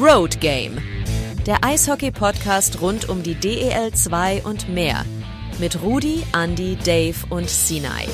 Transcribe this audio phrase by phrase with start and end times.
[0.00, 0.78] Road Game.
[1.46, 5.04] Der Eishockey-Podcast rund um die DEL 2 und mehr.
[5.58, 8.08] Mit Rudi, Andy, Dave und Sinai.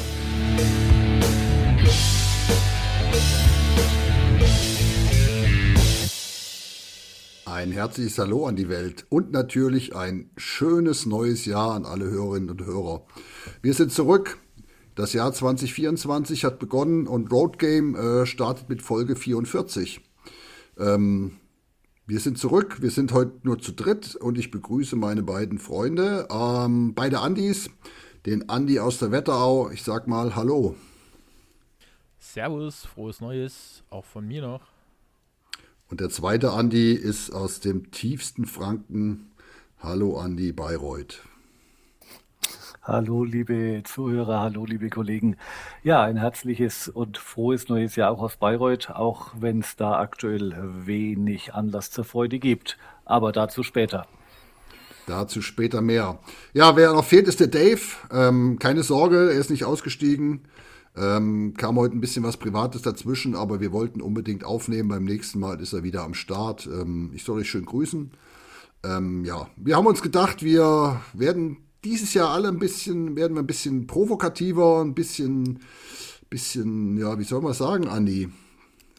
[7.44, 12.50] Ein herzliches Hallo an die Welt und natürlich ein schönes neues Jahr an alle Hörerinnen
[12.50, 13.06] und Hörer.
[13.62, 14.38] Wir sind zurück.
[14.96, 20.00] Das Jahr 2024 hat begonnen und Road Game äh, startet mit Folge 44.
[20.80, 21.38] Ähm,
[22.06, 26.28] wir sind zurück, wir sind heute nur zu dritt und ich begrüße meine beiden Freunde,
[26.30, 27.68] ähm, beide Andis,
[28.26, 29.70] den Andi aus der Wetterau.
[29.70, 30.76] Ich sag mal Hallo.
[32.20, 34.62] Servus, frohes Neues, auch von mir noch.
[35.88, 39.32] Und der zweite Andi ist aus dem tiefsten Franken.
[39.78, 41.22] Hallo Andi Bayreuth.
[42.88, 45.34] Hallo liebe Zuhörer, hallo liebe Kollegen.
[45.82, 50.54] Ja, ein herzliches und frohes neues Jahr auch aus Bayreuth, auch wenn es da aktuell
[50.86, 52.78] wenig Anlass zur Freude gibt.
[53.04, 54.06] Aber dazu später.
[55.08, 56.20] Dazu später mehr.
[56.54, 57.80] Ja, wer noch fehlt, ist der Dave.
[58.12, 60.42] Ähm, keine Sorge, er ist nicht ausgestiegen.
[60.96, 64.90] Ähm, kam heute ein bisschen was Privates dazwischen, aber wir wollten unbedingt aufnehmen.
[64.90, 66.66] Beim nächsten Mal ist er wieder am Start.
[66.66, 68.12] Ähm, ich soll euch schön grüßen.
[68.84, 73.42] Ähm, ja, wir haben uns gedacht, wir werden dieses Jahr alle ein bisschen, werden wir
[73.42, 75.60] ein bisschen provokativer, ein bisschen,
[76.28, 78.28] bisschen, ja, wie soll man sagen, Andi?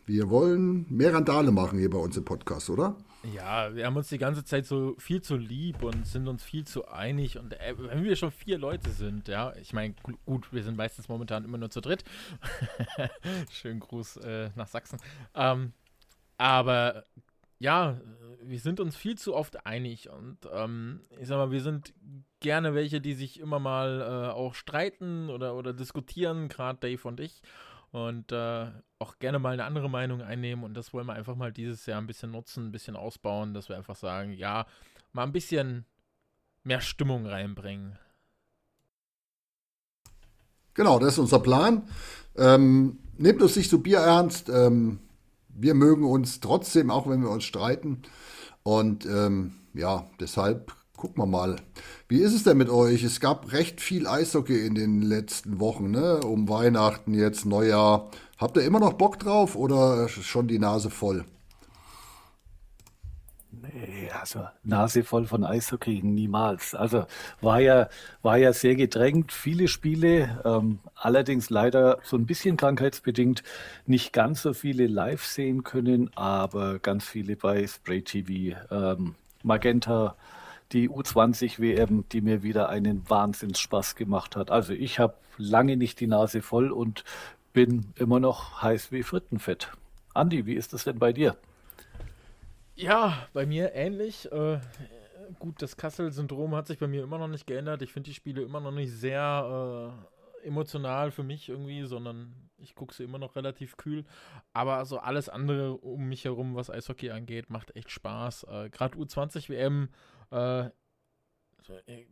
[0.06, 2.96] Wir wollen mehr Randale machen hier bei uns im Podcast, oder?
[3.36, 6.66] Ja, wir haben uns die ganze Zeit so viel zu lieb und sind uns viel
[6.66, 7.38] zu einig.
[7.38, 9.94] Und äh, wenn wir schon vier Leute sind, ja, ich meine,
[10.26, 12.06] gut, wir sind meistens momentan immer nur zu dritt.
[13.52, 14.98] Schönen Gruß äh, nach Sachsen.
[15.36, 15.74] Ähm,
[16.38, 17.04] aber
[17.60, 18.00] ja,
[18.48, 21.94] wir sind uns viel zu oft einig und ähm, ich sag mal, wir sind
[22.40, 27.20] gerne welche, die sich immer mal äh, auch streiten oder, oder diskutieren, gerade Dave und
[27.20, 27.42] ich
[27.92, 28.68] und äh,
[29.00, 30.64] auch gerne mal eine andere Meinung einnehmen.
[30.64, 33.70] Und das wollen wir einfach mal dieses Jahr ein bisschen nutzen, ein bisschen ausbauen, dass
[33.70, 34.66] wir einfach sagen, ja,
[35.14, 35.86] mal ein bisschen
[36.64, 37.98] mehr Stimmung reinbringen.
[40.74, 41.88] Genau, das ist unser Plan.
[42.36, 44.50] Ähm, nehmt uns nicht so bierernst.
[44.50, 45.00] Ähm,
[45.50, 48.04] wir mögen uns trotzdem, auch wenn wir uns streiten.
[48.68, 51.56] Und ähm, ja, deshalb gucken wir mal.
[52.10, 53.02] Wie ist es denn mit euch?
[53.02, 56.20] Es gab recht viel Eishockey in den letzten Wochen, ne?
[56.20, 58.12] Um Weihnachten, jetzt Neujahr.
[58.38, 61.24] Habt ihr immer noch Bock drauf oder schon die Nase voll?
[64.20, 66.74] Also Nase voll von Eishockey niemals.
[66.76, 67.06] Also
[67.42, 67.90] war ja,
[68.22, 73.44] war ja sehr gedrängt, viele Spiele, ähm, allerdings leider so ein bisschen krankheitsbedingt
[73.86, 78.58] nicht ganz so viele live sehen können, aber ganz viele bei Spray TV.
[78.72, 80.16] Ähm, Magenta
[80.72, 84.52] die U20-WM, die mir wieder einen Wahnsinnsspaß gemacht hat.
[84.52, 87.04] Also ich habe lange nicht die Nase voll und
[87.54, 89.72] bin immer noch heiß wie Frittenfett.
[90.14, 91.38] Andi, wie ist das denn bei dir?
[92.78, 94.32] Ja, bei mir ähnlich.
[94.32, 94.60] Äh,
[95.40, 97.82] gut, das Kassel-Syndrom hat sich bei mir immer noch nicht geändert.
[97.82, 99.96] Ich finde die Spiele immer noch nicht sehr
[100.44, 104.06] äh, emotional für mich irgendwie, sondern ich gucke sie immer noch relativ kühl.
[104.54, 108.44] Aber so alles andere um mich herum, was Eishockey angeht, macht echt Spaß.
[108.44, 109.90] Äh, Gerade U20-WM
[110.32, 110.66] äh,
[111.88, 112.06] äh,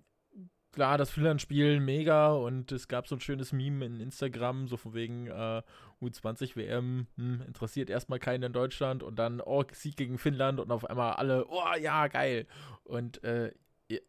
[0.76, 2.34] klar, das Finnland-Spiel mega.
[2.34, 5.64] Und es gab so ein schönes Meme in Instagram, so von wegen äh,
[6.02, 9.02] U20 WM, hm, interessiert erstmal keinen in Deutschland.
[9.02, 10.60] Und dann, oh, Sieg gegen Finnland.
[10.60, 12.46] Und auf einmal alle, oh ja, geil.
[12.84, 13.52] Und äh,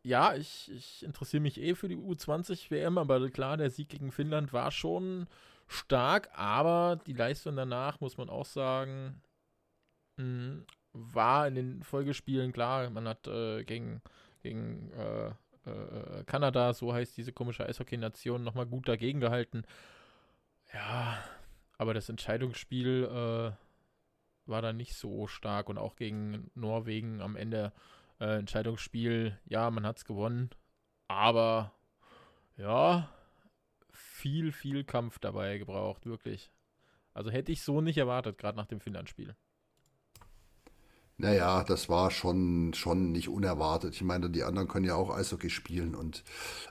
[0.02, 4.10] ja, ich, ich interessiere mich eh für die U20 WM, aber klar, der Sieg gegen
[4.10, 5.26] Finnland war schon
[5.68, 9.20] stark, aber die Leistung danach, muss man auch sagen,
[10.16, 14.00] mh, hm, war in den Folgespielen klar, man hat äh, gegen,
[14.42, 14.90] gegen
[15.66, 19.64] äh, Kanada, so heißt diese komische Eishockey-Nation, nochmal gut dagegen gehalten.
[20.72, 21.18] Ja,
[21.78, 27.72] aber das Entscheidungsspiel äh, war da nicht so stark und auch gegen Norwegen am Ende
[28.20, 30.50] äh, Entscheidungsspiel, ja, man hat es gewonnen,
[31.08, 31.72] aber
[32.56, 33.08] ja,
[33.92, 36.50] viel, viel Kampf dabei gebraucht, wirklich.
[37.12, 39.34] Also hätte ich so nicht erwartet, gerade nach dem Finnland-Spiel.
[41.18, 43.94] Naja, das war schon, schon nicht unerwartet.
[43.94, 45.94] Ich meine, die anderen können ja auch Eishockey spielen.
[45.94, 46.22] Und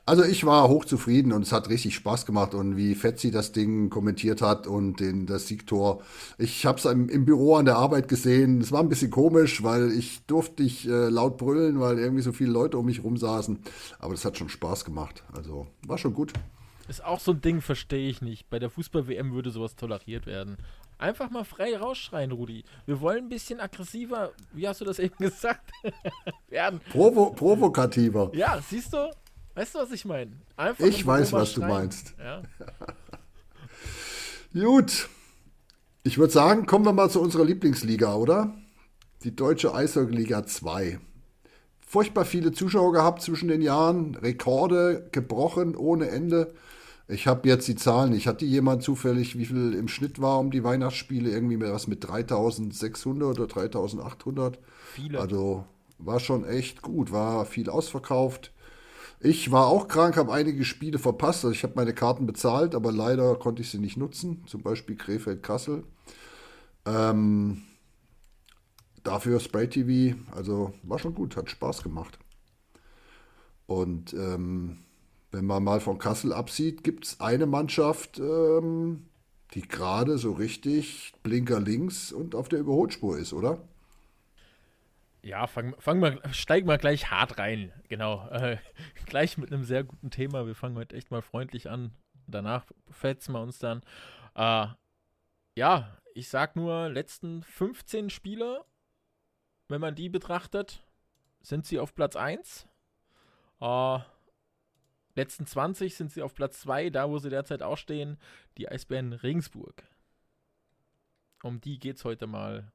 [0.06, 2.54] also ich war hochzufrieden und es hat richtig Spaß gemacht.
[2.54, 6.04] Und wie Fetzi das Ding kommentiert hat und den, das Siegtor.
[6.38, 8.62] Ich habe es im, im, Büro an der Arbeit gesehen.
[8.62, 12.32] Es war ein bisschen komisch, weil ich durfte nicht äh, laut brüllen, weil irgendwie so
[12.32, 13.58] viele Leute um mich rum saßen.
[13.98, 15.24] Aber das hat schon Spaß gemacht.
[15.34, 16.34] Also war schon gut.
[16.88, 18.48] Ist auch so ein Ding, verstehe ich nicht.
[18.52, 20.58] Bei der Fußball-WM würde sowas toleriert werden.
[20.98, 22.64] Einfach mal frei rausschreien, Rudi.
[22.86, 25.72] Wir wollen ein bisschen aggressiver, wie hast du das eben gesagt,
[26.50, 26.80] werden.
[26.92, 28.32] Provo provokativer.
[28.34, 29.12] Ja, siehst du?
[29.54, 30.32] Weißt du, was ich meine?
[30.80, 31.68] Ich weiß, was schreien.
[31.68, 32.16] du meinst.
[32.20, 32.42] Ja.
[34.54, 35.10] Gut.
[36.04, 38.54] Ich würde sagen, kommen wir mal zu unserer Lieblingsliga, oder?
[39.26, 41.00] die deutsche Eishockey-Liga 2.
[41.86, 46.54] Furchtbar viele Zuschauer gehabt zwischen den Jahren, Rekorde gebrochen ohne Ende.
[47.08, 50.50] Ich habe jetzt die Zahlen, ich hatte jemand zufällig, wie viel im Schnitt war um
[50.50, 54.58] die Weihnachtsspiele, irgendwie was mit 3600 oder 3800.
[54.94, 55.20] Viele.
[55.20, 55.66] Also
[56.00, 58.52] war schon echt gut, war viel ausverkauft.
[59.20, 61.46] Ich war auch krank, habe einige Spiele verpasst.
[61.46, 64.44] Also ich habe meine Karten bezahlt, aber leider konnte ich sie nicht nutzen.
[64.48, 65.84] Zum Beispiel Krefeld-Kassel.
[66.86, 67.62] Ähm,
[69.04, 72.20] dafür Spray TV, also war schon gut, hat Spaß gemacht.
[73.68, 74.85] Und ähm,
[75.36, 79.06] wenn man mal von Kassel absieht, gibt es eine Mannschaft, ähm,
[79.54, 83.62] die gerade so richtig Blinker links und auf der Überholspur ist, oder?
[85.22, 87.74] Ja, fang, fang mal, steig mal gleich hart rein.
[87.90, 88.26] Genau.
[88.30, 88.58] Äh,
[89.08, 90.48] gleich mit einem sehr guten Thema.
[90.48, 91.92] Wir fangen heute echt mal freundlich an.
[92.28, 93.82] Danach fetzen wir uns dann.
[94.36, 94.68] Äh,
[95.58, 98.64] ja, ich sag nur, letzten 15 Spiele,
[99.68, 100.82] wenn man die betrachtet,
[101.42, 102.68] sind sie auf Platz 1.
[103.60, 104.00] Äh,
[105.16, 108.18] letzten 20 sind sie auf Platz 2, da wo sie derzeit auch stehen,
[108.58, 109.84] die Eisbären Regensburg.
[111.44, 112.72] Um die geht es heute mal,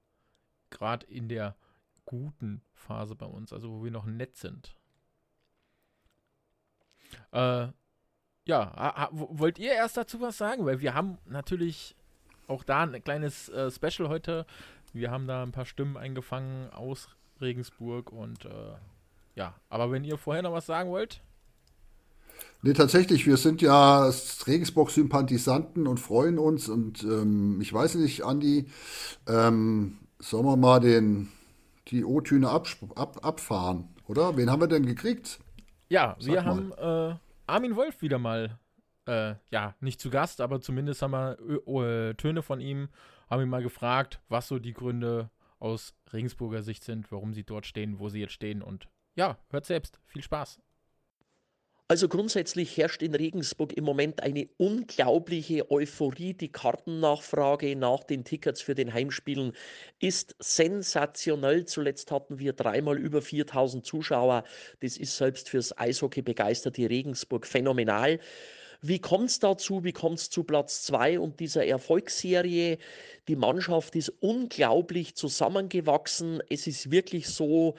[0.70, 1.56] gerade in der
[2.04, 4.76] guten Phase bei uns, also wo wir noch nett sind.
[7.32, 7.68] Äh,
[8.46, 10.66] ja, wollt ihr erst dazu was sagen?
[10.66, 11.94] Weil wir haben natürlich
[12.46, 14.46] auch da ein kleines äh, Special heute.
[14.92, 17.08] Wir haben da ein paar Stimmen eingefangen aus
[17.40, 18.74] Regensburg und äh,
[19.36, 21.22] ja, aber wenn ihr vorher noch was sagen wollt.
[22.62, 24.10] Nee, tatsächlich, wir sind ja
[24.46, 28.66] Regensburg-Sympathisanten und freuen uns und ähm, ich weiß nicht, Andi,
[29.26, 31.28] ähm, sollen wir mal den,
[31.88, 34.36] die O-Töne ab, ab, abfahren, oder?
[34.36, 35.38] Wen haben wir denn gekriegt?
[35.88, 36.46] Ja, Sag wir mal.
[36.46, 38.58] haben äh, Armin Wolf wieder mal
[39.06, 42.88] äh, ja, nicht zu Gast, aber zumindest haben wir äh, Töne von ihm,
[43.28, 47.66] haben ihn mal gefragt, was so die Gründe aus Regensburger Sicht sind, warum sie dort
[47.66, 48.62] stehen, wo sie jetzt stehen.
[48.62, 49.98] Und ja, hört selbst.
[50.06, 50.60] Viel Spaß.
[51.90, 56.34] Also grundsätzlich herrscht in Regensburg im Moment eine unglaubliche Euphorie.
[56.34, 59.54] Die Kartennachfrage nach den Tickets für den Heimspielen
[59.98, 61.64] ist sensationell.
[61.64, 64.44] Zuletzt hatten wir dreimal über 4000 Zuschauer.
[64.78, 68.20] Das ist selbst fürs Eishockey begeisterte Regensburg phänomenal.
[68.82, 69.82] Wie kommt es dazu?
[69.82, 72.78] Wie kommt es zu Platz 2 und dieser Erfolgsserie?
[73.26, 76.40] Die Mannschaft ist unglaublich zusammengewachsen.
[76.48, 77.74] Es ist wirklich so,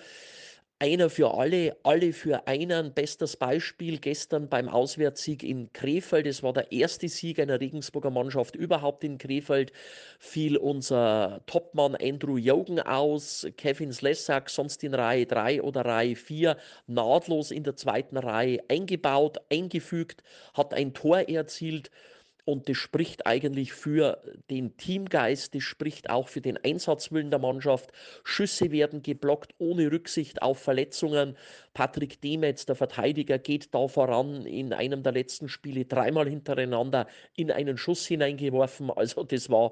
[0.81, 2.92] einer für alle, alle für einen.
[2.94, 6.25] Bestes Beispiel gestern beim Auswärtssieg in Krefeld.
[6.25, 9.72] Es war der erste Sieg einer Regensburger Mannschaft überhaupt in Krefeld.
[10.18, 16.57] Fiel unser Topmann Andrew Jogen aus, Kevin Slessak sonst in Reihe 3 oder Reihe 4
[16.88, 20.24] nahtlos in der zweiten Reihe eingebaut, eingefügt,
[20.56, 21.92] hat ein Tor erzielt.
[22.46, 27.92] Und das spricht eigentlich für den Teamgeist, das spricht auch für den Einsatzwillen der Mannschaft.
[28.24, 31.38] Schüsse werden geblockt ohne Rücksicht auf Verletzungen.
[31.74, 37.52] Patrick Demetz, der Verteidiger, geht da voran in einem der letzten Spiele dreimal hintereinander in
[37.52, 38.90] einen Schuss hineingeworfen.
[38.92, 39.72] Also das war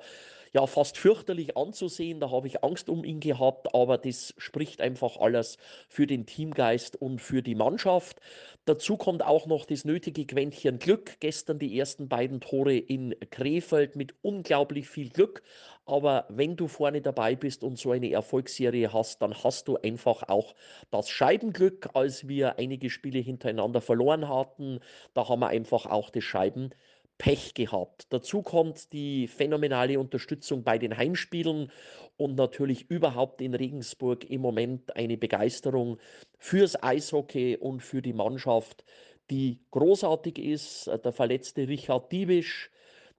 [0.54, 2.20] ja fast fürchterlich anzusehen.
[2.20, 5.58] Da habe ich Angst um ihn gehabt, aber das spricht einfach alles
[5.88, 8.20] für den Teamgeist und für die Mannschaft.
[8.66, 11.20] Dazu kommt auch noch das nötige Quäntchen Glück.
[11.20, 15.42] Gestern die ersten beiden Tore in Krefeld mit unglaublich viel Glück.
[15.86, 20.22] Aber wenn du vorne dabei bist und so eine Erfolgsserie hast, dann hast du einfach
[20.30, 20.54] auch
[20.92, 24.82] das Scheibenglück, als wir einige Spiele hintereinander verloren hatten.
[25.16, 26.70] Da haben wir einfach auch das Scheiben
[27.20, 28.08] Pech gehabt.
[28.12, 31.70] Dazu kommt die phänomenale Unterstützung bei den Heimspielen
[32.18, 35.98] und natürlich überhaupt in Regensburg im Moment eine Begeisterung
[36.38, 38.86] fürs Eishockey und für die Mannschaft,
[39.30, 40.88] die großartig ist.
[40.88, 42.72] Der verletzte Richard Diebisch,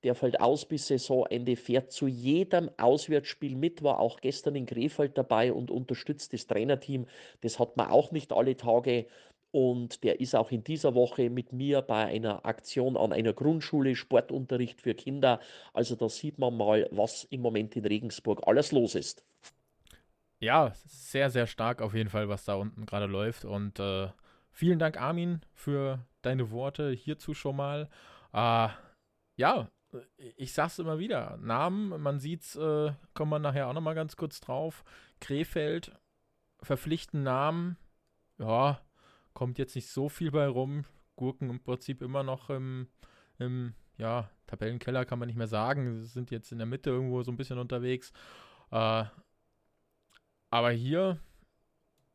[0.02, 5.18] der fällt aus bis Saisonende, fährt zu jedem Auswärtsspiel mit, war auch gestern in Krefeld
[5.18, 7.06] dabei und unterstützt das Trainerteam.
[7.42, 9.06] Das hat man auch nicht alle Tage.
[9.52, 13.96] Und der ist auch in dieser Woche mit mir bei einer Aktion an einer Grundschule,
[13.96, 15.40] Sportunterricht für Kinder.
[15.72, 19.24] Also da sieht man mal, was im Moment in Regensburg alles los ist.
[20.38, 23.44] Ja, sehr, sehr stark auf jeden Fall, was da unten gerade läuft.
[23.44, 24.08] Und äh,
[24.52, 27.88] vielen Dank, Armin, für deine Worte hierzu schon mal.
[28.32, 28.68] Äh,
[29.36, 29.68] ja,
[30.36, 31.38] ich sag's immer wieder.
[31.42, 34.84] Namen, man sieht's, äh, kommen wir nachher auch nochmal ganz kurz drauf.
[35.20, 35.92] Krefeld,
[36.62, 37.76] verpflichten Namen.
[38.38, 38.80] Ja,
[39.34, 40.84] kommt jetzt nicht so viel bei rum.
[41.16, 42.88] Gurken im Prinzip immer noch im,
[43.38, 46.00] im ja, Tabellenkeller kann man nicht mehr sagen.
[46.00, 48.12] Sie sind jetzt in der Mitte irgendwo so ein bisschen unterwegs.
[48.70, 49.04] Äh,
[50.50, 51.18] aber hier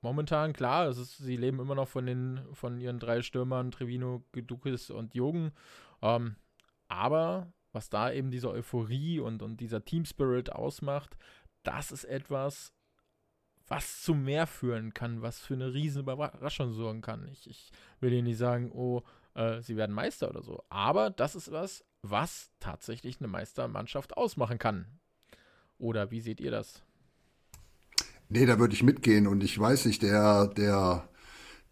[0.01, 4.23] momentan, klar, es ist, sie leben immer noch von, den, von ihren drei Stürmern, Trevino,
[4.31, 5.51] Gedukis und Jogen.
[6.01, 6.35] Ähm,
[6.87, 11.17] aber was da eben diese Euphorie und, und dieser Team Spirit ausmacht,
[11.63, 12.74] das ist etwas,
[13.67, 17.27] was zu mehr führen kann, was für eine riesen Überraschung sorgen kann.
[17.31, 19.01] Ich, ich will hier nicht sagen, oh,
[19.33, 20.63] äh, sie werden Meister oder so.
[20.69, 24.85] Aber das ist was, was tatsächlich eine Meistermannschaft ausmachen kann.
[25.77, 26.83] Oder wie seht ihr das?
[28.29, 31.07] Nee, da würde ich mitgehen und ich weiß nicht, der, der,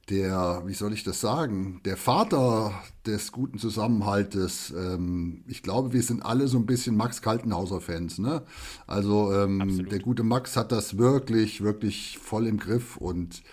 [0.09, 2.73] der, wie soll ich das sagen, der Vater
[3.05, 8.43] des guten Zusammenhaltes, ähm, ich glaube, wir sind alle so ein bisschen Max Kaltenhauser-Fans, ne?
[8.85, 13.43] Also ähm, der gute Max hat das wirklich, wirklich voll im Griff und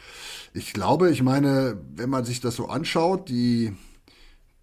[0.52, 3.72] ich glaube, ich meine, wenn man sich das so anschaut, die,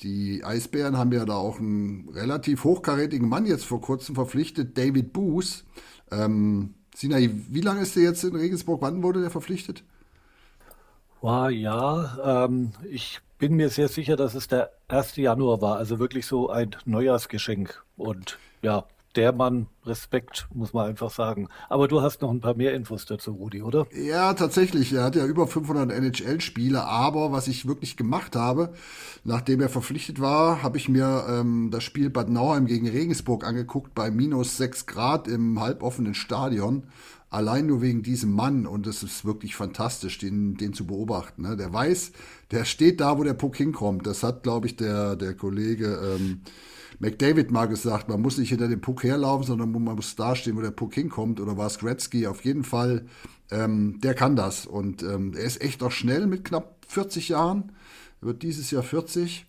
[0.02, 5.14] die Eisbären haben ja da auch einen relativ hochkarätigen Mann jetzt vor kurzem verpflichtet, David
[5.14, 5.64] Boos.
[6.12, 8.82] Ähm, Sinai, wie lange ist der jetzt in Regensburg?
[8.82, 9.84] Wann wurde der verpflichtet?
[11.22, 15.16] War ja, ähm, ich bin mir sehr sicher, dass es der 1.
[15.18, 17.84] Januar war, also wirklich so ein Neujahrsgeschenk.
[17.96, 18.86] Und ja,
[19.18, 21.48] der Mann, Respekt, muss man einfach sagen.
[21.70, 23.88] Aber du hast noch ein paar mehr Infos dazu, Rudi, oder?
[23.92, 24.94] Ja, tatsächlich.
[24.94, 26.84] Er hat ja über 500 NHL-Spiele.
[26.84, 28.74] Aber was ich wirklich gemacht habe,
[29.24, 33.96] nachdem er verpflichtet war, habe ich mir ähm, das Spiel Bad Nauheim gegen Regensburg angeguckt
[33.96, 36.84] bei minus 6 Grad im halboffenen Stadion.
[37.30, 38.66] Allein nur wegen diesem Mann.
[38.66, 41.42] Und es ist wirklich fantastisch, den, den zu beobachten.
[41.42, 41.58] Ne?
[41.58, 42.12] Der weiß,
[42.52, 44.08] der steht da, wo der Puck hinkommt.
[44.08, 46.18] Das hat, glaube ich, der, der Kollege...
[46.18, 46.42] Ähm,
[47.00, 50.58] McDavid mal gesagt, man muss nicht hinter dem Puck herlaufen, sondern man muss da stehen,
[50.58, 51.40] wo der Puck hinkommt.
[51.40, 52.28] Oder war es Gretzky?
[52.28, 53.06] Auf jeden Fall,
[53.52, 54.66] ähm, der kann das.
[54.66, 57.72] Und ähm, er ist echt auch schnell mit knapp 40 Jahren.
[58.22, 59.46] Er wird dieses Jahr 40.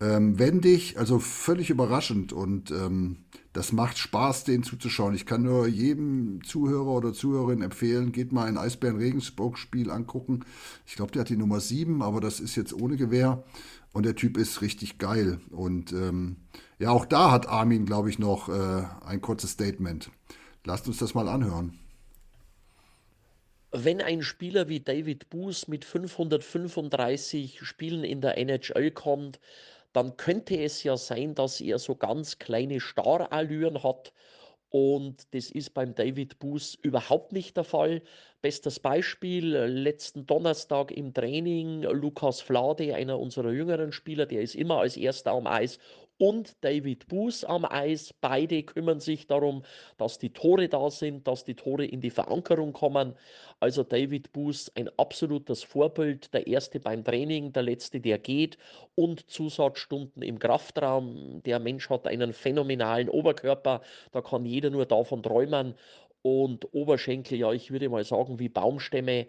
[0.00, 2.32] Ähm, wendig, also völlig überraschend.
[2.32, 5.14] Und ähm, das macht Spaß, den zuzuschauen.
[5.14, 10.44] Ich kann nur jedem Zuhörer oder Zuhörerin empfehlen, geht mal ein Eisbären Regensburg Spiel angucken.
[10.86, 13.44] Ich glaube, der hat die Nummer 7, aber das ist jetzt ohne Gewehr.
[13.92, 15.38] Und der Typ ist richtig geil.
[15.50, 16.36] Und ähm,
[16.80, 20.10] ja, auch da hat Armin, glaube ich, noch äh, ein kurzes Statement.
[20.64, 21.78] Lasst uns das mal anhören.
[23.70, 29.38] Wenn ein Spieler wie David Boos mit 535 Spielen in der NHL kommt,
[29.94, 34.12] dann könnte es ja sein, dass er so ganz kleine Starallüren hat.
[34.70, 38.02] Und das ist beim David Boos überhaupt nicht der Fall.
[38.42, 44.56] Bestes Beispiel, äh, letzten Donnerstag im Training, Lukas Flade, einer unserer jüngeren Spieler, der ist
[44.56, 45.78] immer als erster am Eis
[46.18, 48.14] und David Buß am Eis.
[48.20, 49.64] Beide kümmern sich darum,
[49.98, 53.14] dass die Tore da sind, dass die Tore in die Verankerung kommen.
[53.60, 58.58] Also David Buß ein absolutes Vorbild, der erste beim Training, der letzte, der geht
[58.94, 61.42] und Zusatzstunden im Kraftraum.
[61.44, 63.80] Der Mensch hat einen phänomenalen Oberkörper,
[64.12, 65.74] da kann jeder nur davon träumen.
[66.22, 69.26] Und Oberschenkel, ja, ich würde mal sagen, wie Baumstämme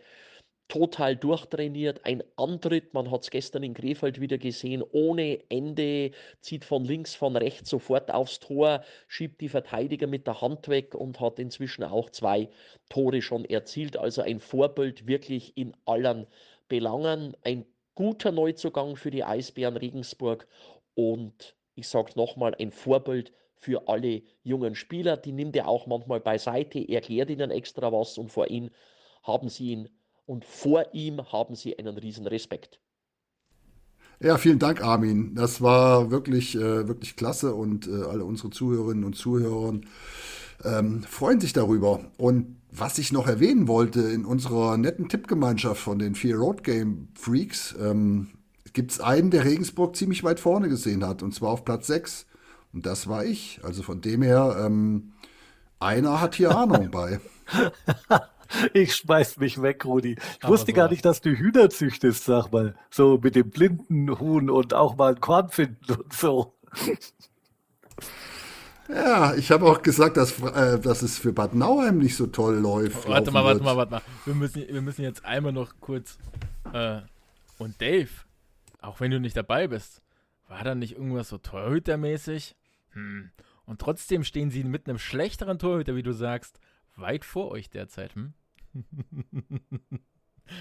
[0.67, 6.65] total durchtrainiert, ein Antritt, man hat es gestern in Krefeld wieder gesehen, ohne Ende, zieht
[6.65, 11.19] von links, von rechts sofort aufs Tor, schiebt die Verteidiger mit der Hand weg und
[11.19, 12.49] hat inzwischen auch zwei
[12.89, 13.97] Tore schon erzielt.
[13.97, 16.27] Also ein Vorbild wirklich in allen
[16.67, 20.47] Belangen, ein guter Neuzugang für die Eisbären Regensburg
[20.95, 25.17] und ich sage nochmal, ein Vorbild für alle jungen Spieler.
[25.17, 28.69] Die nimmt er auch manchmal beiseite, erklärt ihnen extra was und vor ihm
[29.23, 29.89] haben sie ihn
[30.25, 32.79] und vor ihm haben sie einen riesen Respekt.
[34.21, 35.35] Ja, vielen Dank, Armin.
[35.35, 39.73] Das war wirklich, äh, wirklich klasse und äh, alle unsere Zuhörerinnen und Zuhörer
[40.63, 41.99] ähm, freuen sich darüber.
[42.17, 47.09] Und was ich noch erwähnen wollte, in unserer netten Tippgemeinschaft von den vier Road Game
[47.15, 48.29] Freaks ähm,
[48.73, 52.25] gibt es einen, der Regensburg ziemlich weit vorne gesehen hat, und zwar auf Platz 6.
[52.73, 53.59] Und das war ich.
[53.63, 55.13] Also von dem her, ähm,
[55.79, 57.19] einer hat hier Ahnung bei.
[58.73, 60.13] Ich schmeiß mich weg, Rudi.
[60.13, 60.75] Ich Aber wusste so.
[60.75, 62.75] gar nicht, dass du Hühner züchtest, sag mal.
[62.89, 66.53] So mit dem blinden Huhn und auch mal ein Korn finden und so.
[68.87, 72.55] Ja, ich habe auch gesagt, dass, äh, dass es für Bad Nauheim nicht so toll
[72.55, 73.07] läuft.
[73.07, 74.01] Warte mal, warte mal, warte mal.
[74.25, 76.19] Wir müssen, wir müssen jetzt einmal noch kurz.
[76.71, 77.01] Äh,
[77.57, 78.09] und Dave,
[78.81, 80.01] auch wenn du nicht dabei bist,
[80.47, 82.55] war da nicht irgendwas so Torhütermäßig?
[82.91, 83.31] Hm.
[83.65, 86.59] Und trotzdem stehen sie mit einem schlechteren Torhüter, wie du sagst,
[86.95, 88.15] weit vor euch derzeit.
[88.15, 88.33] Hm?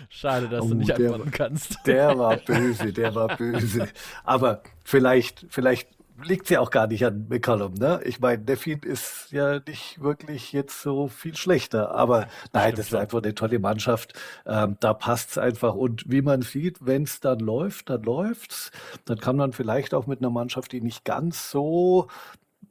[0.09, 1.79] Schade, dass oh, du nicht antworten kannst.
[1.87, 3.89] Der war böse, der war böse.
[4.25, 5.89] Aber vielleicht, vielleicht
[6.23, 8.01] liegt es ja auch gar nicht an McCollum, ne?
[8.05, 11.91] Ich meine, Neffin ist ja nicht wirklich jetzt so viel schlechter.
[11.93, 14.15] Aber nein, das ist einfach eine tolle Mannschaft.
[14.47, 15.75] Ähm, da es einfach.
[15.75, 18.71] Und wie man sieht, wenn es dann läuft, dann läuft's.
[19.05, 22.09] Dann kann man vielleicht auch mit einer Mannschaft, die nicht ganz so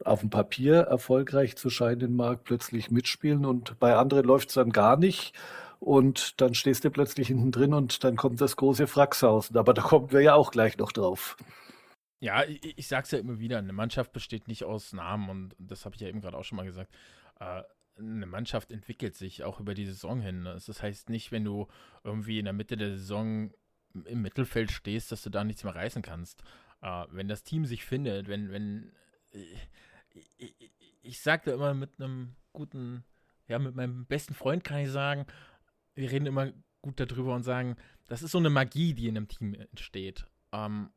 [0.05, 4.71] auf dem Papier erfolgreich zu scheinen mag, plötzlich mitspielen und bei anderen läuft es dann
[4.71, 5.33] gar nicht.
[5.79, 9.57] Und dann stehst du plötzlich hinten drin und dann kommt das große Fraxhausen.
[9.57, 11.35] Aber da kommen wir ja auch gleich noch drauf.
[12.21, 15.83] Ja, ich, ich sag's ja immer wieder, eine Mannschaft besteht nicht aus Namen und das
[15.83, 16.89] habe ich ja eben gerade auch schon mal gesagt.
[17.41, 17.63] Äh,
[17.97, 20.45] eine Mannschaft entwickelt sich auch über die Saison hin.
[20.45, 21.67] Das heißt nicht, wenn du
[22.03, 23.51] irgendwie in der Mitte der Saison
[24.05, 26.43] im Mittelfeld stehst, dass du da nichts mehr reißen kannst.
[26.81, 28.93] Äh, wenn das Team sich findet, wenn, wenn
[30.13, 33.03] ich, ich, ich sagte immer mit einem guten,
[33.47, 35.25] ja, mit meinem besten Freund kann ich sagen,
[35.95, 36.51] wir reden immer
[36.81, 37.75] gut darüber und sagen,
[38.07, 40.27] das ist so eine Magie, die in einem Team entsteht.
[40.51, 40.91] Ähm,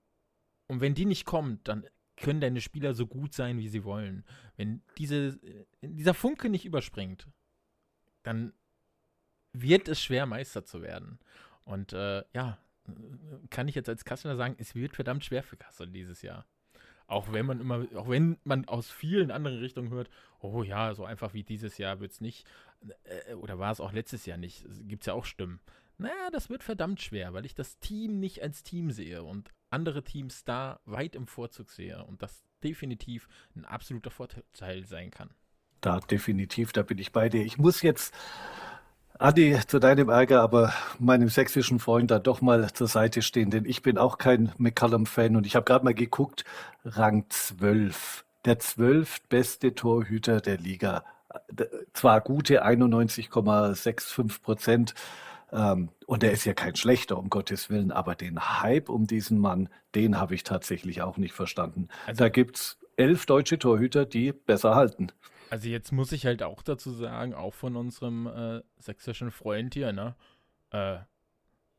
[0.69, 4.25] und wenn die nicht kommt, dann können deine Spieler so gut sein, wie sie wollen.
[4.57, 5.39] Wenn diese,
[5.83, 7.29] dieser Funke nicht überspringt,
[8.23, 8.53] dann
[9.53, 11.19] wird es schwer, Meister zu werden.
[11.65, 12.59] Und äh, ja,
[13.51, 16.47] kann ich jetzt als Kasseler sagen, es wird verdammt schwer für Kassel dieses Jahr.
[17.07, 20.11] Auch wenn man immer, auch wenn man aus vielen anderen Richtungen hört,
[20.41, 22.47] oh ja, so einfach wie dieses Jahr wird es nicht,
[23.05, 25.61] äh, oder war es auch letztes Jahr nicht, gibt es ja auch Stimmen.
[25.99, 30.05] Naja, das wird verdammt schwer, weil ich das Team nicht als Team sehe und andere
[30.05, 35.31] Teams da weit im Vorzug sehe und das definitiv ein absoluter Vorteil sein kann.
[35.81, 37.45] Da definitiv, da bin ich bei dir.
[37.45, 38.15] Ich muss jetzt
[39.19, 43.65] Adi, zu deinem Ärger, aber meinem sächsischen Freund da doch mal zur Seite stehen, denn
[43.65, 46.45] ich bin auch kein McCallum-Fan und ich habe gerade mal geguckt,
[46.85, 51.03] Rang 12, der zwölftbeste Torhüter der Liga.
[51.95, 54.95] Zwar gute 91,65 Prozent,
[55.51, 59.39] ähm, und er ist ja kein schlechter, um Gottes Willen, aber den Hype um diesen
[59.39, 61.89] Mann, den habe ich tatsächlich auch nicht verstanden.
[62.07, 65.13] Also, da gibt es elf deutsche Torhüter, die besser halten.
[65.51, 69.93] Also jetzt muss ich halt auch dazu sagen, auch von unserem äh, sächsischen Freund hier,
[69.93, 70.17] ne?
[70.71, 70.99] Äh,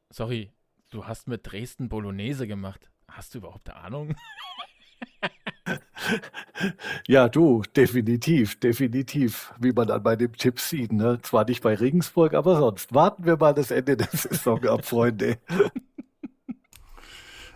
[0.10, 0.52] sorry,
[0.90, 2.90] du hast mit Dresden Bolognese gemacht.
[3.08, 4.16] Hast du überhaupt eine Ahnung?
[7.08, 10.92] Ja, du, definitiv, definitiv, wie man an meinem Tipp sieht.
[10.92, 11.20] Ne?
[11.22, 12.94] Zwar nicht bei Regensburg, aber sonst.
[12.94, 15.38] Warten wir mal das Ende der Saison ab, Freunde.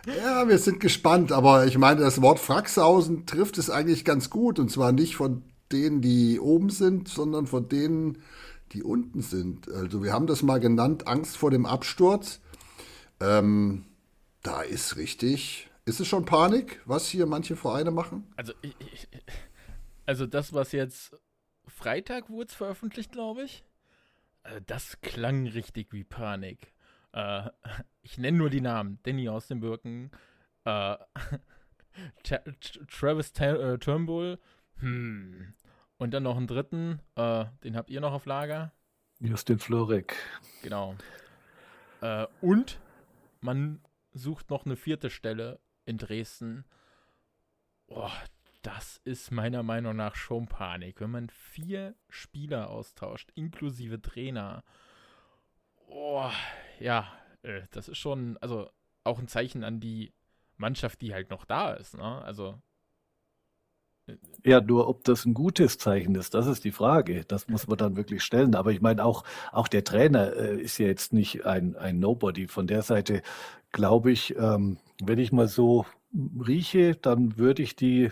[0.06, 4.58] Ja, wir sind gespannt, aber ich meine, das Wort Fraxhausen trifft es eigentlich ganz gut.
[4.58, 5.42] Und zwar nicht von
[5.72, 8.18] denen, die oben sind, sondern von denen,
[8.72, 9.70] die unten sind.
[9.70, 12.40] Also wir haben das mal genannt, Angst vor dem Absturz.
[13.20, 13.84] Ähm,
[14.42, 18.32] da ist richtig ist es schon Panik, was hier manche Vereine machen?
[18.36, 19.08] Also, ich,
[20.06, 21.16] also das, was jetzt
[21.66, 23.64] Freitag wurde veröffentlicht, glaube ich.
[24.44, 26.72] Also das klang richtig wie Panik.
[27.12, 27.50] Äh,
[28.02, 28.98] ich nenne nur die Namen.
[29.02, 30.10] Danny aus den Birken,
[30.64, 30.96] äh,
[32.22, 34.38] Travis äh, Turnbull,
[34.76, 35.54] hm.
[36.02, 38.72] Und dann noch einen dritten, äh, den habt ihr noch auf Lager.
[39.20, 40.16] Justin Florek.
[40.62, 40.96] Genau.
[42.00, 42.80] Äh, und
[43.40, 43.80] man
[44.12, 46.64] sucht noch eine vierte Stelle in Dresden.
[47.86, 48.10] Oh,
[48.62, 51.00] das ist meiner Meinung nach schon Panik.
[51.00, 54.64] Wenn man vier Spieler austauscht, inklusive Trainer.
[55.86, 56.28] Oh,
[56.80, 57.12] ja,
[57.42, 58.68] äh, das ist schon, also
[59.04, 60.12] auch ein Zeichen an die
[60.56, 61.96] Mannschaft, die halt noch da ist.
[61.96, 62.22] Ne?
[62.24, 62.60] Also.
[64.44, 67.24] Ja, nur ob das ein gutes Zeichen ist, das ist die Frage.
[67.24, 68.56] Das muss man dann wirklich stellen.
[68.56, 69.22] Aber ich meine, auch,
[69.52, 72.48] auch der Trainer äh, ist ja jetzt nicht ein, ein Nobody.
[72.48, 73.22] Von der Seite
[73.70, 78.10] glaube ich, ähm, wenn ich mal so rieche, dann würde ich die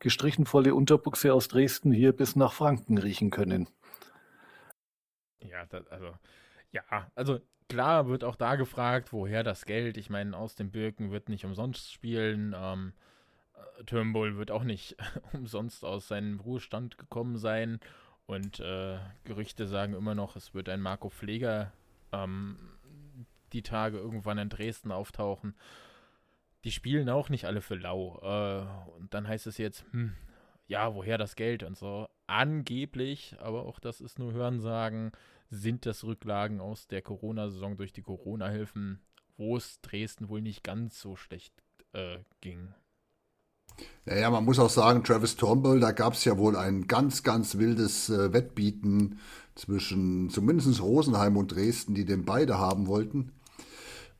[0.00, 3.66] gestrichen volle Unterbuchse aus Dresden hier bis nach Franken riechen können.
[5.42, 6.12] Ja, das, also,
[6.72, 6.82] ja,
[7.14, 9.96] also klar wird auch da gefragt, woher das Geld.
[9.96, 12.54] Ich meine, aus dem Birken wird nicht umsonst spielen.
[12.56, 13.09] Ähm, äh,
[13.86, 14.96] Turnbull wird auch nicht
[15.32, 17.80] umsonst aus seinem Ruhestand gekommen sein.
[18.26, 21.72] Und äh, Gerüchte sagen immer noch, es wird ein Marco Pfleger
[22.12, 22.56] ähm,
[23.52, 25.56] die Tage irgendwann in Dresden auftauchen.
[26.64, 28.20] Die spielen auch nicht alle für lau.
[28.22, 30.14] Äh, und dann heißt es jetzt, hm,
[30.66, 32.08] ja, woher das Geld und so.
[32.26, 35.10] Angeblich, aber auch das ist nur Hörensagen,
[35.48, 39.00] sind das Rücklagen aus der Corona-Saison durch die Corona-Hilfen,
[39.36, 41.52] wo es Dresden wohl nicht ganz so schlecht
[41.92, 42.72] äh, ging.
[44.06, 47.58] Naja, man muss auch sagen, Travis Turnbull, da gab es ja wohl ein ganz, ganz
[47.58, 49.18] wildes äh, Wettbieten
[49.54, 53.32] zwischen zumindest Rosenheim und Dresden, die den beide haben wollten.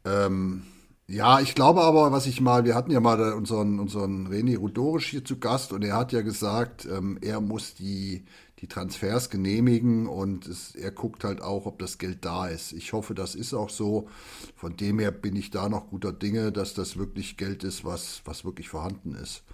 [0.04, 0.62] Ähm,
[1.06, 5.08] ja, ich glaube aber, was ich mal, wir hatten ja mal unseren, unseren René Rudorisch
[5.08, 8.26] hier zu Gast und er hat ja gesagt, ähm, er muss die,
[8.60, 12.72] die Transfers genehmigen und es, er guckt halt auch, ob das Geld da ist.
[12.72, 14.08] Ich hoffe, das ist auch so.
[14.54, 18.20] Von dem her bin ich da noch guter Dinge, dass das wirklich Geld ist, was,
[18.26, 19.44] was wirklich vorhanden ist.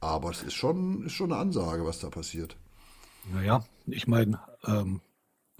[0.00, 2.56] Aber es ist schon, ist schon eine Ansage, was da passiert.
[3.32, 5.00] Naja, ich meine, ähm,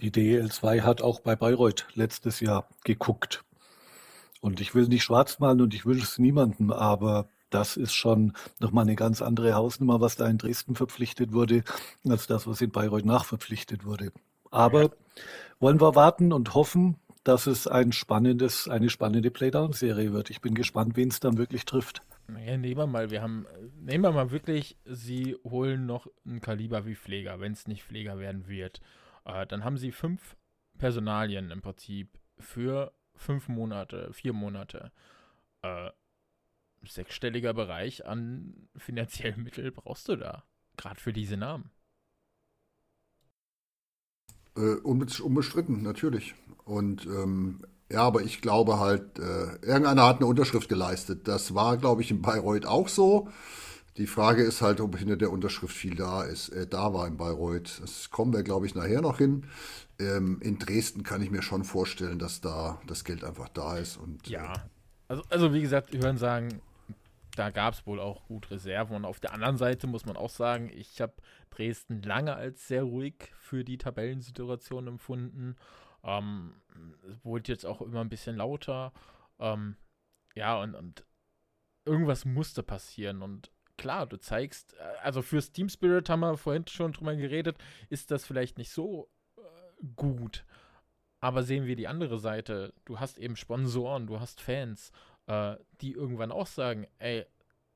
[0.01, 3.45] die DL2 hat auch bei Bayreuth letztes Jahr geguckt
[4.41, 8.33] und ich will nicht schwarz malen und ich wünsche es niemandem, aber das ist schon
[8.59, 11.63] nochmal eine ganz andere Hausnummer, was da in Dresden verpflichtet wurde,
[12.07, 14.11] als das, was in Bayreuth nachverpflichtet wurde.
[14.51, 14.91] Aber
[15.59, 20.29] wollen wir warten und hoffen, dass es ein spannendes, eine spannende Playdown-Serie wird.
[20.29, 22.01] Ich bin gespannt, wen es dann wirklich trifft.
[22.27, 23.45] Naja, nehmen wir mal, wir haben,
[23.79, 28.17] nehmen wir mal wirklich, sie holen noch ein Kaliber wie Pfleger, wenn es nicht Pfleger
[28.17, 28.81] werden wird.
[29.25, 30.35] Äh, dann haben sie fünf
[30.77, 34.91] Personalien im Prinzip für fünf Monate, vier Monate.
[35.61, 35.91] Äh,
[36.87, 40.43] sechsstelliger Bereich an finanziellen Mitteln brauchst du da.
[40.77, 41.69] Gerade für diese Namen.
[44.55, 46.35] Äh, unbestritten, natürlich.
[46.65, 51.27] Und ähm, ja, aber ich glaube halt, äh, irgendeiner hat eine Unterschrift geleistet.
[51.27, 53.29] Das war, glaube ich, in Bayreuth auch so.
[53.97, 57.17] Die Frage ist halt, ob hinter der Unterschrift viel da ist, äh, da war in
[57.17, 57.79] Bayreuth.
[57.81, 59.45] Das kommen wir, glaube ich, nachher noch hin.
[59.99, 63.97] Ähm, in Dresden kann ich mir schon vorstellen, dass da das Geld einfach da ist.
[63.97, 64.59] Und, ja, äh,
[65.07, 66.61] also, also wie gesagt, wir hören sagen,
[67.35, 68.95] da gab es wohl auch gut Reserven.
[68.95, 71.13] Und auf der anderen Seite muss man auch sagen, ich habe
[71.49, 75.55] Dresden lange als sehr ruhig für die Tabellensituation empfunden.
[76.03, 76.53] Ähm,
[77.09, 78.93] es wurde jetzt auch immer ein bisschen lauter.
[79.39, 79.75] Ähm,
[80.35, 81.05] ja, und, und
[81.85, 83.21] irgendwas musste passieren.
[83.21, 87.57] Und klar, du zeigst, äh, also fürs Team Spirit haben wir vorhin schon drüber geredet,
[87.89, 89.41] ist das vielleicht nicht so äh,
[89.95, 90.45] gut.
[91.19, 92.73] Aber sehen wir die andere Seite.
[92.83, 94.91] Du hast eben Sponsoren, du hast Fans,
[95.27, 97.25] äh, die irgendwann auch sagen, ey,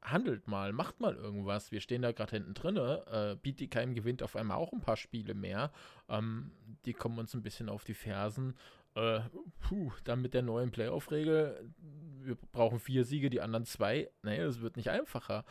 [0.02, 1.72] handelt mal, macht mal irgendwas.
[1.72, 2.78] Wir stehen da gerade hinten drin.
[2.78, 5.72] Äh, Bietigheim gewinnt auf einmal auch ein paar Spiele mehr.
[6.08, 6.52] Ähm,
[6.86, 8.56] die kommen uns ein bisschen auf die Fersen.
[8.96, 9.22] Äh,
[9.60, 11.72] puh, dann mit der neuen Playoff-Regel,
[12.22, 14.10] wir brauchen vier Siege, die anderen zwei.
[14.24, 15.46] Naja, das wird nicht einfacher.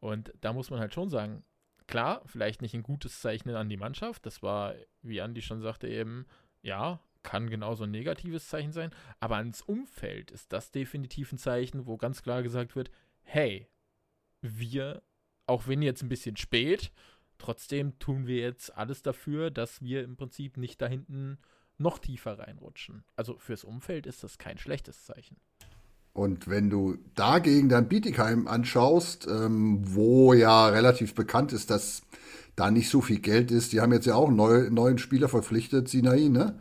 [0.00, 1.44] Und da muss man halt schon sagen,
[1.86, 4.26] klar, vielleicht nicht ein gutes Zeichen an die Mannschaft.
[4.26, 6.26] Das war, wie Andi schon sagte, eben,
[6.62, 8.90] ja, kann genauso ein negatives Zeichen sein.
[9.20, 12.90] Aber ans Umfeld ist das definitiv ein Zeichen, wo ganz klar gesagt wird,
[13.22, 13.68] hey,
[14.40, 15.02] wir,
[15.46, 16.92] auch wenn jetzt ein bisschen spät,
[17.38, 21.38] trotzdem tun wir jetzt alles dafür, dass wir im Prinzip nicht da hinten
[21.78, 23.04] noch tiefer reinrutschen.
[23.16, 25.36] Also fürs Umfeld ist das kein schlechtes Zeichen.
[26.12, 32.02] Und wenn du dagegen dann Bietigheim anschaust, ähm, wo ja relativ bekannt ist, dass
[32.56, 35.28] da nicht so viel Geld ist, die haben jetzt ja auch einen neu, neuen Spieler
[35.28, 36.58] verpflichtet, Sinai, ne?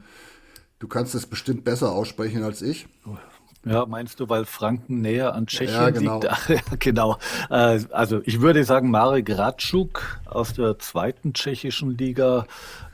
[0.79, 2.87] Du kannst das bestimmt besser aussprechen als ich.
[3.65, 6.13] Ja, meinst du, weil Franken näher an Tschechien ja, genau.
[6.13, 6.31] liegt?
[6.31, 7.17] Ach, ja, genau.
[7.49, 12.45] Äh, also ich würde sagen, Marek Ratschuk aus der zweiten tschechischen Liga.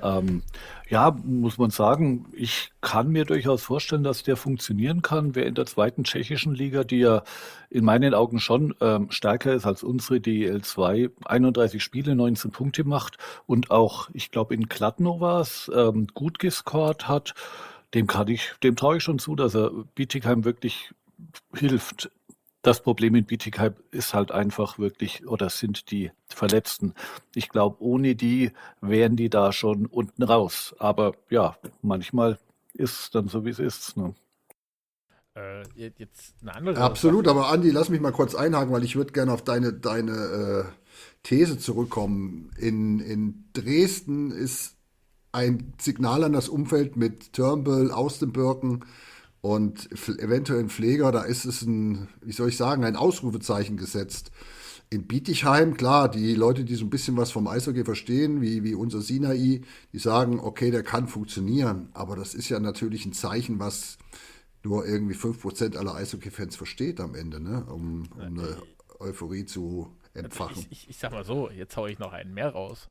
[0.02, 0.42] Ähm,
[0.90, 5.36] ja, muss man sagen, ich kann mir durchaus vorstellen, dass der funktionieren kann.
[5.36, 7.24] Wer in der zweiten tschechischen Liga, die ja
[7.70, 12.84] in meinen Augen schon ähm, stärker ist als unsere DL 2, 31 Spiele, 19 Punkte
[12.84, 17.36] macht und auch, ich glaube, in Kladno war es, ähm, gut gescored hat
[17.96, 20.94] dem kann ich, dem traue ich schon zu, dass er Bietigheim wirklich
[21.56, 22.12] hilft.
[22.62, 26.94] Das Problem in Bietigheim ist halt einfach wirklich, oder sind die Verletzten.
[27.34, 30.76] Ich glaube, ohne die wären die da schon unten raus.
[30.80, 32.38] Aber ja, manchmal
[32.74, 33.96] ist es dann so, wie es ist.
[33.98, 34.14] Ne?
[35.36, 37.38] Äh, jetzt eine andere Absolut, Sache.
[37.38, 40.64] aber Andi, lass mich mal kurz einhaken, weil ich würde gerne auf deine, deine äh,
[41.24, 42.52] These zurückkommen.
[42.58, 44.75] In, in Dresden ist
[45.36, 48.86] ein Signal an das Umfeld mit Turnbull, Austenbirken
[49.42, 54.32] und eventuell ein Pfleger, da ist es ein, wie soll ich sagen, ein Ausrufezeichen gesetzt.
[54.90, 58.76] In Bietigheim, klar, die Leute, die so ein bisschen was vom Eishockey verstehen, wie, wie
[58.76, 61.90] unser Sinai, die sagen, okay, der kann funktionieren.
[61.94, 63.98] Aber das ist ja natürlich ein Zeichen, was
[64.64, 67.66] nur irgendwie 5% aller Eishockey-Fans versteht am Ende, ne?
[67.66, 68.58] um, um eine
[69.00, 70.66] Euphorie zu entfachen.
[70.70, 72.90] Ich, ich, ich, sag mal so, jetzt haue ich noch einen mehr raus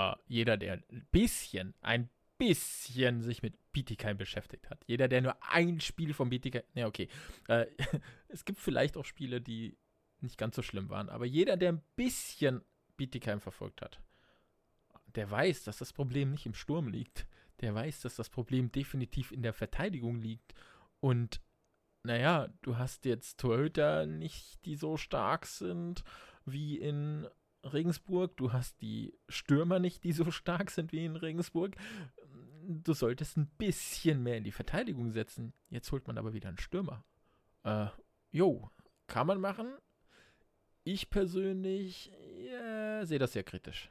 [0.00, 2.08] äh, jeder, der ein bisschen, ein
[2.38, 7.08] bisschen sich mit Bietigheim beschäftigt hat, jeder, der nur ein Spiel von Bietigheim, ne, okay,
[7.48, 7.66] äh,
[8.28, 9.76] es gibt vielleicht auch Spiele, die
[10.20, 12.62] nicht ganz so schlimm waren, aber jeder, der ein bisschen
[12.96, 14.00] Bietigheim verfolgt hat,
[15.14, 17.26] der weiß, dass das Problem nicht im Sturm liegt.
[17.60, 20.54] Der weiß, dass das Problem definitiv in der Verteidigung liegt.
[21.00, 21.40] Und
[22.02, 26.04] naja, du hast jetzt Torhüter nicht, die so stark sind
[26.46, 27.26] wie in
[27.64, 31.76] Regensburg, du hast die Stürmer nicht, die so stark sind wie in Regensburg.
[32.62, 35.52] Du solltest ein bisschen mehr in die Verteidigung setzen.
[35.68, 37.04] Jetzt holt man aber wieder einen Stürmer.
[37.64, 37.86] Äh,
[38.30, 38.70] jo,
[39.06, 39.68] kann man machen.
[40.84, 42.12] Ich persönlich
[42.50, 43.90] ja, sehe das sehr kritisch.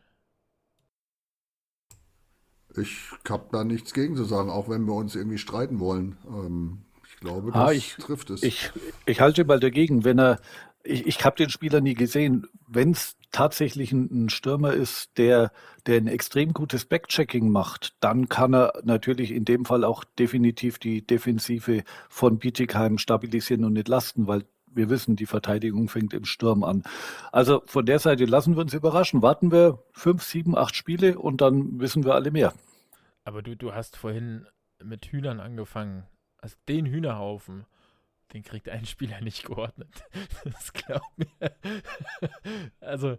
[2.78, 6.18] Ich habe da nichts gegen zu sagen, auch wenn wir uns irgendwie streiten wollen.
[6.28, 8.44] Ähm, ich glaube, ah, das ah, ich, trifft es.
[8.44, 8.72] Ich,
[9.06, 10.40] ich halte mal dagegen, wenn er
[10.84, 12.48] ich, ich habe den Spieler nie gesehen.
[12.68, 15.52] Wenn es tatsächlich ein, Stürmer ist, der,
[15.86, 20.80] der ein extrem gutes Backchecking macht, dann kann er natürlich in dem Fall auch definitiv
[20.80, 26.64] die Defensive von Bietigheim stabilisieren und entlasten, weil wir wissen, die Verteidigung fängt im Sturm
[26.64, 26.84] an.
[27.32, 29.22] Also von der Seite lassen wir uns überraschen.
[29.22, 32.54] Warten wir fünf, sieben, acht Spiele und dann wissen wir alle mehr.
[33.24, 34.46] Aber du, du hast vorhin
[34.84, 36.06] mit Hühnern angefangen.
[36.38, 37.66] Also den Hühnerhaufen
[38.34, 40.04] den kriegt ein Spieler nicht geordnet.
[40.44, 41.52] Das glaubt mir.
[42.80, 43.18] Also,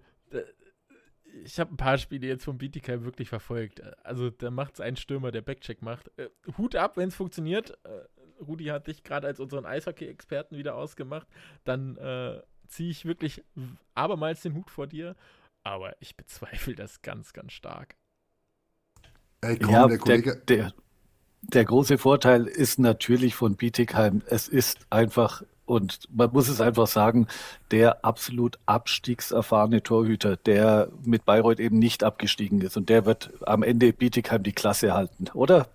[1.45, 3.83] ich habe ein paar Spiele jetzt vom BTK wirklich verfolgt.
[4.05, 6.11] Also, da macht es einen Stürmer, der Backcheck macht.
[6.19, 7.79] Äh, Hut ab, wenn es funktioniert.
[7.85, 11.27] Äh, Rudi hat dich gerade als unseren Eishockey-Experten wieder ausgemacht.
[11.65, 13.45] Dann äh, ziehe ich wirklich
[13.95, 15.17] abermals den Hut vor dir.
[15.63, 17.97] Aber ich bezweifle das ganz, ganz stark.
[19.43, 20.43] Ey, komm, ja, der, Kollege.
[20.49, 20.75] Der, der,
[21.43, 26.87] der große Vorteil ist natürlich von Bietigheim, es ist einfach, und man muss es einfach
[26.87, 27.27] sagen,
[27.71, 32.77] der absolut abstiegserfahrene Torhüter, der mit Bayreuth eben nicht abgestiegen ist.
[32.77, 35.69] Und der wird am Ende Bietigheim die Klasse halten, oder?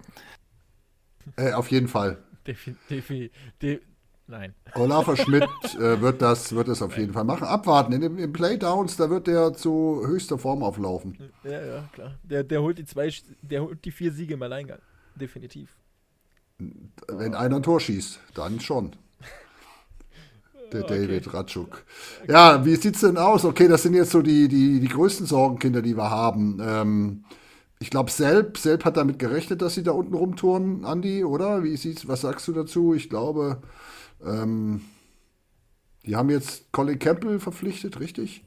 [1.38, 2.18] Äh, auf jeden Fall.
[2.46, 3.82] Defi, defi, de,
[4.28, 4.54] nein.
[4.76, 5.50] Olafur Schmidt
[5.80, 7.02] äh, wird, das, wird das auf nein.
[7.02, 7.48] jeden Fall machen.
[7.48, 7.94] Abwarten.
[7.94, 11.18] In den Playdowns, da wird der zu höchster Form auflaufen.
[11.44, 12.16] Ja, ja, klar.
[12.24, 14.80] Der, der, holt die zwei, der holt die vier Siege im Alleingang
[15.16, 15.76] definitiv.
[17.08, 18.96] Wenn einer ein Tor schießt, dann schon.
[20.72, 21.08] Der okay.
[21.08, 21.84] David Ratschuk.
[22.28, 23.46] Ja, wie sieht es denn aus?
[23.46, 26.60] Okay, das sind jetzt so die, die, die größten Sorgenkinder, die wir haben.
[26.62, 27.26] Ähm,
[27.80, 31.64] ich glaube, Selb, Selb hat damit gerechnet, dass sie da unten rumtouren, Andi, oder?
[31.64, 32.94] Wie sieht's, was sagst du dazu?
[32.94, 33.62] Ich glaube,
[34.26, 34.82] ähm,
[36.06, 38.46] die haben jetzt Colin Campbell verpflichtet, richtig?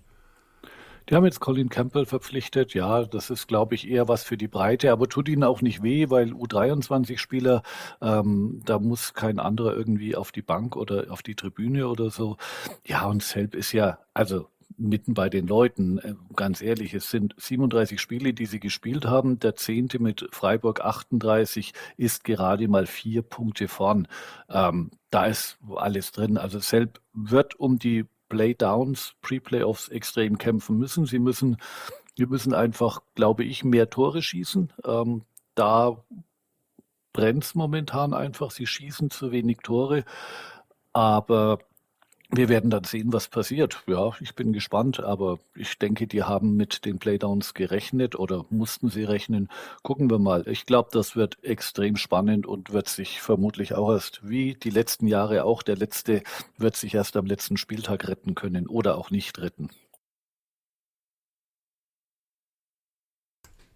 [1.08, 2.74] Die haben jetzt Colin Campbell verpflichtet.
[2.74, 5.82] Ja, das ist, glaube ich, eher was für die Breite, aber tut ihnen auch nicht
[5.82, 7.62] weh, weil U23-Spieler,
[8.02, 12.36] ähm, da muss kein anderer irgendwie auf die Bank oder auf die Tribüne oder so.
[12.84, 15.98] Ja, und Selb ist ja, also mitten bei den Leuten.
[15.98, 19.38] Äh, ganz ehrlich, es sind 37 Spiele, die sie gespielt haben.
[19.40, 24.08] Der zehnte mit Freiburg 38 ist gerade mal vier Punkte vorn.
[24.48, 26.36] Ähm, da ist alles drin.
[26.36, 31.06] Also Selb wird um die Playdowns, Pre-Playoffs extrem kämpfen müssen.
[31.06, 31.58] Sie müssen,
[32.16, 34.72] wir müssen einfach, glaube ich, mehr Tore schießen.
[34.84, 35.22] Ähm,
[35.54, 36.04] da
[37.12, 38.50] brennt es momentan einfach.
[38.50, 40.04] Sie schießen zu wenig Tore.
[40.92, 41.58] Aber
[42.30, 43.82] wir werden dann sehen, was passiert.
[43.86, 48.90] Ja, ich bin gespannt, aber ich denke, die haben mit den Playdowns gerechnet oder mussten
[48.90, 49.48] sie rechnen.
[49.82, 50.46] Gucken wir mal.
[50.46, 55.06] Ich glaube, das wird extrem spannend und wird sich vermutlich auch erst, wie die letzten
[55.06, 56.22] Jahre auch, der letzte
[56.58, 59.70] wird sich erst am letzten Spieltag retten können oder auch nicht retten.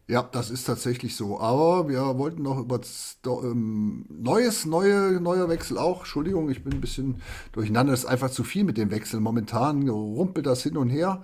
[0.08, 1.40] Ja, das ist tatsächlich so.
[1.40, 2.80] Aber wir wollten noch über
[3.26, 6.00] ähm, neues, neue, neuer Wechsel auch.
[6.00, 7.92] Entschuldigung, ich bin ein bisschen durcheinander.
[7.92, 9.20] Es ist einfach zu viel mit dem Wechsel.
[9.20, 11.22] Momentan rumpelt das hin und her.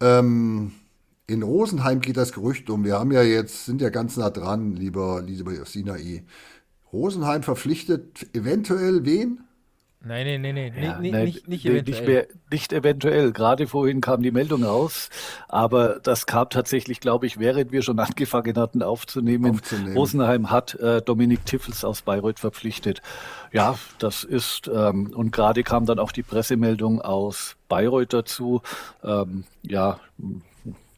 [0.00, 0.72] Ähm,
[1.26, 2.84] in Rosenheim geht das Gerücht um.
[2.84, 6.24] Wir haben ja jetzt, sind ja ganz nah dran, lieber, lieber Sinai.
[6.92, 9.40] Rosenheim verpflichtet eventuell wen?
[10.04, 11.98] Nein, nein, nein, nein, ja, nicht, nein, nicht, nicht, eventuell.
[11.98, 13.32] Nicht, mehr, nicht eventuell.
[13.32, 15.10] Gerade vorhin kam die Meldung raus,
[15.48, 19.52] aber das kam tatsächlich, glaube ich, während wir schon angefangen hatten aufzunehmen.
[19.52, 19.96] aufzunehmen.
[19.96, 23.00] Rosenheim hat äh, Dominik Tiffels aus Bayreuth verpflichtet.
[23.52, 28.62] Ja, das ist, ähm, und gerade kam dann auch die Pressemeldung aus Bayreuth dazu.
[29.04, 30.00] Ähm, ja,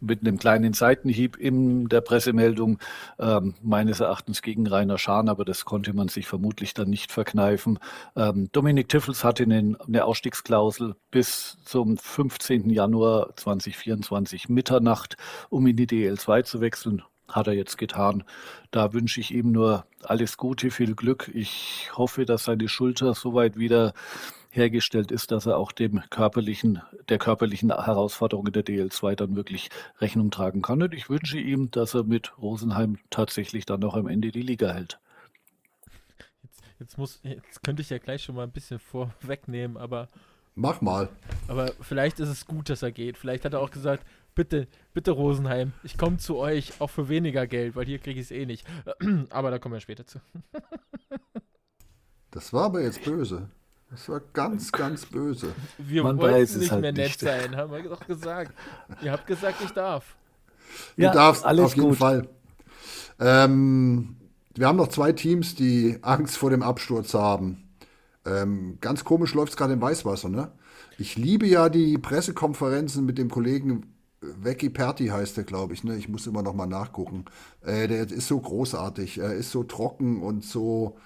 [0.04, 2.78] mit einem kleinen Seitenhieb in der Pressemeldung
[3.18, 7.78] ähm, meines Erachtens gegen Rainer Schahn, aber das konnte man sich vermutlich dann nicht verkneifen.
[8.16, 12.70] Ähm, Dominik Tiffels hatte eine, eine Ausstiegsklausel bis zum 15.
[12.70, 15.16] Januar 2024 Mitternacht,
[15.50, 18.24] um in die DL2 zu wechseln hat er jetzt getan.
[18.70, 21.30] Da wünsche ich ihm nur alles Gute, viel Glück.
[21.34, 23.94] Ich hoffe, dass seine Schulter soweit wieder
[24.54, 29.70] hergestellt ist, dass er auch dem körperlichen, der körperlichen Herausforderung in der DL2 dann wirklich
[30.00, 30.82] Rechnung tragen kann.
[30.82, 34.72] Und ich wünsche ihm, dass er mit Rosenheim tatsächlich dann noch am Ende die Liga
[34.72, 35.00] hält.
[36.42, 40.08] Jetzt, jetzt, muss, jetzt könnte ich ja gleich schon mal ein bisschen vorwegnehmen, aber.
[40.54, 41.08] Mach mal.
[41.48, 43.18] Aber vielleicht ist es gut, dass er geht.
[43.18, 47.46] Vielleicht hat er auch gesagt, bitte, bitte Rosenheim, ich komme zu euch auch für weniger
[47.48, 48.64] Geld, weil hier kriege ich es eh nicht.
[49.30, 50.20] Aber da kommen wir später zu.
[52.30, 53.48] das war aber jetzt böse.
[53.94, 55.54] Das war ganz, ganz böse.
[55.78, 57.20] Wir Man wollten nicht halt mehr nett nicht.
[57.20, 58.52] sein, haben wir doch gesagt.
[59.00, 60.16] Ihr habt gesagt, ich darf.
[60.96, 61.98] Du ja, darfst alles auf jeden gut.
[61.98, 62.28] Fall.
[63.20, 64.16] Ähm,
[64.56, 67.68] wir haben noch zwei Teams, die Angst vor dem Absturz haben.
[68.26, 70.50] Ähm, ganz komisch läuft es gerade im Weißwasser, ne?
[70.98, 75.84] Ich liebe ja die Pressekonferenzen mit dem Kollegen Vecchi Perti heißt der, glaube ich.
[75.84, 75.96] Ne?
[75.96, 77.26] Ich muss immer noch mal nachgucken.
[77.62, 79.18] Äh, der ist so großartig.
[79.18, 80.96] Er ist so trocken und so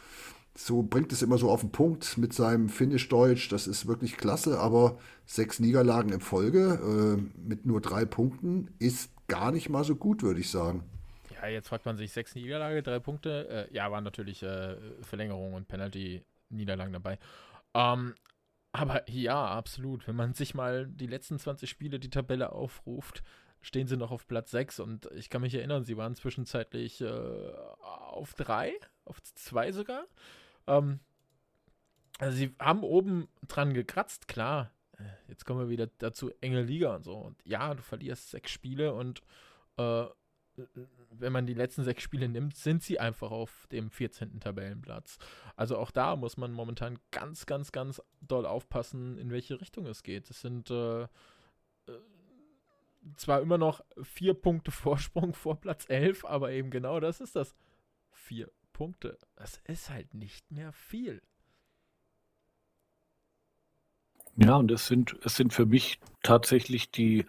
[0.58, 3.48] so bringt es immer so auf den Punkt mit seinem Finnisch-Deutsch.
[3.48, 9.12] Das ist wirklich klasse, aber sechs Niederlagen in Folge äh, mit nur drei Punkten ist
[9.28, 10.82] gar nicht mal so gut, würde ich sagen.
[11.32, 13.68] Ja, jetzt fragt man sich, sechs Niederlage, drei Punkte.
[13.70, 17.20] Äh, ja, waren natürlich äh, Verlängerungen und Penalty-Niederlagen dabei.
[17.74, 18.14] Ähm,
[18.72, 20.08] aber ja, absolut.
[20.08, 23.22] Wenn man sich mal die letzten 20 Spiele die Tabelle aufruft,
[23.60, 27.06] stehen sie noch auf Platz 6 und ich kann mich erinnern, sie waren zwischenzeitlich äh,
[27.80, 28.72] auf 3,
[29.04, 30.04] auf 2 sogar.
[30.68, 31.00] Ähm,
[32.18, 34.72] also sie haben oben dran gekratzt, klar.
[34.98, 37.14] Äh, jetzt kommen wir wieder dazu, enge Liga und so.
[37.16, 39.22] Und ja, du verlierst sechs Spiele und
[39.76, 40.06] äh,
[41.10, 44.40] wenn man die letzten sechs Spiele nimmt, sind sie einfach auf dem 14.
[44.40, 45.18] Tabellenplatz.
[45.54, 50.02] Also auch da muss man momentan ganz, ganz, ganz doll aufpassen, in welche Richtung es
[50.02, 50.28] geht.
[50.30, 51.06] Es sind äh, äh
[53.16, 57.54] zwar immer noch vier Punkte Vorsprung vor Platz 11, aber eben genau das ist das.
[58.10, 59.18] Vier Punkte.
[59.34, 61.20] Das ist halt nicht mehr viel.
[64.36, 67.26] Ja, und es sind, es sind für mich tatsächlich die,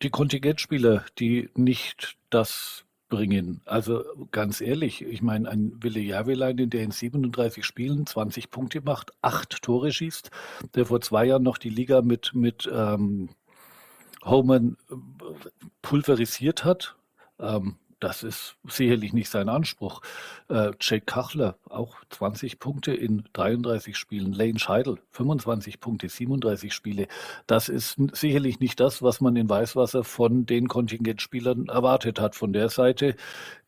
[0.00, 3.60] die Kontingentspieler, die nicht das bringen.
[3.66, 9.12] Also ganz ehrlich, ich meine, ein Wille Javelainen, der in 37 Spielen 20 Punkte macht,
[9.20, 10.30] acht Tore schießt,
[10.74, 13.28] der vor zwei Jahren noch die Liga mit, mit ähm,
[14.24, 14.94] Homan äh,
[15.82, 16.96] pulverisiert hat,
[17.38, 20.00] ähm, das ist sicherlich nicht sein Anspruch.
[20.48, 24.32] Äh, Jake Kachler, auch 20 Punkte in 33 Spielen.
[24.32, 27.06] Lane Scheidel, 25 Punkte, 37 Spiele.
[27.46, 32.34] Das ist sicherlich nicht das, was man in Weißwasser von den Kontingentspielern erwartet hat.
[32.34, 33.16] Von der Seite,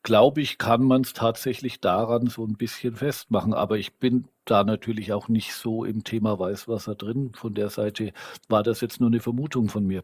[0.02, 3.52] glaube ich, kann man es tatsächlich daran so ein bisschen festmachen.
[3.52, 7.32] Aber ich bin da natürlich auch nicht so im Thema Weißwasser drin.
[7.34, 8.12] Von der Seite
[8.48, 10.02] war das jetzt nur eine Vermutung von mir.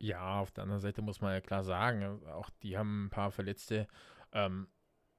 [0.00, 3.30] Ja, auf der anderen Seite muss man ja klar sagen, auch die haben ein paar
[3.30, 3.86] Verletzte,
[4.32, 4.66] ähm,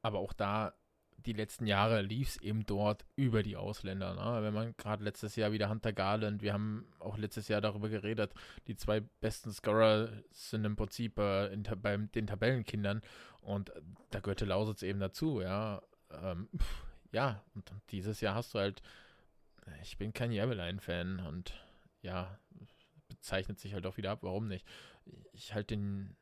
[0.01, 0.73] aber auch da,
[1.17, 4.15] die letzten Jahre lief es eben dort über die Ausländer.
[4.15, 4.43] Ne?
[4.43, 8.33] Wenn man gerade letztes Jahr wieder Hunter Garland, wir haben auch letztes Jahr darüber geredet,
[8.65, 13.01] die zwei besten Scorer sind im Prinzip äh, in, bei den Tabellenkindern
[13.41, 13.71] und
[14.09, 15.83] da gehörte Lausitz eben dazu, ja.
[16.09, 18.81] Ähm, pff, ja, und, dieses Jahr hast du halt,
[19.83, 21.53] ich bin kein Javelin-Fan und
[22.01, 22.39] ja,
[23.21, 24.19] zeichnet sich halt auch wieder ab.
[24.21, 24.65] Warum nicht?
[25.33, 26.15] Ich halte den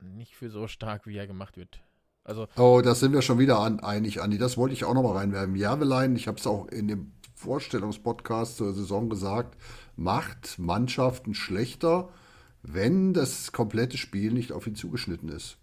[0.00, 1.80] nicht für so stark, wie er gemacht wird.
[2.24, 4.36] Also oh, da sind wir schon wieder an, einig, Andi.
[4.36, 5.54] Das wollte ich auch nochmal reinwerfen.
[5.54, 9.56] Javelein, ich habe es auch in dem Vorstellungspodcast zur Saison gesagt,
[9.94, 12.08] macht Mannschaften schlechter,
[12.62, 15.58] wenn das komplette Spiel nicht auf ihn zugeschnitten ist.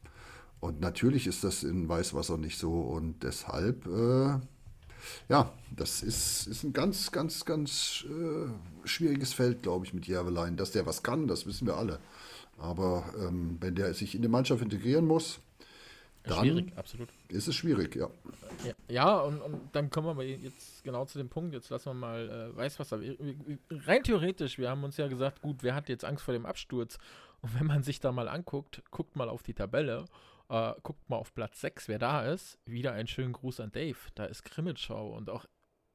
[0.61, 2.79] Und natürlich ist das in Weißwasser nicht so.
[2.79, 4.39] Und deshalb äh,
[5.29, 10.57] ja, das ist, ist ein ganz, ganz, ganz äh, schwieriges Feld, glaube ich, mit Järvelein.
[10.57, 11.99] Dass der was kann, das wissen wir alle.
[12.57, 15.39] Aber ähm, wenn der sich in die Mannschaft integrieren muss,
[16.23, 17.09] dann schwierig, absolut.
[17.27, 18.09] ist es schwierig, ja.
[18.65, 21.53] Ja, ja und, und, dann kommen wir jetzt genau zu dem Punkt.
[21.53, 22.99] Jetzt lassen wir mal äh, Weißwasser.
[23.69, 26.97] Rein theoretisch, wir haben uns ja gesagt, gut, wer hat jetzt Angst vor dem Absturz?
[27.41, 30.05] Und wenn man sich da mal anguckt, guckt mal auf die Tabelle
[30.53, 32.59] äh, guckt mal auf Platz 6, wer da ist.
[32.65, 33.97] Wieder einen schönen Gruß an Dave.
[34.13, 35.09] Da ist Krimitschau.
[35.09, 35.45] Und auch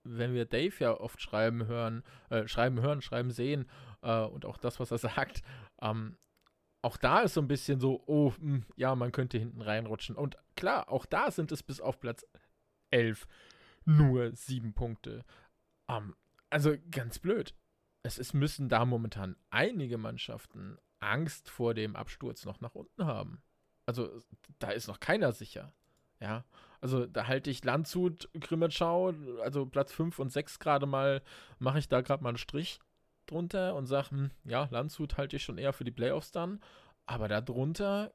[0.03, 3.69] wenn wir Dave ja oft schreiben hören, äh, schreiben hören, schreiben sehen
[4.03, 5.43] äh, und auch das, was er sagt,
[5.81, 6.17] ähm,
[6.83, 10.17] auch da ist so ein bisschen so, oh, mh, hm, ja, man könnte hinten reinrutschen.
[10.17, 12.27] Und klar, auch da sind es bis auf Platz
[12.91, 13.29] 11
[13.85, 15.25] nur sieben Punkte.
[15.89, 16.17] Ähm,
[16.51, 17.55] also ganz blöd.
[18.03, 23.43] Es ist, müssen da momentan einige Mannschaften Angst vor dem Absturz noch nach unten haben.
[23.89, 24.11] Also
[24.59, 25.73] da ist noch keiner sicher.
[26.21, 26.45] Ja,
[26.83, 31.23] also da halte ich Landshut, Grimmitschau, also Platz 5 und 6 gerade mal,
[31.59, 32.81] mache ich da gerade mal einen Strich
[33.25, 36.61] drunter und sage, hm, ja, Landshut halte ich schon eher für die Playoffs dann.
[37.07, 38.13] Aber darunter,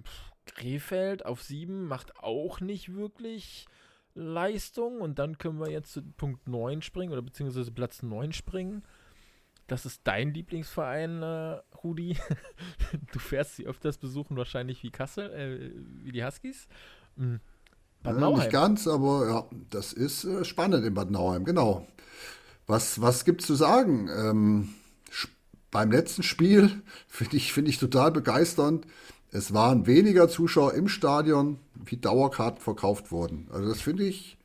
[0.00, 3.66] pff, Krefeld auf 7 macht auch nicht wirklich
[4.14, 5.00] Leistung.
[5.00, 8.84] Und dann können wir jetzt zu Punkt 9 springen oder beziehungsweise Platz 9 springen.
[9.66, 12.16] Das ist dein Lieblingsverein, äh, Rudi.
[13.12, 16.68] du fährst sie öfters besuchen, wahrscheinlich wie Kassel, äh, wie die Huskies.
[17.16, 17.40] Mhm.
[18.02, 21.86] Bad ja, nicht ganz, aber ja, das ist äh, spannend in Bad Nauheim, genau.
[22.66, 24.08] Was, was gibt es zu sagen?
[24.08, 24.74] Ähm,
[25.70, 28.86] beim letzten Spiel finde ich, find ich total begeisternd.
[29.32, 33.48] Es waren weniger Zuschauer im Stadion, wie Dauerkarten verkauft wurden.
[33.52, 34.35] Also das finde ich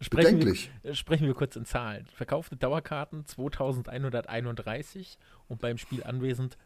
[0.00, 0.70] Sprechen Bedenklich.
[0.82, 2.06] Wir, sprechen wir kurz in Zahlen.
[2.14, 6.56] Verkaufte Dauerkarten 2131 und beim Spiel anwesend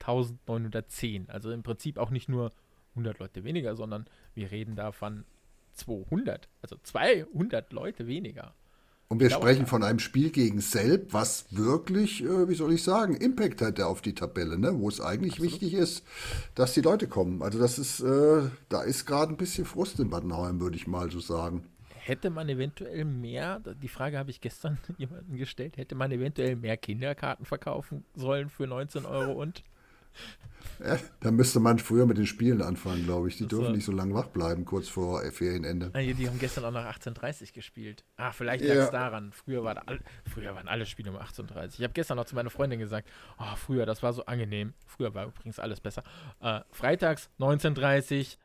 [0.00, 1.30] 1910.
[1.30, 2.52] Also im Prinzip auch nicht nur
[2.90, 5.24] 100 Leute weniger, sondern wir reden da von
[5.74, 8.54] 200, also 200 Leute weniger.
[9.08, 13.14] Und wir sprechen von einem Spiel gegen Selb, was wirklich, äh, wie soll ich sagen,
[13.14, 14.80] Impact hat auf die Tabelle, ne?
[14.80, 15.52] wo es eigentlich Absolut.
[15.52, 16.02] wichtig ist,
[16.56, 17.40] dass die Leute kommen.
[17.40, 20.88] Also das ist, äh, da ist gerade ein bisschen Frust in Bad Nauheim, würde ich
[20.88, 21.62] mal so sagen
[22.06, 26.76] hätte man eventuell mehr, die Frage habe ich gestern jemandem gestellt, hätte man eventuell mehr
[26.76, 29.62] Kinderkarten verkaufen sollen für 19 Euro und?
[30.82, 33.36] Ja, da müsste man früher mit den Spielen anfangen, glaube ich.
[33.36, 35.90] Die dürfen nicht so lange wach bleiben, kurz vor Ferienende.
[35.92, 38.02] Ah, die haben gestern auch nach 18.30 gespielt.
[38.16, 38.90] Ah, vielleicht lag es ja.
[38.90, 39.32] daran.
[39.32, 42.34] Früher, war da all, früher waren alle Spiele um 18.30 Ich habe gestern noch zu
[42.34, 44.72] meiner Freundin gesagt, oh, früher, das war so angenehm.
[44.86, 46.02] Früher war übrigens alles besser.
[46.40, 48.38] Äh, freitags 19.30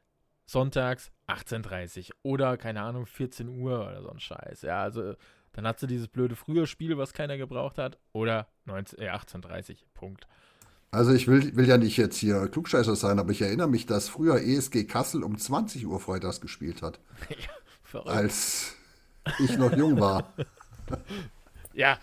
[0.52, 4.64] sonntags 18.30 oder keine Ahnung, 14 Uhr oder so ein Scheiß.
[4.64, 5.16] Ja, also
[5.54, 7.98] Dann hat sie dieses blöde frühe Spiel, was keiner gebraucht hat.
[8.14, 9.86] Oder 19, äh, 1830.
[9.94, 10.28] Punkt.
[10.92, 14.10] Also ich will, will ja nicht jetzt hier Klugscheißer sein, aber ich erinnere mich, dass
[14.10, 17.00] früher ESG Kassel um 20 Uhr freitags gespielt hat.
[17.94, 18.76] ja, als
[19.40, 20.34] ich noch jung war.
[21.74, 21.98] ja,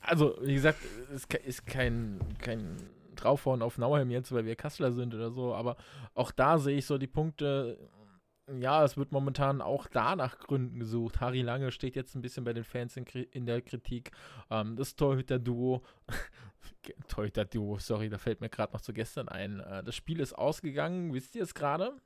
[0.00, 0.78] also wie gesagt,
[1.14, 2.76] es ist kein, kein
[3.14, 5.76] Draufhauen auf Nauheim jetzt, weil wir Kasseler sind oder so, aber
[6.14, 7.78] auch da sehe ich so die Punkte,
[8.58, 11.20] ja, es wird momentan auch da nach Gründen gesucht.
[11.20, 14.10] Harry Lange steht jetzt ein bisschen bei den Fans in, in der Kritik.
[14.50, 15.82] Ähm, das Torhüter-Duo,
[17.08, 19.60] Torhüter-Duo, sorry, da fällt mir gerade noch zu gestern ein.
[19.60, 21.96] Äh, das Spiel ist ausgegangen, wisst ihr es gerade?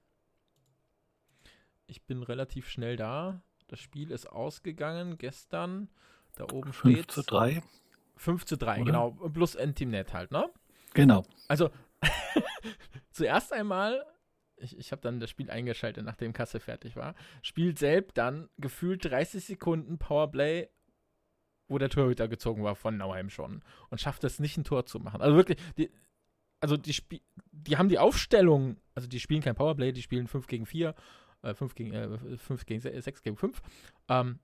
[1.86, 3.40] Ich bin relativ schnell da.
[3.68, 5.88] Das Spiel ist ausgegangen gestern.
[6.36, 7.12] Da oben 5 steht.
[7.12, 7.62] 5 zu 3.
[8.16, 8.84] 5 zu 3, Oder?
[8.84, 9.10] genau.
[9.10, 10.48] Plus N-Team-Net halt, ne?
[10.96, 11.24] Genau.
[11.48, 11.70] Also,
[13.10, 14.04] zuerst einmal
[14.56, 17.14] ich, ich habe dann das Spiel eingeschaltet, nachdem Kasse fertig war.
[17.42, 20.68] Spielt selbst dann gefühlt 30 Sekunden Powerplay,
[21.68, 23.62] wo der Torhüter gezogen war von Nauheim schon.
[23.90, 25.20] Und schafft es nicht, ein Tor zu machen.
[25.20, 25.90] Also wirklich, die,
[26.60, 27.22] also die, Spie
[27.52, 30.94] die haben die Aufstellung, also die spielen kein Powerplay, die spielen 5 gegen 4,
[31.42, 33.60] äh, 5 gegen, äh, 5 gegen 6 gegen 5.
[34.08, 34.38] Ähm,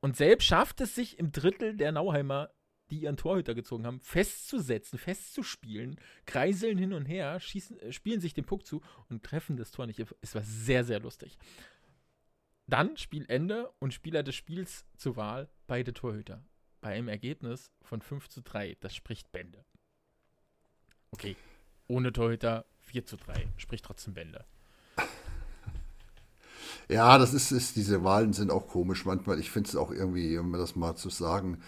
[0.00, 2.50] und selbst schafft es sich im Drittel der Nauheimer
[2.90, 8.34] die ihren Torhüter gezogen haben, festzusetzen, festzuspielen, kreiseln hin und her, schießen, äh, spielen sich
[8.34, 10.04] den Puck zu und treffen das Tor nicht.
[10.20, 11.38] Es war sehr, sehr lustig.
[12.66, 16.44] Dann Spielende und Spieler des Spiels zur Wahl, beide Torhüter.
[16.80, 18.76] Bei einem Ergebnis von 5 zu 3.
[18.80, 19.64] Das spricht Bände.
[21.10, 21.34] Okay.
[21.88, 23.48] Ohne Torhüter 4 zu 3.
[23.56, 24.44] Spricht trotzdem Bände.
[26.88, 29.38] Ja, das ist, ist, diese Wahlen sind auch komisch manchmal.
[29.38, 31.60] Ich finde es auch irgendwie, um das mal zu sagen,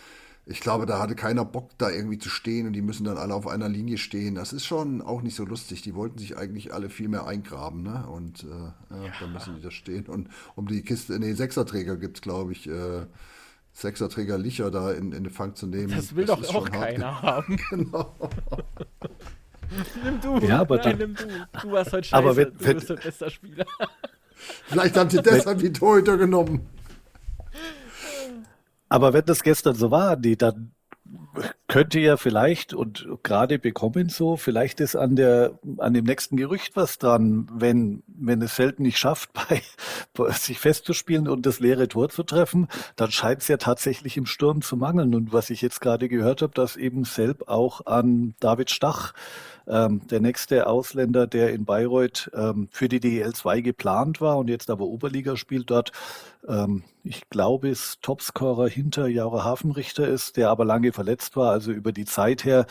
[0.51, 3.35] ich glaube, da hatte keiner Bock, da irgendwie zu stehen und die müssen dann alle
[3.35, 4.35] auf einer Linie stehen.
[4.35, 5.83] Das ist schon auch nicht so lustig.
[5.83, 8.05] Die wollten sich eigentlich alle viel mehr eingraben, ne?
[8.09, 9.13] Und äh, ja, ja.
[9.21, 10.07] dann müssen die da stehen.
[10.07, 13.07] Und um die Kiste, nee, Sechserträger gibt es, glaube ich, äh,
[13.73, 15.95] Sechserträger Licher da in, in den Fang zu nehmen.
[15.95, 17.57] Das will das doch auch keiner haben.
[17.71, 18.13] genau.
[20.03, 21.29] nimm du, ja, aber Nein, nimm du.
[21.63, 23.67] Du warst heute scheiße, aber wenn, du bist der beste Spieler.
[24.67, 26.67] Vielleicht haben sie deshalb die Torhüter genommen.
[28.91, 30.73] Aber wenn das gestern so war, Andi, dann
[31.69, 36.77] könnte ja vielleicht und gerade bekommen so, vielleicht ist an der an dem nächsten Gerücht
[36.77, 39.63] was dran, wenn wenn es selten nicht schafft, bei,
[40.15, 44.27] bei sich festzuspielen und das leere Tor zu treffen, dann scheint es ja tatsächlich im
[44.27, 45.15] Sturm zu mangeln.
[45.15, 49.15] Und was ich jetzt gerade gehört habe, dass eben Selb auch an David Stach
[49.67, 54.49] ähm, der nächste Ausländer, der in Bayreuth ähm, für die DEL 2 geplant war und
[54.49, 55.93] jetzt aber Oberliga spielt dort,
[56.47, 61.51] ähm, ich glaube, es Topscorer hinter Jaure Hafenrichter ist, der aber lange verletzt war.
[61.53, 62.67] Also über die Zeit her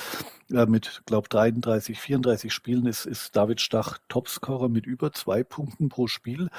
[0.51, 5.89] äh, mit, glaube 33, 34 Spielen ist, ist David Stach Topscorer mit über zwei Punkten
[5.89, 6.49] pro Spiel.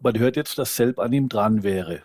[0.00, 2.02] Man hört jetzt, dass Selb an ihm dran wäre.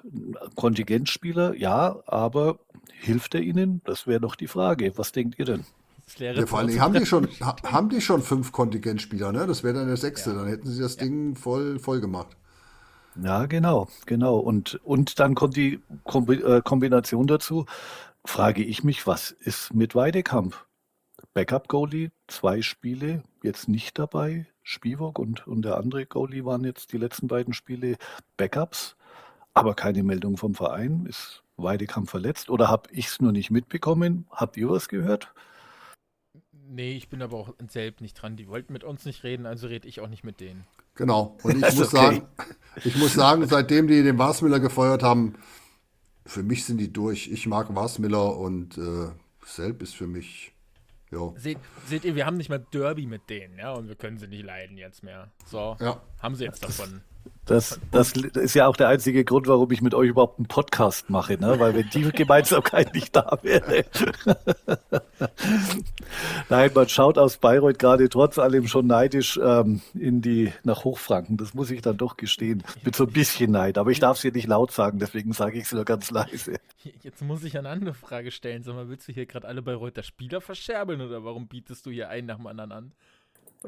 [0.56, 2.60] Kontingentspieler, ja, aber
[2.92, 3.82] hilft er Ihnen?
[3.86, 4.92] Das wäre doch die Frage.
[4.98, 5.66] Was denkt ihr denn?
[6.18, 7.28] Ja, vor allem haben die schon,
[7.64, 9.48] haben die schon fünf Kontingentspieler, ne?
[9.48, 10.38] Das wäre dann der sechste, ja.
[10.38, 11.04] dann hätten sie das ja.
[11.04, 12.36] Ding voll, voll gemacht.
[13.22, 14.38] Ja, genau, genau.
[14.38, 17.66] Und, und dann kommt die äh, Kombination dazu,
[18.26, 20.66] frage ich mich, was ist mit Weidekamp?
[21.34, 24.48] Backup-Goalie, zwei Spiele, jetzt nicht dabei.
[24.64, 27.98] Spivok und, und der andere Goalie waren jetzt die letzten beiden Spiele
[28.38, 28.96] Backups,
[29.54, 31.06] aber keine Meldung vom Verein.
[31.08, 34.28] Ist Weidekamp verletzt oder habe ich es nur nicht mitbekommen?
[34.32, 35.34] Habt ihr was gehört?
[36.72, 38.36] Nee, ich bin aber auch selbst nicht dran.
[38.36, 40.66] Die wollten mit uns nicht reden, also rede ich auch nicht mit denen.
[40.94, 41.36] Genau.
[41.42, 41.98] Und ich muss okay.
[41.98, 42.28] sagen,
[42.86, 45.34] ich muss sagen, seitdem die den Wasmiller gefeuert haben,
[46.28, 47.28] für mich sind die durch.
[47.28, 49.10] Ich mag Wasmiller und äh,
[49.44, 50.54] Selb ist für mich.
[51.12, 51.34] Jo.
[51.38, 51.58] Seht,
[51.88, 54.46] seht ihr, wir haben nicht mal Derby mit denen, ja, und wir können sie nicht
[54.46, 55.32] leiden jetzt mehr.
[55.48, 56.00] So, ja.
[56.20, 57.02] haben sie jetzt davon.
[57.46, 61.10] Das, das ist ja auch der einzige Grund, warum ich mit euch überhaupt einen Podcast
[61.10, 61.60] mache, ne?
[61.60, 63.86] weil wenn die Gemeinsamkeit nicht da wäre.
[66.50, 71.38] Nein, man schaut aus Bayreuth gerade trotz allem schon neidisch ähm, in die nach Hochfranken.
[71.38, 72.64] Das muss ich dann doch gestehen.
[72.84, 73.80] Mit so ein bisschen Neid.
[73.80, 76.60] Aber ich darf es hier nicht laut sagen, deswegen sage ich es nur ganz leise.
[77.02, 78.62] Jetzt muss ich eine andere Frage stellen.
[78.62, 82.10] Sag mal, willst du hier gerade alle Bayreuther Spieler verscherbeln oder warum bietest du hier
[82.10, 82.92] einen nach dem anderen an?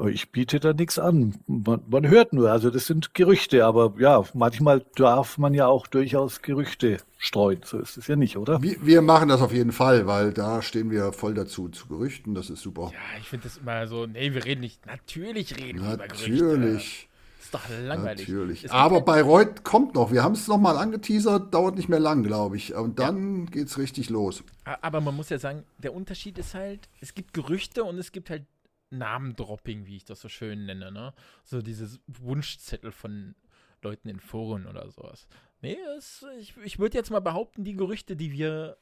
[0.05, 1.35] Ich biete da nichts an.
[1.47, 5.85] Man, man, hört nur, also das sind Gerüchte, aber ja, manchmal darf man ja auch
[5.85, 7.59] durchaus Gerüchte streuen.
[7.65, 8.61] So ist es ja nicht, oder?
[8.61, 12.33] Wir, wir machen das auf jeden Fall, weil da stehen wir voll dazu zu Gerüchten.
[12.33, 12.91] Das ist super.
[12.93, 16.31] Ja, ich finde das immer so, nee, wir reden nicht, natürlich reden wir über Gerüchte.
[16.31, 17.09] Natürlich.
[17.41, 18.29] Ist doch langweilig.
[18.29, 18.71] Natürlich.
[18.71, 20.13] Aber Bayreuth kommt noch.
[20.13, 22.73] Wir haben es nochmal angeteasert, dauert nicht mehr lang, glaube ich.
[22.75, 23.63] Und dann ja.
[23.63, 24.41] es richtig los.
[24.63, 28.29] Aber man muss ja sagen, der Unterschied ist halt, es gibt Gerüchte und es gibt
[28.29, 28.43] halt
[28.91, 31.13] Namendropping, wie ich das so schön nenne, ne?
[31.43, 33.35] So dieses Wunschzettel von
[33.81, 35.27] Leuten in Foren oder sowas.
[35.61, 38.77] Nee, es, ich, ich würde jetzt mal behaupten, die Gerüchte, die wir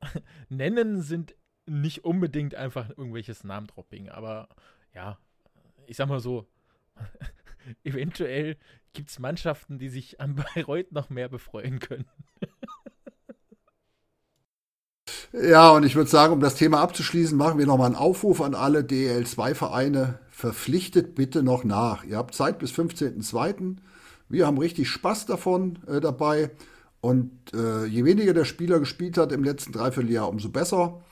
[0.48, 1.34] nennen, sind
[1.66, 4.08] nicht unbedingt einfach irgendwelches Namendropping.
[4.08, 4.48] Aber
[4.94, 5.18] ja,
[5.86, 6.48] ich sag mal so,
[7.84, 8.56] eventuell
[8.92, 12.08] gibt es Mannschaften, die sich an Bayreuth noch mehr befreuen können.
[15.32, 18.54] Ja, und ich würde sagen, um das Thema abzuschließen, machen wir nochmal einen Aufruf an
[18.54, 20.18] alle DL2-Vereine.
[20.30, 22.04] Verpflichtet bitte noch nach.
[22.04, 23.76] Ihr habt Zeit bis 15.02.
[24.28, 26.50] Wir haben richtig Spaß davon äh, dabei.
[27.00, 31.02] Und äh, je weniger der Spieler gespielt hat im letzten Dreivierteljahr, umso besser.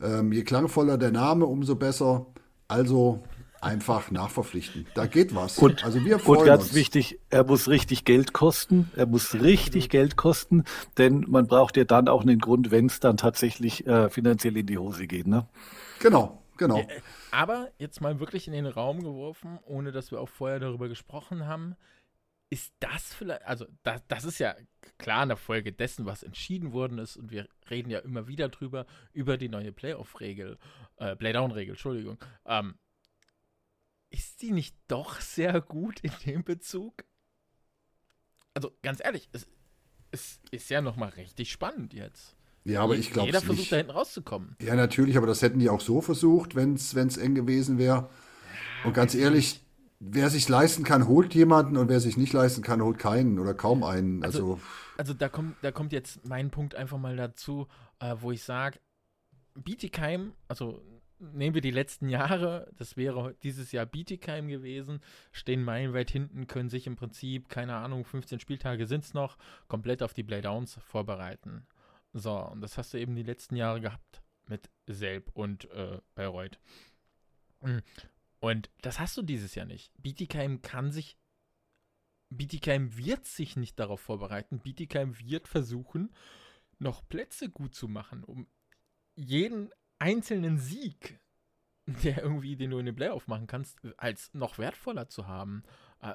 [0.00, 2.26] Ähm, je klangvoller der Name, umso besser.
[2.68, 3.24] Also
[3.64, 4.86] einfach nachverpflichten.
[4.94, 5.58] Da geht was.
[5.58, 6.74] Und, also wir freuen und ganz uns.
[6.74, 8.90] wichtig, er muss richtig Geld kosten.
[8.94, 10.64] Er muss richtig Geld kosten,
[10.98, 14.66] denn man braucht ja dann auch einen Grund, wenn es dann tatsächlich äh, finanziell in
[14.66, 15.26] die Hose geht.
[15.26, 15.48] Ne?
[16.00, 16.78] Genau, genau.
[16.78, 16.86] Äh,
[17.30, 21.46] Aber jetzt mal wirklich in den Raum geworfen, ohne dass wir auch vorher darüber gesprochen
[21.46, 21.74] haben.
[22.50, 24.54] Ist das vielleicht, also das, das ist ja
[24.98, 28.86] klar eine Folge dessen, was entschieden worden ist und wir reden ja immer wieder drüber,
[29.12, 30.58] über die neue Playoff-Regel,
[30.98, 32.18] äh, Playdown-Regel, Entschuldigung.
[32.46, 32.74] Ähm,
[34.14, 37.04] ist die nicht doch sehr gut in dem Bezug?
[38.54, 39.46] Also ganz ehrlich, es,
[40.10, 42.36] es ist ja nochmal richtig spannend jetzt.
[42.64, 43.72] Ja, aber ich glaube Jeder versucht nicht.
[43.72, 44.56] da hinten rauszukommen.
[44.60, 48.08] Ja, natürlich, aber das hätten die auch so versucht, wenn es eng gewesen wäre.
[48.84, 49.60] Und ganz ehrlich,
[50.00, 53.52] wer sich leisten kann, holt jemanden und wer sich nicht leisten kann, holt keinen oder
[53.52, 54.22] kaum einen.
[54.24, 54.60] Also, Also-
[54.96, 57.66] Also da kommt, da kommt jetzt mein Punkt einfach mal dazu,
[57.98, 58.78] äh, wo ich sage,
[59.54, 60.80] Bietigheim, also
[61.32, 65.00] nehmen wir die letzten Jahre, das wäre dieses Jahr Bietigheim gewesen,
[65.32, 70.02] stehen meilenweit hinten, können sich im Prinzip, keine Ahnung, 15 Spieltage sind es noch, komplett
[70.02, 71.66] auf die Playdowns vorbereiten.
[72.12, 76.58] So, und das hast du eben die letzten Jahre gehabt mit Selb und äh, Bayreuth.
[77.60, 77.78] Mm.
[78.40, 79.90] Und das hast du dieses Jahr nicht.
[79.96, 81.16] Bietigheim kann sich
[82.36, 84.58] Bietigheim wird sich nicht darauf vorbereiten.
[84.58, 86.12] Bietigheim wird versuchen,
[86.78, 88.46] noch Plätze gut zu machen, um
[89.14, 89.70] jeden
[90.04, 91.18] einzelnen Sieg,
[92.04, 95.62] der irgendwie, den du in den Playoff machen kannst, als noch wertvoller zu haben.
[96.00, 96.14] Äh,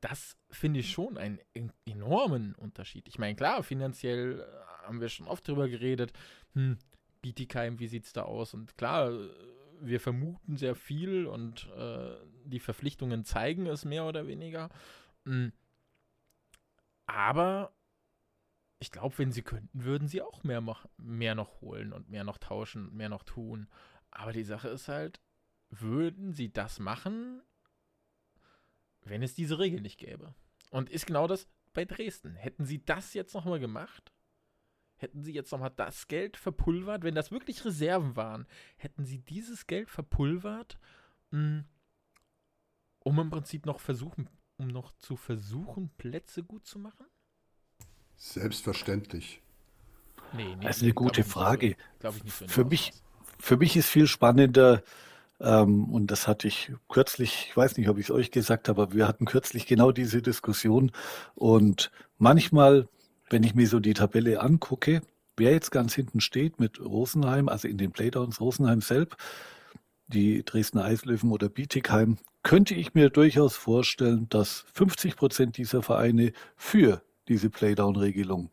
[0.00, 3.08] Das finde ich schon einen en- enormen Unterschied.
[3.08, 6.12] Ich meine, klar, finanziell äh, haben wir schon oft drüber geredet.
[6.54, 6.78] Hm,
[7.20, 8.54] Bietigheim, wie sieht's da aus?
[8.54, 9.28] Und klar, äh,
[9.80, 12.14] wir vermuten sehr viel und äh,
[12.44, 14.68] die Verpflichtungen zeigen es mehr oder weniger.
[15.24, 15.48] Mm.
[17.06, 17.72] Aber
[18.82, 22.24] ich glaube, wenn sie könnten, würden sie auch mehr, mach, mehr noch holen und mehr
[22.24, 23.68] noch tauschen und mehr noch tun.
[24.10, 25.20] Aber die Sache ist halt,
[25.70, 27.42] würden sie das machen,
[29.02, 30.34] wenn es diese Regel nicht gäbe?
[30.70, 32.34] Und ist genau das bei Dresden.
[32.34, 34.12] Hätten sie das jetzt nochmal gemacht?
[34.96, 39.68] Hätten sie jetzt nochmal das Geld verpulvert, wenn das wirklich Reserven waren, hätten sie dieses
[39.68, 40.76] Geld verpulvert,
[41.30, 41.64] mh,
[42.98, 47.06] um im Prinzip noch versuchen, um noch zu versuchen, Plätze gut zu machen?
[48.22, 49.40] Selbstverständlich.
[50.32, 51.24] Nee, nee, Das ist eine gute.
[51.24, 51.76] Frage.
[52.02, 52.92] Nicht Für dem mich,
[53.38, 54.82] für mich ist viel spannender,
[55.40, 58.82] ähm, und das hatte ich kürzlich, ich weiß nicht, ob ich es euch gesagt habe,
[58.82, 60.92] aber wir hatten kürzlich genau diese Diskussion.
[61.34, 62.88] Und manchmal,
[63.28, 65.02] wenn ich mir so die Tabelle angucke,
[65.36, 69.18] wer jetzt ganz hinten steht mit Rosenheim, also in den Playdowns Rosenheim selbst,
[70.06, 76.32] die Dresdner Eislöwen oder Bietigheim, könnte ich mir durchaus vorstellen, dass 50 Prozent dieser Vereine
[76.56, 77.02] für
[77.32, 78.50] diese Playdown-Regelung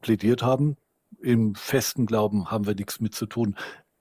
[0.00, 0.76] plädiert haben.
[1.22, 3.54] Im festen Glauben haben wir nichts mit zu tun.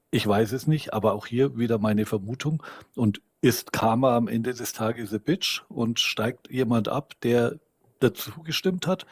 [0.09, 2.63] Ich weiß es nicht, aber auch hier wieder meine Vermutung.
[2.95, 7.59] Und ist Karma am Ende des Tages a Bitch und steigt jemand ab, der
[7.99, 9.05] dazu gestimmt hat?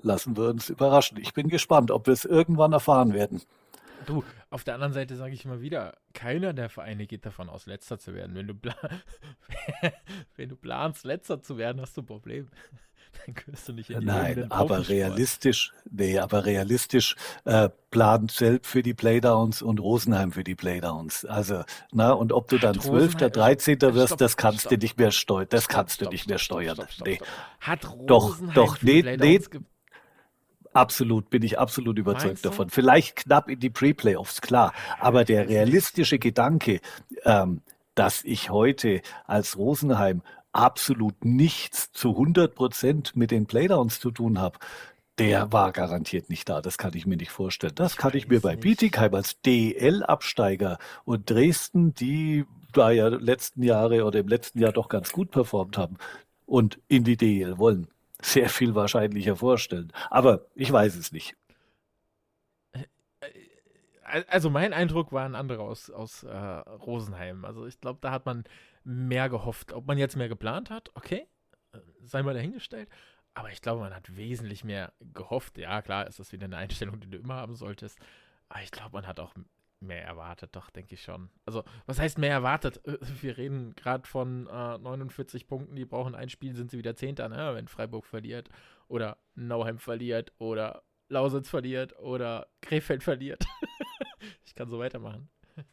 [0.00, 1.18] Lassen wir uns überraschen.
[1.18, 3.42] Ich bin gespannt, ob wir es irgendwann erfahren werden.
[4.06, 7.66] Du, auf der anderen Seite sage ich immer wieder, keiner der Vereine geht davon aus,
[7.66, 8.34] letzter zu werden.
[8.34, 8.54] Wenn du,
[10.36, 12.48] wenn du planst, letzter zu werden, hast du ein Problem.
[13.26, 18.64] Dann gehörst du nicht in die Nein, aber realistisch, nee, aber realistisch äh, plant Selb
[18.64, 21.26] für die Playdowns und Rosenheim für die Playdowns.
[21.26, 23.76] Also, na, und ob du dann 12., Rosenheim- 13.
[23.76, 24.70] Stopp, wirst, das kannst stopp.
[24.70, 25.46] du nicht mehr steuern.
[25.50, 26.78] Das Stopp, kannst du stopp, nicht mehr steuern.
[27.04, 27.20] Nee.
[27.60, 29.60] Hat Doch, Rosenheim doch, für die nee, Playdowns nee.
[30.72, 32.70] Absolut, bin ich absolut überzeugt davon.
[32.70, 34.72] Vielleicht knapp in die Pre-Playoffs, klar.
[35.00, 36.80] Aber der realistische Gedanke,
[37.24, 37.60] ähm,
[37.94, 44.38] dass ich heute als Rosenheim absolut nichts zu 100 Prozent mit den Playdowns zu tun
[44.38, 44.58] habe,
[45.18, 46.62] der war garantiert nicht da.
[46.62, 47.74] Das kann ich mir nicht vorstellen.
[47.74, 48.62] Das Ich kann ich mir bei nicht.
[48.62, 54.88] Bietigheim als DL-Absteiger und Dresden, die da ja letzten Jahre oder im letzten Jahr doch
[54.88, 55.96] ganz gut performt haben
[56.46, 57.88] und in die DL wollen,
[58.22, 59.92] sehr viel wahrscheinlicher vorstellen.
[60.10, 61.36] Aber ich weiß es nicht.
[64.04, 67.44] Al- Also mein Eindruck war ein anderer aus, aus äh, Rosenheim.
[67.44, 68.44] Also ich glaube, da hat man
[68.84, 69.72] mehr gehofft.
[69.72, 71.26] Ob man jetzt mehr geplant hat, okay,
[71.72, 72.88] äh, sei mal dahingestellt.
[73.34, 75.58] aber ich glaube, man hat wesentlich mehr gehofft.
[75.58, 77.98] Ja, klar, ist das wieder eine Einstellung, die du immer haben solltest.
[78.48, 79.34] Aber ich glaube, man hat auch
[79.82, 81.30] mehr erwartet, doch, denke ich schon.
[81.44, 82.80] Also, was heißt mehr erwartet?
[83.20, 87.28] Wir reden gerade von äh, 49 Punkten, die brauchen ein Spiel, sind sie wieder Zehnter,
[87.28, 87.54] ne?
[87.54, 88.48] wenn Freiburg verliert
[88.88, 93.44] oder Nauheim verliert oder Lausitz verliert oder Krefeld verliert.
[94.46, 95.28] ich kann so weitermachen.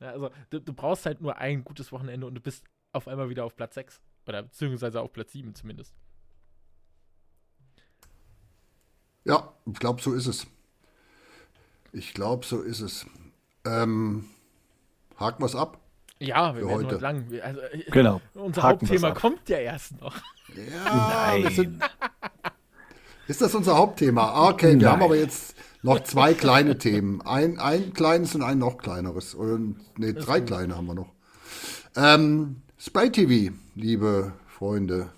[0.00, 3.30] Ja, also, du, du, brauchst halt nur ein gutes Wochenende und du bist auf einmal
[3.30, 4.00] wieder auf Platz 6.
[4.28, 5.92] Oder beziehungsweise auf Platz 7 zumindest.
[9.24, 10.46] Ja, ich glaube, so ist es.
[11.92, 13.06] Ich glaube, so ist es.
[13.64, 14.26] Ähm,
[15.18, 15.78] haken wir es ab?
[16.20, 17.26] Ja, wir werden heute lang.
[17.42, 18.20] Also, äh, genau.
[18.34, 20.16] Unser haken Hauptthema kommt ja erst noch.
[20.56, 21.52] Ja, Nein.
[21.52, 21.82] Sind,
[23.28, 24.48] ist das unser Hauptthema?
[24.48, 24.80] Okay, Nein.
[24.80, 27.22] wir haben aber jetzt noch zwei kleine Themen.
[27.22, 29.34] Ein, ein kleines und ein noch kleineres.
[29.34, 31.12] Und, nee, drei kleine haben wir noch.
[31.96, 35.10] Ähm, Spray TV, liebe Freunde.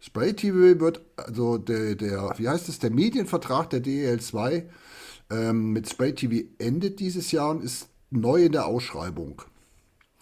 [0.00, 4.66] Spray TV wird, also der, der, wie heißt es, der Medienvertrag der DEL 2
[5.30, 9.42] ähm, mit Spray TV endet dieses Jahr und ist neu in der Ausschreibung.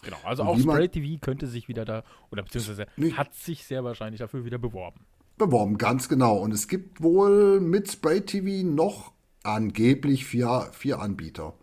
[0.03, 3.65] Genau, also und auch Spray TV könnte sich wieder da, oder beziehungsweise nee, hat sich
[3.65, 5.01] sehr wahrscheinlich dafür wieder beworben.
[5.37, 6.37] Beworben, ganz genau.
[6.37, 9.11] Und es gibt wohl mit Spray TV noch
[9.43, 11.53] angeblich vier, vier Anbieter.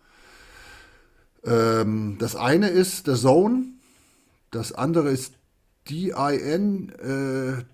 [1.44, 3.64] Ähm, das eine ist The Zone,
[4.50, 5.34] das andere ist
[5.88, 7.64] DIN, äh,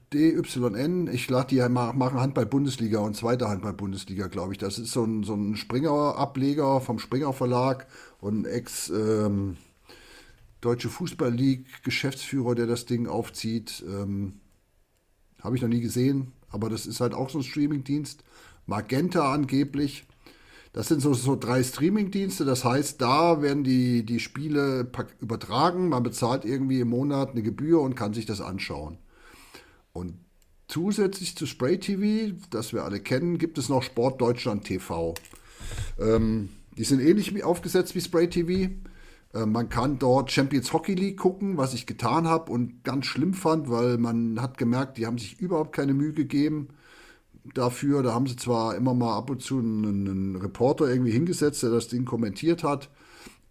[1.12, 4.58] ich lade die machen Handball-Bundesliga und zweite Handball-Bundesliga, glaube ich.
[4.58, 7.86] Das ist so ein, so ein Springer-Ableger vom Springer Verlag
[8.20, 9.56] und Ex- ähm,
[10.60, 13.82] Deutsche Fußball League Geschäftsführer, der das Ding aufzieht.
[13.86, 14.40] Ähm,
[15.42, 18.22] Habe ich noch nie gesehen, aber das ist halt auch so ein Streaming-Dienst.
[18.66, 20.06] Magenta angeblich.
[20.72, 22.44] Das sind so, so drei Streaming-Dienste.
[22.44, 24.90] Das heißt, da werden die, die Spiele
[25.20, 25.88] übertragen.
[25.88, 28.98] Man bezahlt irgendwie im Monat eine Gebühr und kann sich das anschauen.
[29.92, 30.14] Und
[30.68, 35.14] zusätzlich zu Spray TV, das wir alle kennen, gibt es noch Sport Deutschland TV.
[35.98, 38.72] Ähm, die sind ähnlich aufgesetzt wie Spray TV.
[39.34, 43.34] Äh, man kann dort Champions Hockey League gucken, was ich getan habe und ganz schlimm
[43.34, 46.68] fand, weil man hat gemerkt, die haben sich überhaupt keine Mühe gegeben
[47.54, 48.02] dafür.
[48.02, 51.70] Da haben sie zwar immer mal ab und zu einen, einen Reporter irgendwie hingesetzt, der
[51.70, 52.90] das Ding kommentiert hat,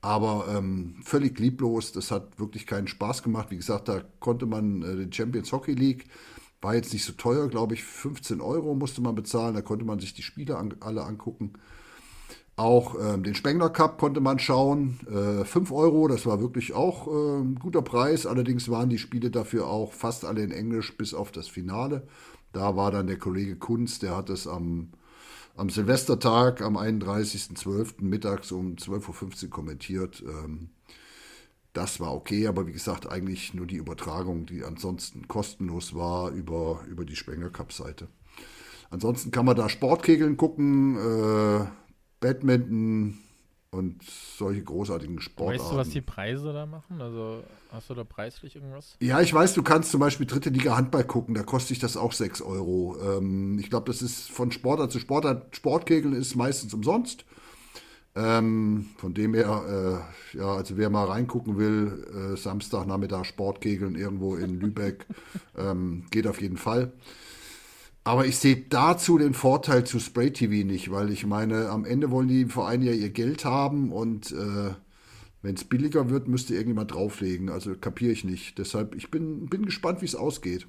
[0.02, 1.92] aber ähm, völlig lieblos.
[1.92, 3.52] Das hat wirklich keinen Spaß gemacht.
[3.52, 6.06] Wie gesagt, da konnte man äh, den Champions Hockey League,
[6.62, 9.56] war jetzt nicht so teuer, glaube ich, 15 Euro musste man bezahlen.
[9.56, 11.54] Da konnte man sich die Spiele an, alle angucken.
[12.60, 15.00] Auch ähm, den Spengler Cup konnte man schauen.
[15.10, 18.26] Äh, 5 Euro, das war wirklich auch äh, ein guter Preis.
[18.26, 22.06] Allerdings waren die Spiele dafür auch fast alle in Englisch, bis auf das Finale.
[22.52, 24.90] Da war dann der Kollege Kunz, der hat es am,
[25.56, 28.04] am Silvestertag, am 31.12.
[28.04, 30.24] mittags um 12.15 Uhr kommentiert.
[30.26, 30.70] Ähm,
[31.74, 36.84] das war okay, aber wie gesagt, eigentlich nur die Übertragung, die ansonsten kostenlos war über,
[36.90, 38.08] über die Spenger Cup-Seite.
[38.90, 41.68] Ansonsten kann man da Sportkegeln gucken, äh,
[42.20, 43.20] Badminton,
[43.72, 45.62] und solche großartigen Sportarten.
[45.62, 47.02] Weißt du, was die Preise da machen?
[47.02, 48.98] Also hast du da preislich irgendwas?
[49.00, 51.96] Ja, ich weiß, du kannst zum Beispiel dritte Liga Handball gucken, da kostet sich das
[51.96, 52.98] auch 6 Euro.
[53.02, 55.56] Ähm, ich glaube, das ist von Sportart zu Sportart.
[55.56, 57.26] Sportkegeln ist meistens umsonst.
[58.16, 60.04] Ähm, von dem her,
[60.34, 65.06] äh, ja, also wer mal reingucken will, äh, Samstagnachmittag Sportkegeln irgendwo in Lübeck,
[65.58, 66.92] ähm, geht auf jeden Fall.
[68.10, 72.10] Aber ich sehe dazu den Vorteil zu Spray TV nicht, weil ich meine, am Ende
[72.10, 74.74] wollen die Vereine ja ihr Geld haben und äh,
[75.44, 77.50] wenn es billiger wird, müsste irgendjemand drauflegen.
[77.50, 78.58] Also kapiere ich nicht.
[78.58, 80.68] Deshalb, ich bin, bin gespannt, wie es ausgeht.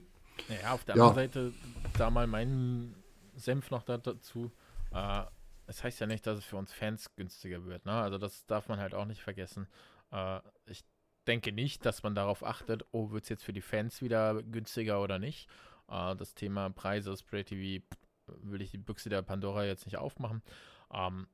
[0.50, 1.08] Naja, auf der ja.
[1.08, 1.52] anderen Seite,
[1.96, 2.94] da mal mein
[3.36, 4.50] Senf noch dazu.
[4.92, 5.22] Äh,
[5.66, 7.86] es heißt ja nicht, dass es für uns Fans günstiger wird.
[7.86, 7.92] Ne?
[7.92, 9.66] Also das darf man halt auch nicht vergessen.
[10.12, 10.84] Äh, ich
[11.26, 15.00] denke nicht, dass man darauf achtet, oh, wird es jetzt für die Fans wieder günstiger
[15.00, 15.48] oder nicht.
[15.90, 17.84] Äh, das Thema Preise, Spray TV,
[18.26, 20.42] will ich die Büchse der Pandora jetzt nicht aufmachen.
[20.92, 21.26] Ähm,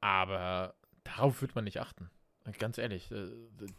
[0.00, 2.10] aber darauf wird man nicht achten.
[2.58, 3.28] Ganz ehrlich, äh,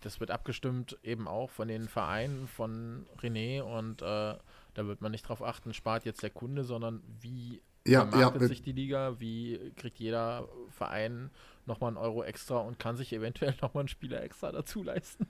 [0.01, 4.35] das wird abgestimmt eben auch von den Vereinen, von René und äh,
[4.73, 8.47] da wird man nicht darauf achten, spart jetzt der Kunde, sondern wie ja, vermarktet ja,
[8.49, 11.31] sich die Liga, wie kriegt jeder Verein
[11.65, 15.27] nochmal einen Euro extra und kann sich eventuell nochmal einen Spieler extra dazu leisten.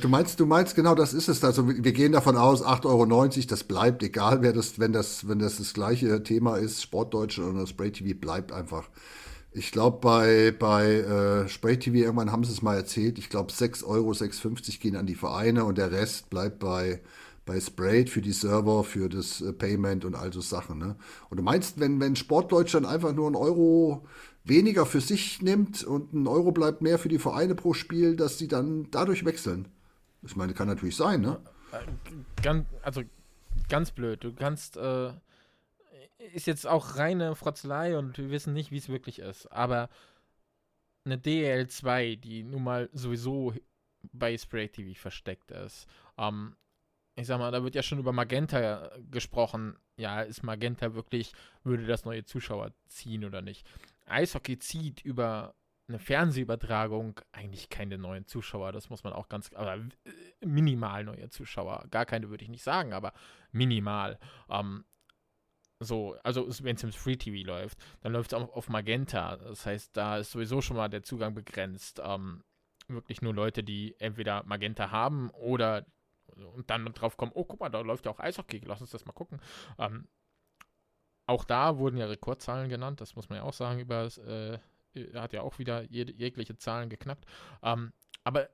[0.00, 1.42] Du meinst, du meinst genau, das ist es.
[1.44, 5.38] Also wir gehen davon aus, 8,90 Euro, das bleibt, egal wer das, wenn das, wenn
[5.38, 8.88] das das gleiche Thema ist, Sportdeutsche oder Spray TV bleibt einfach.
[9.54, 13.52] Ich glaube, bei, bei äh, Spray TV, irgendwann haben sie es mal erzählt, ich glaube
[13.52, 17.02] 6 Euro, 6,50 gehen an die Vereine und der Rest bleibt bei,
[17.44, 20.78] bei Sprayed für die Server, für das äh, Payment und all so Sachen.
[20.78, 20.96] Ne?
[21.28, 24.06] Und du meinst, wenn, wenn Sportdeutschland einfach nur einen Euro
[24.44, 28.38] weniger für sich nimmt und ein Euro bleibt mehr für die Vereine pro Spiel, dass
[28.38, 29.68] sie dann dadurch wechseln.
[30.22, 31.40] Ich meine, kann natürlich sein, ne?
[32.42, 33.02] Ganz, also
[33.68, 34.22] ganz blöd.
[34.22, 35.12] Du kannst, äh,
[36.34, 39.46] ist jetzt auch reine Frotzelei und wir wissen nicht, wie es wirklich ist.
[39.46, 39.88] Aber
[41.04, 43.54] eine DL2, die nun mal sowieso
[44.12, 45.86] bei Spray TV versteckt ist,
[46.18, 46.56] ähm,
[47.14, 49.76] ich sag mal, da wird ja schon über Magenta gesprochen.
[49.96, 51.32] Ja, ist Magenta wirklich,
[51.62, 53.68] würde das neue Zuschauer ziehen oder nicht?
[54.12, 55.54] Eishockey zieht über
[55.88, 58.72] eine Fernsehübertragung eigentlich keine neuen Zuschauer.
[58.72, 61.86] Das muss man auch ganz, aber äh, minimal neue Zuschauer.
[61.90, 63.12] Gar keine würde ich nicht sagen, aber
[63.50, 64.18] minimal.
[64.48, 64.84] Ähm,
[65.80, 69.36] so, also wenn es im Free TV läuft, dann läuft es auch auf Magenta.
[69.36, 72.00] Das heißt, da ist sowieso schon mal der Zugang begrenzt.
[72.04, 72.44] Ähm,
[72.88, 75.84] wirklich nur Leute, die entweder Magenta haben oder
[76.54, 79.04] und dann drauf kommen, oh, guck mal, da läuft ja auch Eishockey, lass uns das
[79.04, 79.40] mal gucken.
[79.78, 80.08] Ähm,
[81.26, 84.58] auch da wurden ja Rekordzahlen genannt, das muss man ja auch sagen, über äh,
[85.14, 87.24] hat ja auch wieder jeg jegliche Zahlen geknackt.
[87.62, 87.92] Ähm,
[88.24, 88.50] aber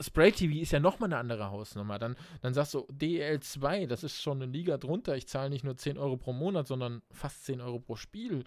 [0.00, 1.98] Spray TV ist ja nochmal eine andere Hausnummer.
[1.98, 5.16] Dann, dann sagst du, DL2, das ist schon eine Liga drunter.
[5.16, 8.44] Ich zahle nicht nur 10 Euro pro Monat, sondern fast 10 Euro pro Spiel.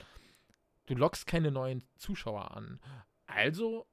[0.86, 2.80] Du lockst keine neuen Zuschauer an.
[3.28, 3.86] Also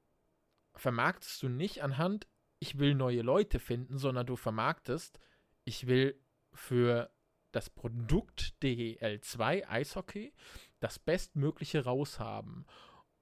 [0.75, 2.27] vermarktest du nicht anhand,
[2.59, 5.19] ich will neue Leute finden, sondern du vermarktest,
[5.65, 6.19] ich will
[6.53, 7.11] für
[7.51, 10.33] das Produkt DL2 Eishockey
[10.79, 12.65] das Bestmögliche raushaben.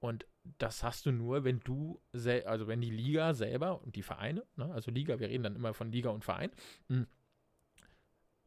[0.00, 0.26] Und
[0.58, 2.00] das hast du nur, wenn du,
[2.44, 5.74] also wenn die Liga selber und die Vereine, ne, also Liga, wir reden dann immer
[5.74, 6.50] von Liga und Verein,
[6.88, 7.06] hm,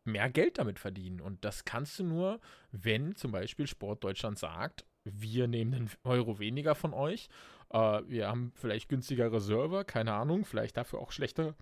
[0.06, 1.22] mehr Geld damit verdienen.
[1.22, 2.40] Und das kannst du nur,
[2.72, 7.28] wenn zum Beispiel Sport Deutschland sagt, wir nehmen einen Euro weniger von euch,
[7.70, 11.56] äh, wir haben vielleicht günstigere Server, keine Ahnung, vielleicht dafür auch schlechte,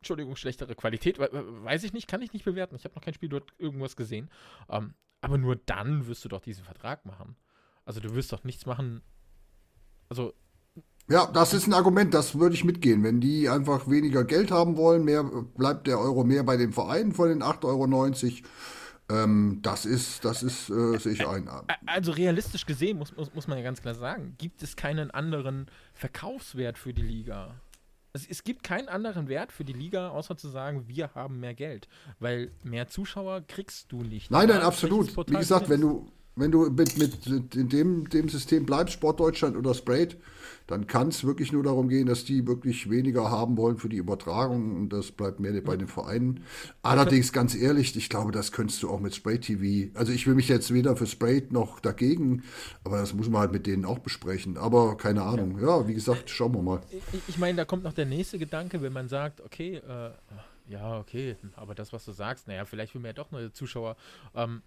[0.00, 2.76] Entschuldigung, schlechtere Qualität, weiß ich nicht, kann ich nicht bewerten.
[2.76, 4.30] Ich habe noch kein Spiel dort irgendwas gesehen.
[4.68, 7.36] Ähm, aber nur dann wirst du doch diesen Vertrag machen.
[7.84, 9.02] Also du wirst doch nichts machen.
[10.08, 10.34] Also.
[11.08, 13.02] Ja, das ist ein Argument, das würde ich mitgehen.
[13.02, 17.12] Wenn die einfach weniger Geld haben wollen, mehr bleibt der Euro mehr bei den Vereinen
[17.12, 18.48] von den 8,90 Euro.
[19.10, 21.48] Ähm, das ist, das ist, äh, sehe ich ein.
[21.86, 25.66] Also realistisch gesehen muss, muss, muss man ja ganz klar sagen, gibt es keinen anderen
[25.94, 27.54] Verkaufswert für die Liga.
[28.18, 31.54] Es, es, gibt keinen anderen Wert für die Liga, außer zu sagen, wir haben mehr
[31.54, 31.88] Geld.
[32.18, 34.30] Weil mehr Zuschauer kriegst du nicht.
[34.30, 35.16] Nein, nein, absolut.
[35.16, 39.74] Wie gesagt, wenn du, wenn du mit, mit in dem, dem System bleibst, Sportdeutschland oder
[39.74, 40.16] Sprayed,
[40.68, 43.96] dann kann es wirklich nur darum gehen, dass die wirklich weniger haben wollen für die
[43.96, 46.44] Übertragung und das bleibt mehr bei den Vereinen.
[46.82, 49.90] Allerdings, ganz ehrlich, ich glaube, das könntest du auch mit Spray TV.
[49.98, 52.42] Also ich will mich jetzt weder für Sprayed noch dagegen,
[52.84, 54.58] aber das muss man halt mit denen auch besprechen.
[54.58, 55.58] Aber keine Ahnung.
[55.58, 56.80] Ja, wie gesagt, schauen wir mal.
[56.90, 60.10] Ich, ich meine, da kommt noch der nächste Gedanke, wenn man sagt, okay, äh,
[60.68, 63.96] ja, okay, aber das, was du sagst, naja, vielleicht will man ja doch neue Zuschauer.
[64.34, 64.60] Ähm,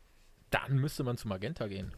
[0.51, 1.91] dann müsste man zu Magenta gehen.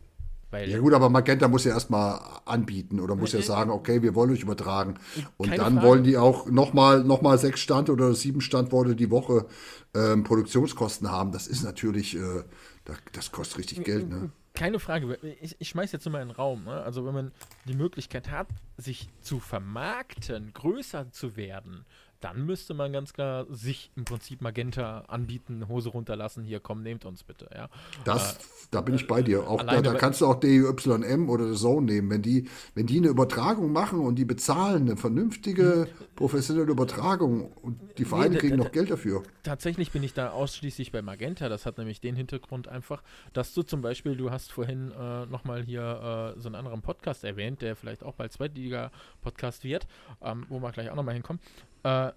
[0.54, 4.14] Weil ja gut, aber Magenta muss ja erstmal anbieten oder muss ja sagen, okay, wir
[4.14, 5.00] wollen euch übertragen.
[5.36, 5.88] Und dann Frage.
[5.88, 9.48] wollen die auch nochmal noch mal sechs Stand oder sieben Standorte die Woche
[9.96, 11.32] ähm, Produktionskosten haben.
[11.32, 12.44] Das ist natürlich, äh,
[12.86, 14.08] das, das, kostet richtig Geld.
[14.08, 14.30] Ne?
[14.54, 15.18] Keine Frage.
[15.42, 16.66] Ich, ich schmeiß jetzt mal in den Raum.
[16.66, 16.84] Ne?
[16.84, 17.32] Also wenn man
[17.66, 18.48] die Möglichkeit hat,
[18.78, 21.84] sich zu vermarkten, größer zu werden,
[22.24, 27.04] dann müsste man ganz klar sich im Prinzip Magenta anbieten, Hose runterlassen, hier komm, nehmt
[27.04, 27.68] uns bitte, ja.
[28.06, 28.38] Das, äh,
[28.72, 29.46] da bin ich bei dir.
[29.46, 32.10] Auch da, da kannst du auch DYM oder Zone nehmen.
[32.10, 36.06] Wenn die, wenn die eine Übertragung machen und die bezahlen eine vernünftige, hm.
[36.16, 39.24] professionelle Übertragung und die Vereine nee, kriegen noch Geld dafür.
[39.44, 41.50] Tatsächlich bin ich da ausschließlich bei Magenta.
[41.50, 43.04] Das hat nämlich den Hintergrund einfach,
[43.34, 47.26] dass du zum Beispiel, du hast vorhin äh, nochmal hier äh, so einen anderen Podcast
[47.26, 49.88] erwähnt, der vielleicht auch bald Zweitliga-Podcast wird,
[50.22, 51.42] ähm, wo wir gleich auch nochmal hinkommen.
[51.84, 52.12] Äh,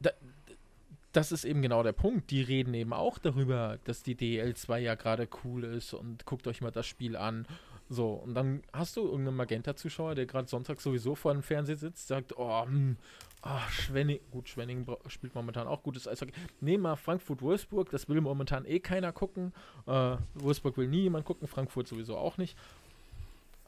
[0.00, 0.10] da,
[1.12, 2.30] das ist eben genau der Punkt.
[2.30, 6.60] Die reden eben auch darüber, dass die DL2 ja gerade cool ist und guckt euch
[6.60, 7.46] mal das Spiel an.
[7.90, 12.06] So, und dann hast du irgendeinen Magenta-Zuschauer, der gerade Sonntag sowieso vor dem Fernseher sitzt,
[12.06, 12.98] sagt, oh, hm,
[13.42, 16.32] oh Schwenning, gut, Schwenning spielt momentan auch gutes Eishockey.
[16.60, 19.54] Nehmen mal Frankfurt-Wolfsburg, das will momentan eh keiner gucken.
[19.86, 22.58] Äh, Wolfsburg will nie jemand gucken, Frankfurt sowieso auch nicht.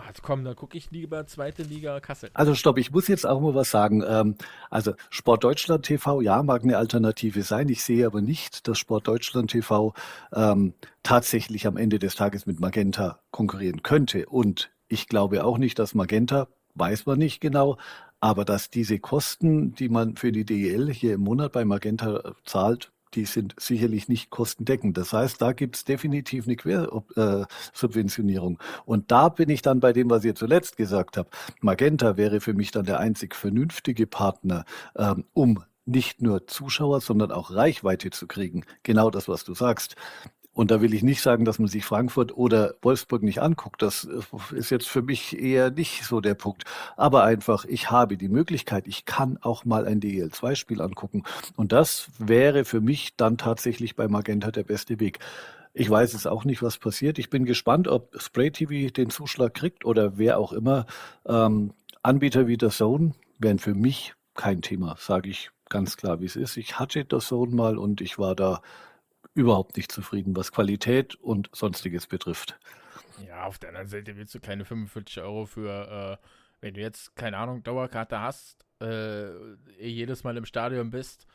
[0.07, 2.31] Also komm, dann gucke ich lieber zweite Liga Kassel.
[2.35, 4.03] Also stopp, ich muss jetzt auch mal was sagen.
[4.07, 4.37] Ähm,
[4.71, 7.69] also Sport Deutschland TV, ja, mag eine Alternative sein.
[7.69, 9.95] Ich sehe aber nicht, dass Sport Deutschland TV
[10.35, 14.27] ähm, tatsächlich am Ende des Tages mit Magenta konkurrieren könnte.
[14.27, 17.79] Und ich glaube auch nicht, dass Magenta, weiß man nicht genau,
[18.21, 22.93] aber dass diese Kosten, die man für die DEL hier im Monat bei Magenta zahlt,
[23.15, 24.97] die sind sicherlich nicht kostendeckend.
[24.97, 28.59] Das heißt, da gibt es definitiv eine Quersubventionierung.
[28.85, 31.35] Und da bin ich dann bei dem, was ihr zuletzt gesagt habt.
[31.61, 34.65] Magenta wäre für mich dann der einzig vernünftige Partner,
[34.97, 38.65] ähm, um nicht nur Zuschauer, sondern auch Reichweite zu kriegen.
[38.83, 39.97] Genau das, was du sagst.
[40.53, 43.83] Und da will ich nicht sagen, dass man sich Frankfurt oder Wolfsburg nicht anguckt.
[43.83, 44.09] Das
[44.53, 46.65] ist jetzt für mich eher nicht so der Punkt.
[46.97, 51.23] Aber einfach, ich habe die Möglichkeit, ich kann auch mal ein DL2-Spiel angucken.
[51.55, 55.21] Und das wäre für mich dann tatsächlich bei Magenta der beste Weg.
[55.73, 57.21] Ich weiß es auch nicht, was passiert.
[57.21, 60.87] Ich bin gespannt, ob Spray TV den Zuschlag kriegt oder wer auch immer.
[61.27, 61.73] Ähm,
[62.03, 66.35] Anbieter wie der Zone wären für mich kein Thema, sage ich ganz klar, wie es
[66.35, 66.57] ist.
[66.57, 68.63] Ich hatte der Zone mal und ich war da
[69.35, 72.59] überhaupt nicht zufrieden, was Qualität und sonstiges betrifft.
[73.27, 76.27] Ja, auf der anderen Seite willst du keine 45 Euro für, äh,
[76.61, 79.31] wenn du jetzt, keine Ahnung, Dauerkarte hast, äh,
[79.79, 81.27] jedes Mal im Stadion bist.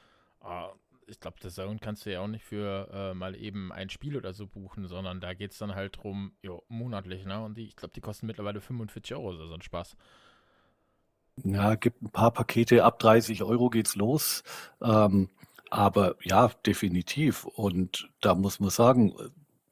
[0.44, 0.68] Äh,
[1.08, 4.34] ich glaube, Zone kannst du ja auch nicht für äh, mal eben ein Spiel oder
[4.34, 7.44] so buchen, sondern da geht es dann halt drum, jo, monatlich, ne?
[7.44, 9.96] Und die, ich glaube, die kosten mittlerweile 45 Euro, so ein Spaß.
[11.44, 14.44] Ja, gibt ein paar Pakete, ab 30 Euro geht's los.
[14.82, 15.30] Ähm,
[15.70, 17.46] aber ja, definitiv.
[17.46, 19.14] Und da muss man sagen,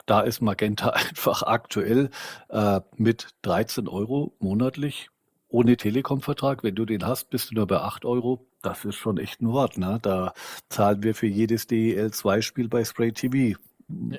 [0.05, 2.09] da ist Magenta einfach aktuell
[2.49, 5.09] äh, mit 13 Euro monatlich
[5.47, 6.63] ohne Telekom-Vertrag.
[6.63, 8.47] Wenn du den hast, bist du nur bei 8 Euro.
[8.61, 9.77] Das ist schon echt ein Wort.
[9.77, 9.99] Ne?
[10.01, 10.33] Da
[10.69, 14.17] zahlen wir für jedes DEL2-Spiel bei Spray TV ja,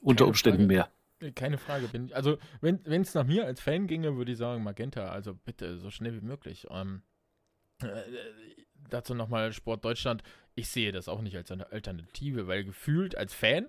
[0.00, 0.88] unter Umständen Frage.
[1.20, 1.32] mehr.
[1.34, 1.88] Keine Frage.
[1.88, 5.78] Bin, also, wenn es nach mir als Fan ginge, würde ich sagen, Magenta, also bitte
[5.78, 6.66] so schnell wie möglich.
[6.70, 7.02] Ähm,
[7.82, 7.86] äh,
[8.90, 10.22] dazu nochmal Sport Deutschland.
[10.56, 13.68] Ich sehe das auch nicht als eine Alternative, weil gefühlt als Fan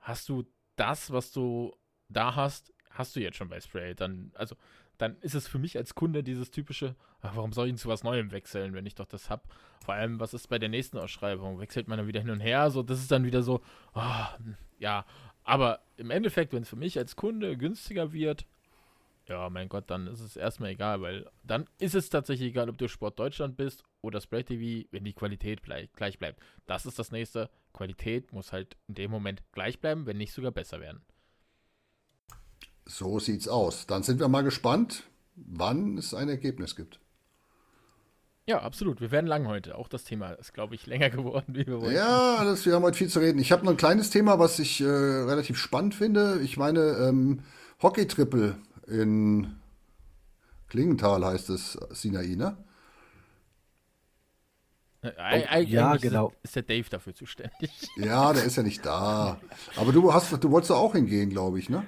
[0.00, 0.44] hast du
[0.76, 1.76] das, was du
[2.08, 3.94] da hast, hast du jetzt schon bei Spray.
[3.94, 4.56] Dann, also,
[4.98, 7.88] dann ist es für mich als Kunde dieses typische, ach, warum soll ich denn zu
[7.88, 9.42] was Neuem wechseln, wenn ich doch das habe?
[9.84, 11.60] Vor allem, was ist bei der nächsten Ausschreibung?
[11.60, 12.70] Wechselt man dann wieder hin und her?
[12.70, 13.60] So, das ist dann wieder so,
[13.94, 14.26] oh,
[14.78, 15.04] ja.
[15.44, 18.46] Aber im Endeffekt, wenn es für mich als Kunde günstiger wird,
[19.28, 22.78] ja, mein Gott, dann ist es erstmal egal, weil dann ist es tatsächlich egal, ob
[22.78, 26.40] du Sport Deutschland bist oder Spray TV, wenn die Qualität gleich bleibt.
[26.66, 27.48] Das ist das nächste.
[27.72, 31.02] Qualität muss halt in dem Moment gleich bleiben, wenn nicht sogar besser werden.
[32.84, 33.86] So sieht's aus.
[33.86, 35.04] Dann sind wir mal gespannt,
[35.36, 36.98] wann es ein Ergebnis gibt.
[38.44, 39.00] Ja, absolut.
[39.00, 39.76] Wir werden lang heute.
[39.76, 41.94] Auch das Thema ist, glaube ich, länger geworden, wie wir wollen.
[41.94, 43.38] Ja, das, wir haben heute viel zu reden.
[43.38, 46.40] Ich habe noch ein kleines Thema, was ich äh, relativ spannend finde.
[46.42, 47.40] Ich meine, ähm,
[47.82, 48.56] Hockey-Triple
[48.86, 49.56] in
[50.68, 52.56] Klingenthal heißt es Sinai, ne?
[55.18, 56.32] Eigentlich ja, genau.
[56.42, 57.70] Ist der Dave dafür zuständig.
[57.96, 59.40] Ja, der ist ja nicht da.
[59.76, 61.84] Aber du hast, du wolltest auch hingehen, glaube ich, ne?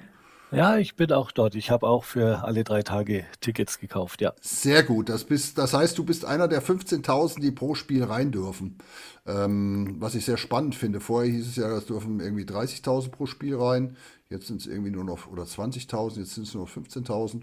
[0.51, 1.55] Ja, ich bin auch dort.
[1.55, 4.33] Ich habe auch für alle drei Tage Tickets gekauft, ja.
[4.41, 5.09] Sehr gut.
[5.09, 8.77] Das, bist, das heißt, du bist einer der 15.000, die pro Spiel rein dürfen.
[9.25, 10.99] Ähm, was ich sehr spannend finde.
[10.99, 13.97] Vorher hieß es ja, es dürfen irgendwie 30.000 pro Spiel rein.
[14.29, 17.41] Jetzt sind es irgendwie nur noch, oder 20.000, jetzt sind es nur noch 15.000.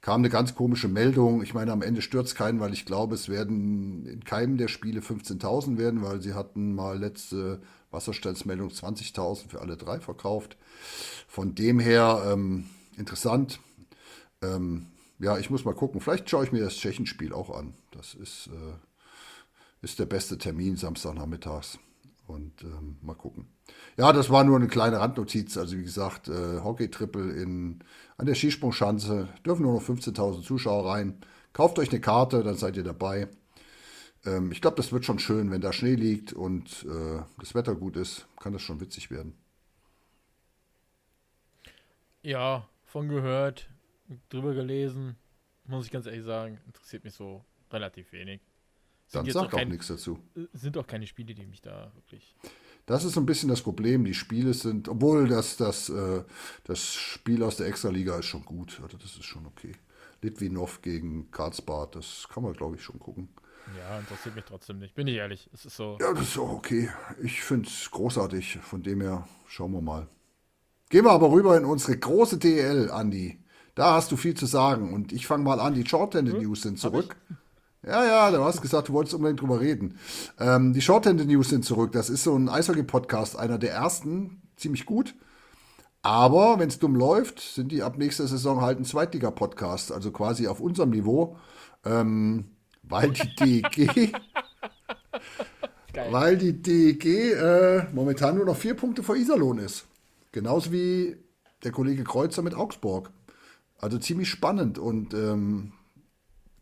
[0.00, 1.42] Kam eine ganz komische Meldung.
[1.42, 5.00] Ich meine, am Ende stürzt keinen, weil ich glaube, es werden in keinem der Spiele
[5.00, 7.60] 15.000 werden, weil sie hatten mal letzte
[7.90, 10.56] Wasserstandsmeldung 20.000 für alle drei verkauft.
[11.28, 12.64] Von dem her ähm,
[12.96, 13.60] interessant.
[14.42, 14.86] Ähm,
[15.18, 16.00] ja, ich muss mal gucken.
[16.00, 17.74] Vielleicht schaue ich mir das Tschechenspiel auch an.
[17.90, 21.78] Das ist, äh, ist der beste Termin Samstagnachmittags.
[22.26, 23.46] Und ähm, mal gucken.
[23.96, 25.56] Ja, das war nur eine kleine Randnotiz.
[25.56, 29.28] Also wie gesagt, äh, Hockey-Triple an der Skisprungschanze.
[29.44, 31.20] Dürfen nur noch 15.000 Zuschauer rein.
[31.52, 33.28] Kauft euch eine Karte, dann seid ihr dabei.
[34.24, 37.74] Ähm, ich glaube, das wird schon schön, wenn da Schnee liegt und äh, das Wetter
[37.74, 38.26] gut ist.
[38.40, 39.34] Kann das schon witzig werden.
[42.22, 43.70] Ja, von gehört,
[44.28, 45.16] drüber gelesen.
[45.64, 48.40] Muss ich ganz ehrlich sagen, interessiert mich so relativ wenig.
[49.12, 50.18] Dann sag auch, kein, nichts dazu.
[50.52, 52.34] Sind auch keine Spiele, die mich da wirklich.
[52.86, 54.04] Das ist so ein bisschen das Problem.
[54.04, 56.22] Die Spiele sind, obwohl das, das, äh,
[56.64, 58.80] das Spiel aus der Extraliga ist schon gut.
[58.82, 59.72] Also das ist schon okay.
[60.22, 63.28] Litvinov gegen Karlsbad, das kann man, glaube ich, schon gucken.
[63.76, 64.94] Ja, interessiert mich trotzdem nicht.
[64.94, 65.50] Bin ich ehrlich.
[65.52, 65.98] Es ist so.
[66.00, 66.88] Ja, das ist auch okay.
[67.22, 68.58] Ich finde es großartig.
[68.58, 70.06] Von dem her schauen wir mal.
[70.88, 73.40] Gehen wir aber rüber in unsere große DL, Andi.
[73.74, 74.94] Da hast du viel zu sagen.
[74.94, 75.74] Und ich fange mal an.
[75.74, 76.42] Die Shorthanded hm?
[76.42, 77.16] News sind zurück.
[77.86, 79.96] Ja, ja, du hast gesagt, du wolltest unbedingt drüber reden.
[80.40, 81.92] Ähm, die Shorthanded News sind zurück.
[81.92, 84.42] Das ist so ein Eishockey-Podcast, einer der ersten.
[84.56, 85.14] Ziemlich gut.
[86.02, 89.92] Aber wenn es dumm läuft, sind die ab nächster Saison halt ein Zweitliga-Podcast.
[89.92, 91.36] Also quasi auf unserem Niveau.
[91.84, 92.46] Ähm,
[92.82, 94.12] weil die DEG.
[96.10, 99.86] weil die DEG äh, momentan nur noch vier Punkte vor Iserlohn ist.
[100.32, 101.16] Genauso wie
[101.62, 103.12] der Kollege Kreuzer mit Augsburg.
[103.78, 105.72] Also ziemlich spannend und ähm,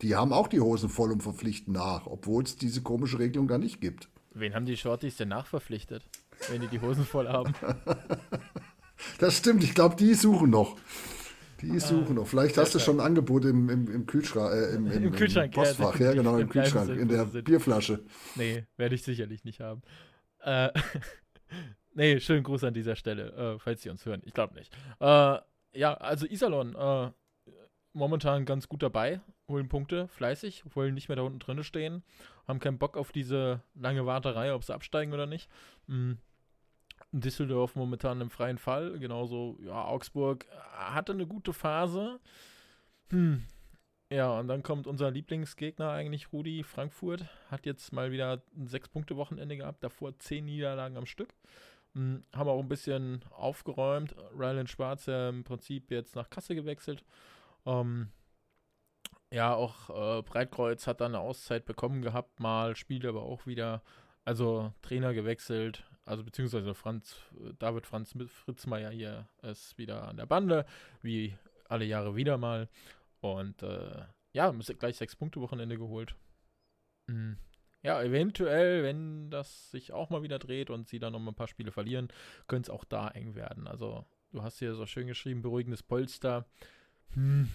[0.05, 3.57] die haben auch die Hosen voll und verpflichten nach, obwohl es diese komische Regelung da
[3.57, 4.11] nicht gibt.
[4.35, 6.03] Wen haben die Shorties denn nachverpflichtet,
[6.51, 7.55] wenn die die Hosen voll haben?
[9.19, 10.77] das stimmt, ich glaube, die suchen noch.
[11.63, 12.27] Die suchen noch.
[12.27, 15.55] Vielleicht hast du schon ein Angebot im, im, im Kühlschrank, äh, im, im, Im, Kühlschrank,
[15.55, 15.99] Postfach.
[15.99, 18.05] Ja, ja genau, im Kühlschrank, in der Bierflasche.
[18.35, 19.81] Nee, werde ich sicherlich nicht haben.
[20.41, 20.69] Äh,
[21.95, 24.21] nee, schönen Gruß an dieser Stelle, äh, falls Sie uns hören.
[24.27, 24.71] Ich glaube nicht.
[25.01, 25.39] Äh,
[25.73, 27.11] ja, also Iserlohn, äh,
[27.95, 32.03] momentan ganz gut dabei, holen Punkte, fleißig, wollen nicht mehr da unten drin stehen,
[32.49, 35.51] haben keinen Bock auf diese lange Warterei, ob sie absteigen oder nicht.
[35.87, 36.19] Mhm.
[37.13, 42.19] Düsseldorf momentan im freien Fall, genauso, ja, Augsburg hatte eine gute Phase.
[43.11, 43.45] Hm.
[44.11, 49.57] Ja, und dann kommt unser Lieblingsgegner eigentlich, Rudi, Frankfurt, hat jetzt mal wieder ein Sechs-Punkte-Wochenende
[49.57, 51.35] gehabt, davor zehn Niederlagen am Stück.
[51.95, 54.15] Hm, haben auch ein bisschen aufgeräumt.
[54.37, 57.05] Ryland Schwarz ja im Prinzip jetzt nach Kasse gewechselt.
[57.67, 58.09] Ähm,
[59.35, 63.83] ja, auch äh, Breitkreuz hat dann eine Auszeit bekommen gehabt, mal spielt aber auch wieder,
[64.25, 67.17] also Trainer gewechselt, also beziehungsweise Franz,
[67.59, 68.15] David Franz
[68.45, 70.65] Fritzmeier hier ist wieder an der Bande,
[71.03, 71.35] wie
[71.69, 72.69] alle Jahre wieder mal.
[73.21, 76.15] Und äh, ja, gleich sechs Punkte Wochenende geholt.
[77.09, 77.37] Mhm.
[77.83, 81.37] Ja, eventuell, wenn das sich auch mal wieder dreht und sie dann noch mal ein
[81.37, 82.09] paar Spiele verlieren,
[82.47, 83.67] könnte es auch da eng werden.
[83.67, 86.47] Also, du hast hier so schön geschrieben, beruhigendes Polster.
[87.15, 87.51] Hm.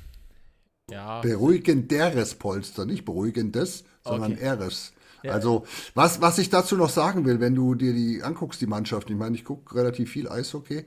[0.91, 1.21] Ja.
[1.21, 4.41] Beruhigenderes Polster, nicht beruhigendes, sondern okay.
[4.41, 4.93] eres.
[5.23, 5.33] Ja.
[5.33, 5.65] Also,
[5.95, 9.17] was, was ich dazu noch sagen will, wenn du dir die anguckst, die Mannschaft, ich
[9.17, 10.85] meine, ich gucke relativ viel Eishockey.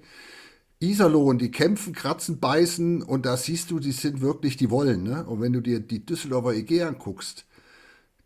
[0.80, 5.04] Iserlohn, die kämpfen, kratzen, beißen und da siehst du, die sind wirklich, die wollen.
[5.04, 5.24] Ne?
[5.24, 7.44] Und wenn du dir die Düsseldorfer EG anguckst,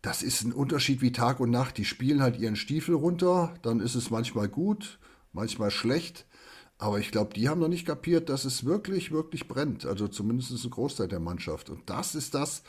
[0.01, 1.77] das ist ein Unterschied wie Tag und Nacht.
[1.77, 4.99] Die spielen halt ihren Stiefel runter, dann ist es manchmal gut,
[5.33, 6.25] manchmal schlecht.
[6.79, 9.85] Aber ich glaube, die haben noch nicht kapiert, dass es wirklich, wirklich brennt.
[9.85, 11.69] Also zumindest ein Großteil der Mannschaft.
[11.69, 12.61] Und das ist das,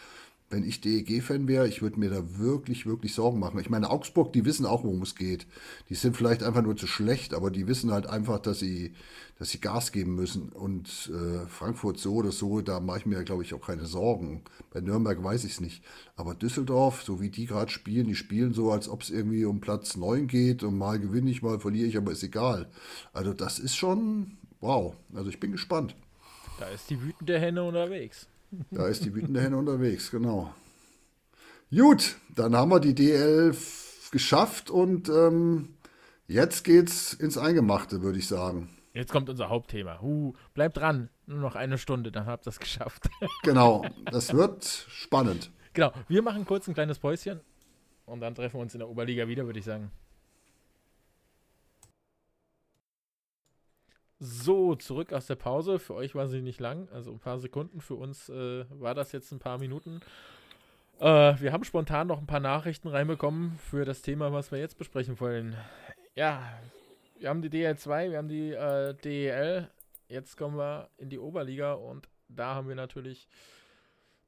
[0.51, 3.61] wenn ich DEG-Fan wäre, ich würde mir da wirklich, wirklich Sorgen machen.
[3.61, 5.47] Ich meine, Augsburg, die wissen auch, worum es geht.
[5.91, 8.95] Die sind vielleicht einfach nur zu schlecht, aber die wissen halt einfach, dass sie,
[9.39, 10.49] dass sie Gas geben müssen.
[10.49, 14.43] Und äh, Frankfurt so oder so, da mache ich mir, glaube ich, auch keine Sorgen.
[14.73, 15.85] Bei Nürnberg weiß ich es nicht.
[16.17, 19.61] Aber Düsseldorf, so wie die gerade spielen, die spielen so, als ob es irgendwie um
[19.61, 22.71] Platz 9 geht und mal gewinne ich, mal verliere ich, aber ist egal.
[23.13, 24.95] Also das ist schon, wow.
[25.15, 25.95] Also ich bin gespannt.
[26.59, 28.29] Da ist die wütende Henne unterwegs.
[28.71, 30.55] Da ist die wütende Henne unterwegs, genau.
[31.71, 33.55] Gut, dann haben wir die DL
[34.11, 35.75] geschafft und ähm,
[36.27, 38.71] jetzt geht's ins Eingemachte, würde ich sagen.
[38.95, 40.01] Jetzt kommt unser Hauptthema.
[40.03, 43.11] Uh, bleibt dran, nur noch eine Stunde, dann habt ihr es geschafft.
[43.43, 45.51] genau, das wird spannend.
[45.75, 47.41] Genau, wir machen kurz ein kleines Päuschen
[48.07, 49.91] und dann treffen wir uns in der Oberliga wieder, würde ich sagen.
[54.21, 55.79] So, zurück aus der Pause.
[55.79, 57.81] Für euch war sie nicht lang, also ein paar Sekunden.
[57.81, 60.01] Für uns äh, war das jetzt ein paar Minuten.
[60.99, 64.77] Äh, wir haben spontan noch ein paar Nachrichten reinbekommen für das Thema, was wir jetzt
[64.77, 65.57] besprechen wollen.
[66.17, 66.43] Ja,
[67.19, 69.71] wir haben die DL2, wir haben die äh, DEL.
[70.09, 73.29] Jetzt kommen wir in die Oberliga und da haben wir natürlich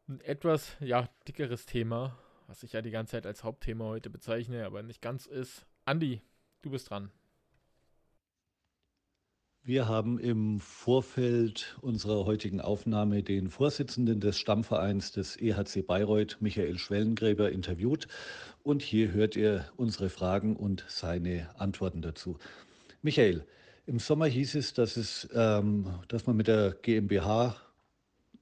[0.09, 2.17] ein etwas ja, dickeres Thema,
[2.47, 5.67] was ich ja die ganze Zeit als Hauptthema heute bezeichne, aber nicht ganz ist.
[5.85, 6.23] Andi,
[6.63, 7.11] du bist dran.
[9.63, 16.79] Wir haben im Vorfeld unserer heutigen Aufnahme den Vorsitzenden des Stammvereins des EHC Bayreuth, Michael
[16.79, 18.09] Schwellengräber, interviewt.
[18.63, 22.39] Und hier hört ihr unsere Fragen und seine Antworten dazu.
[23.03, 23.45] Michael,
[23.85, 27.55] im Sommer hieß es, dass, es, ähm, dass man mit der GmbH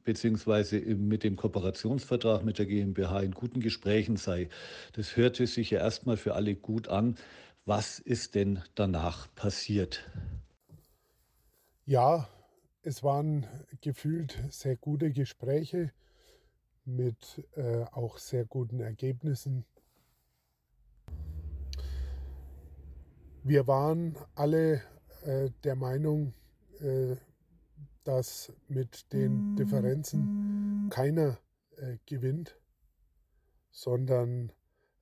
[0.05, 4.49] beziehungsweise mit dem Kooperationsvertrag mit der GmbH in guten Gesprächen sei.
[4.93, 7.17] Das hörte sich ja erstmal für alle gut an.
[7.65, 10.09] Was ist denn danach passiert?
[11.89, 12.29] Ja,
[12.83, 13.47] es waren
[13.81, 15.91] gefühlt sehr gute Gespräche
[16.85, 19.65] mit äh, auch sehr guten Ergebnissen.
[23.43, 24.83] Wir waren alle
[25.23, 26.35] äh, der Meinung,
[26.81, 27.17] äh,
[28.05, 31.39] dass mit den Differenzen keiner
[31.79, 32.61] äh, gewinnt,
[33.71, 34.53] sondern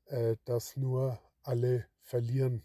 [0.04, 2.62] äh, dass nur alle verlieren.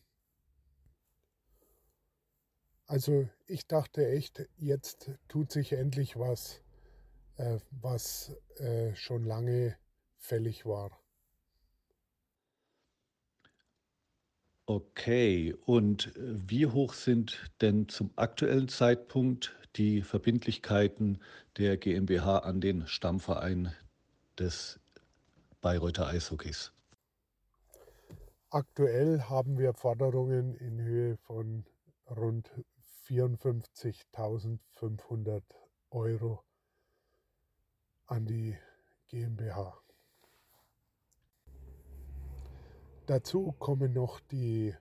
[2.92, 6.60] Also ich dachte echt, jetzt tut sich endlich was,
[7.38, 9.78] äh, was äh, schon lange
[10.18, 10.92] fällig war.
[14.66, 21.22] Okay, und äh, wie hoch sind denn zum aktuellen Zeitpunkt die Verbindlichkeiten
[21.56, 23.74] der GmbH an den Stammverein
[24.38, 24.82] des
[25.62, 26.74] Bayreuther Eishockeys?
[28.50, 31.64] Aktuell haben wir Forderungen in Höhe von
[32.18, 32.52] rund
[33.12, 35.44] 54.500
[35.90, 36.44] Euro
[38.06, 38.58] an die
[39.10, 39.78] GmbH.
[43.08, 44.74] Dazu kommen noch die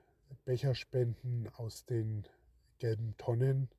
[0.45, 2.25] Becherspenden aus den
[2.77, 3.69] gelben Tonnen,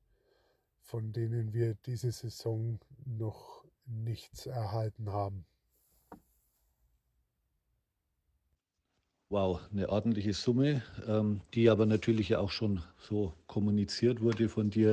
[0.81, 5.47] von denen wir diese Saison noch nichts erhalten haben.
[9.33, 14.69] Wow, eine ordentliche Summe, ähm, die aber natürlich ja auch schon so kommuniziert wurde von
[14.69, 14.91] dir.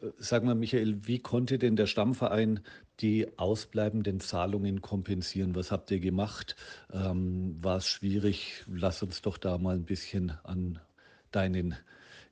[0.00, 2.60] Äh, sag mal, Michael, wie konnte denn der Stammverein
[3.00, 5.56] die ausbleibenden Zahlungen kompensieren?
[5.56, 6.54] Was habt ihr gemacht?
[6.92, 8.62] Ähm, war es schwierig?
[8.68, 10.78] Lass uns doch da mal ein bisschen an
[11.32, 11.74] deinen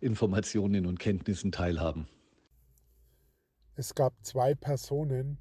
[0.00, 2.06] Informationen und Kenntnissen teilhaben.
[3.74, 5.38] Es gab zwei Personen,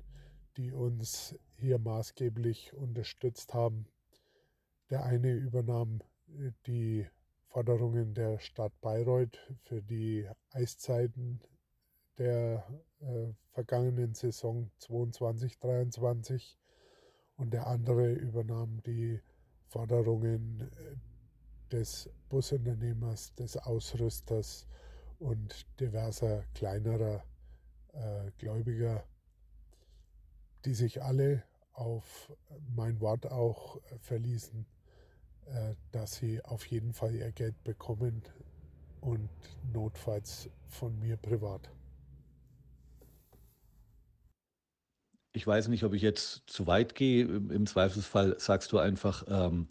[0.58, 3.86] die uns hier maßgeblich unterstützt haben.
[4.92, 7.08] Der eine übernahm äh, die
[7.48, 11.40] Forderungen der Stadt Bayreuth für die Eiszeiten
[12.18, 12.66] der
[13.00, 16.58] äh, vergangenen Saison 22-23
[17.38, 19.22] und der andere übernahm die
[19.70, 24.68] Forderungen äh, des Busunternehmers, des Ausrüsters
[25.20, 27.24] und diverser kleinerer
[27.94, 29.06] äh, Gläubiger,
[30.66, 32.34] die sich alle auf
[32.76, 34.71] mein Wort auch verließen, äh,
[35.92, 38.22] dass sie auf jeden Fall ihr Geld bekommen
[39.02, 39.30] und
[39.74, 41.70] notfalls von mir privat.
[45.34, 47.24] Ich weiß nicht, ob ich jetzt zu weit gehe.
[47.24, 49.68] Im Zweifelsfall sagst du einfach, ähm,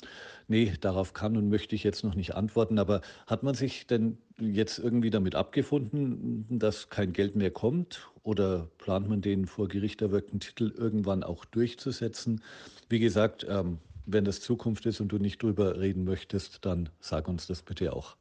[0.49, 2.79] nee, darauf kann und möchte ich jetzt noch nicht antworten.
[2.79, 8.11] Aber hat man sich denn jetzt irgendwie damit abgefunden, dass kein Geld mehr kommt?
[8.23, 12.43] Oder plant man den vor Gericht erwirkten Titel irgendwann auch durchzusetzen?
[12.89, 17.29] Wie gesagt, ähm, wenn das Zukunft ist und du nicht drüber reden möchtest, dann sag
[17.29, 18.17] uns das bitte auch.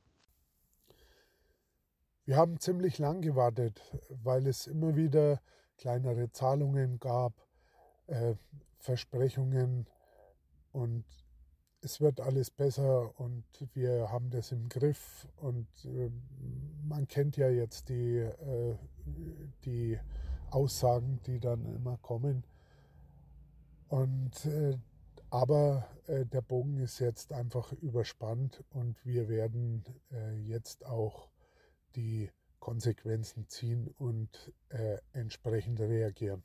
[2.25, 3.81] Wir haben ziemlich lang gewartet,
[4.23, 5.41] weil es immer wieder
[5.77, 7.33] kleinere Zahlungen gab,
[8.07, 8.35] äh,
[8.77, 9.87] Versprechungen
[10.71, 11.05] und
[11.81, 16.11] es wird alles besser und wir haben das im Griff und äh,
[16.87, 18.75] man kennt ja jetzt die, äh,
[19.65, 19.97] die
[20.51, 22.43] Aussagen, die dann immer kommen.
[23.87, 24.77] Und äh,
[25.29, 31.29] aber äh, der Bogen ist jetzt einfach überspannt und wir werden äh, jetzt auch
[31.95, 36.43] die Konsequenzen ziehen und äh, entsprechend reagieren.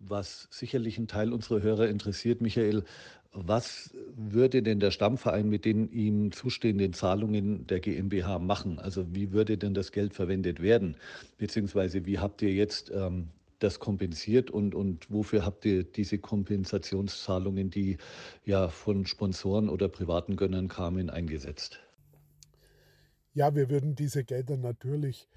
[0.00, 2.84] Was sicherlich ein Teil unserer Hörer interessiert, Michael,
[3.32, 8.78] was würde denn der Stammverein mit den ihm zustehenden Zahlungen der GmbH machen?
[8.78, 10.96] Also wie würde denn das Geld verwendet werden?
[11.36, 17.70] Beziehungsweise wie habt ihr jetzt ähm, das kompensiert und, und wofür habt ihr diese Kompensationszahlungen,
[17.70, 17.98] die
[18.44, 21.80] ja von Sponsoren oder privaten Gönnern kamen, eingesetzt?
[23.34, 25.28] Ja, wir würden diese Gelder natürlich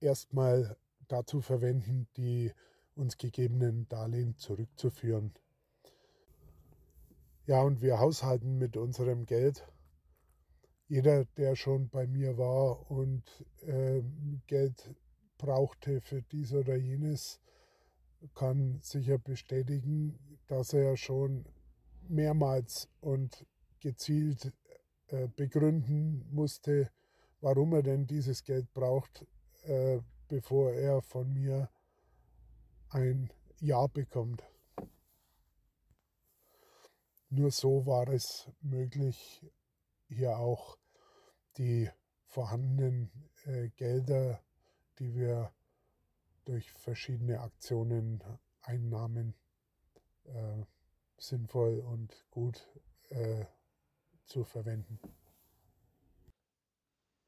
[0.00, 0.76] erstmal
[1.08, 2.52] dazu verwenden, die
[2.94, 5.32] uns gegebenen Darlehen zurückzuführen.
[7.46, 9.66] Ja, und wir haushalten mit unserem Geld.
[10.88, 13.24] Jeder, der schon bei mir war und
[13.62, 14.02] äh,
[14.46, 14.94] Geld
[15.38, 17.40] brauchte für dies oder jenes,
[18.34, 21.44] kann sicher bestätigen, dass er schon
[22.08, 23.46] mehrmals und
[23.80, 24.52] gezielt
[25.08, 26.90] äh, begründen musste,
[27.40, 29.26] warum er denn dieses Geld braucht,
[29.62, 31.70] äh, bevor er von mir
[32.90, 34.42] ein Ja bekommt.
[37.28, 39.44] Nur so war es möglich,
[40.08, 40.76] hier auch
[41.56, 41.88] die
[42.26, 43.10] vorhandenen
[43.44, 44.42] äh, Gelder,
[44.98, 45.52] die wir
[46.50, 48.24] durch verschiedene Aktionen
[48.62, 49.34] einnahmen,
[50.24, 50.64] äh,
[51.16, 52.66] sinnvoll und gut
[53.10, 53.44] äh,
[54.24, 54.98] zu verwenden.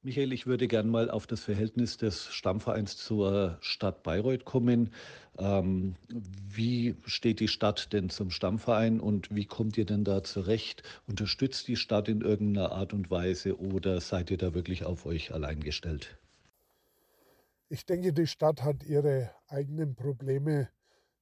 [0.02, 4.92] Michael, ich würde gern mal auf das Verhältnis des Stammvereins zur Stadt Bayreuth kommen.
[5.38, 10.82] Ähm, wie steht die Stadt denn zum Stammverein und wie kommt ihr denn da zurecht?
[11.06, 15.32] Unterstützt die Stadt in irgendeiner Art und Weise oder seid ihr da wirklich auf euch
[15.32, 16.18] allein gestellt?
[17.72, 20.68] Ich denke, die Stadt hat ihre eigenen Probleme.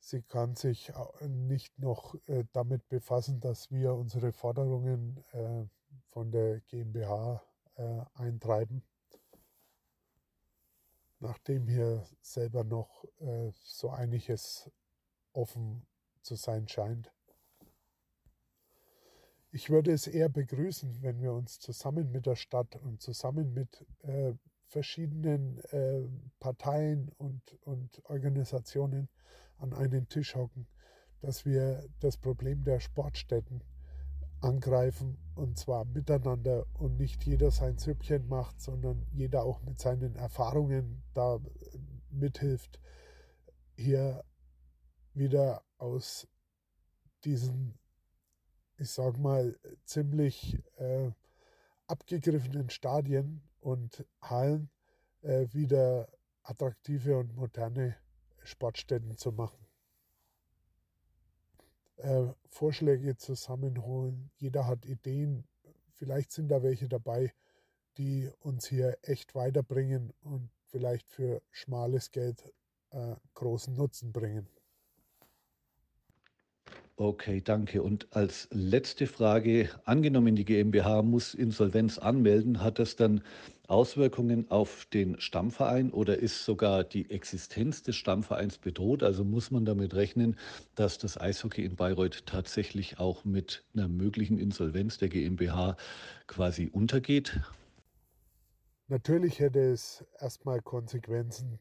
[0.00, 5.64] Sie kann sich nicht noch äh, damit befassen, dass wir unsere Forderungen äh,
[6.08, 7.40] von der GmbH
[7.76, 8.82] äh, eintreiben.
[11.20, 13.04] Nachdem hier selber noch
[13.52, 14.68] so einiges
[15.32, 15.86] offen
[16.22, 17.12] zu sein scheint.
[19.52, 23.86] Ich würde es eher begrüßen, wenn wir uns zusammen mit der Stadt und zusammen mit
[24.70, 29.08] verschiedenen äh, Parteien und, und Organisationen
[29.58, 30.66] an einen Tisch hocken,
[31.20, 33.62] dass wir das Problem der Sportstätten
[34.40, 40.14] angreifen und zwar miteinander und nicht jeder sein Süppchen macht, sondern jeder auch mit seinen
[40.14, 41.40] Erfahrungen da
[42.10, 42.80] mithilft,
[43.76, 44.24] hier
[45.14, 46.28] wieder aus
[47.24, 47.78] diesen,
[48.78, 51.10] ich sag mal, ziemlich äh,
[51.86, 54.70] abgegriffenen Stadien und Hallen
[55.22, 56.08] äh, wieder
[56.42, 57.96] attraktive und moderne
[58.42, 59.58] Sportstätten zu machen.
[62.02, 64.30] äh, Vorschläge zusammenholen.
[64.36, 65.44] Jeder hat Ideen.
[65.92, 67.32] Vielleicht sind da welche dabei,
[67.98, 72.52] die uns hier echt weiterbringen und vielleicht für schmales Geld
[72.90, 74.48] äh, großen Nutzen bringen.
[77.00, 77.82] Okay, danke.
[77.82, 83.22] Und als letzte Frage, angenommen, die GmbH muss Insolvenz anmelden, hat das dann
[83.68, 89.02] Auswirkungen auf den Stammverein oder ist sogar die Existenz des Stammvereins bedroht?
[89.02, 90.36] Also muss man damit rechnen,
[90.74, 95.78] dass das Eishockey in Bayreuth tatsächlich auch mit einer möglichen Insolvenz der GmbH
[96.26, 97.40] quasi untergeht?
[98.88, 101.60] Natürlich hätte es erstmal Konsequenzen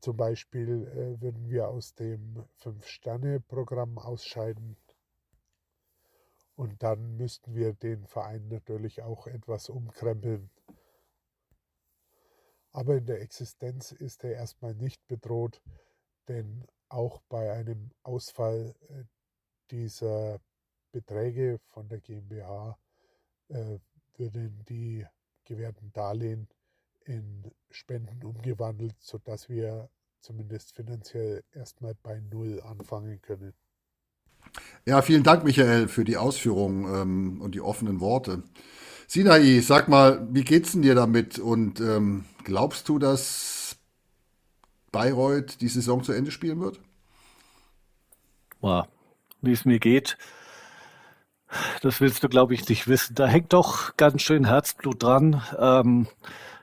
[0.00, 4.76] zum Beispiel äh, würden wir aus dem Fünf-Sterne-Programm ausscheiden.
[6.54, 10.50] Und dann müssten wir den Verein natürlich auch etwas umkrempeln.
[12.72, 15.60] Aber in der Existenz ist er erstmal nicht bedroht,
[16.28, 19.04] denn auch bei einem Ausfall äh,
[19.70, 20.40] dieser
[20.92, 22.78] Beträge von der GmbH
[23.48, 23.78] äh,
[24.16, 25.06] würden die
[25.44, 26.48] gewährten Darlehen
[27.10, 33.52] in Spenden umgewandelt, sodass wir zumindest finanziell erstmal bei Null anfangen können.
[34.86, 38.42] Ja, vielen Dank, Michael, für die Ausführungen ähm, und die offenen Worte.
[39.06, 41.38] Sinai, sag mal, wie geht's denn dir damit?
[41.38, 43.76] Und ähm, glaubst du, dass
[44.92, 46.80] Bayreuth die Saison zu Ende spielen wird?
[48.60, 48.86] Wow.
[49.42, 50.16] Wie es mir geht,
[51.82, 53.14] das willst du, glaube ich, nicht wissen.
[53.14, 55.42] Da hängt doch ganz schön Herzblut dran.
[55.58, 56.06] Ähm,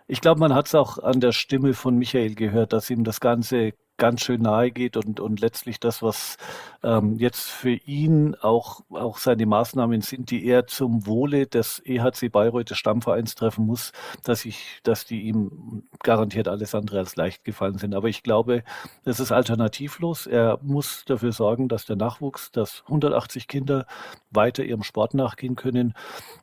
[0.08, 3.20] ich glaube, man hat es auch an der Stimme von Michael gehört, dass ihm das
[3.20, 6.38] Ganze ganz schön nahe geht und, und letztlich das, was
[6.84, 12.30] ähm, jetzt für ihn auch, auch seine Maßnahmen sind, die er zum Wohle des EHC
[12.32, 13.92] Bayreuth des Stammvereins treffen muss,
[14.24, 17.96] dass ich, dass die ihm garantiert alles andere als leicht gefallen sind.
[17.96, 18.64] Aber ich glaube,
[19.04, 20.28] es ist alternativlos.
[20.28, 23.88] Er muss dafür sorgen, dass der Nachwuchs, dass 180 Kinder
[24.32, 25.94] weiter ihrem Sport nachgehen können.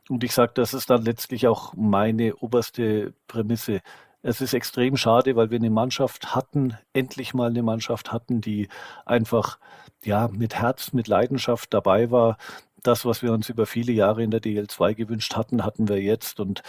[0.09, 3.81] Und ich sage, das ist dann letztlich auch meine oberste Prämisse
[4.25, 8.69] es ist extrem schade, weil wir eine Mannschaft hatten, endlich mal eine Mannschaft hatten, die
[9.05, 9.59] einfach
[10.03, 12.37] ja mit Herz, mit Leidenschaft dabei war.
[12.81, 16.39] Das, was wir uns über viele Jahre in der DL2 gewünscht hatten, hatten wir jetzt.
[16.39, 16.63] Und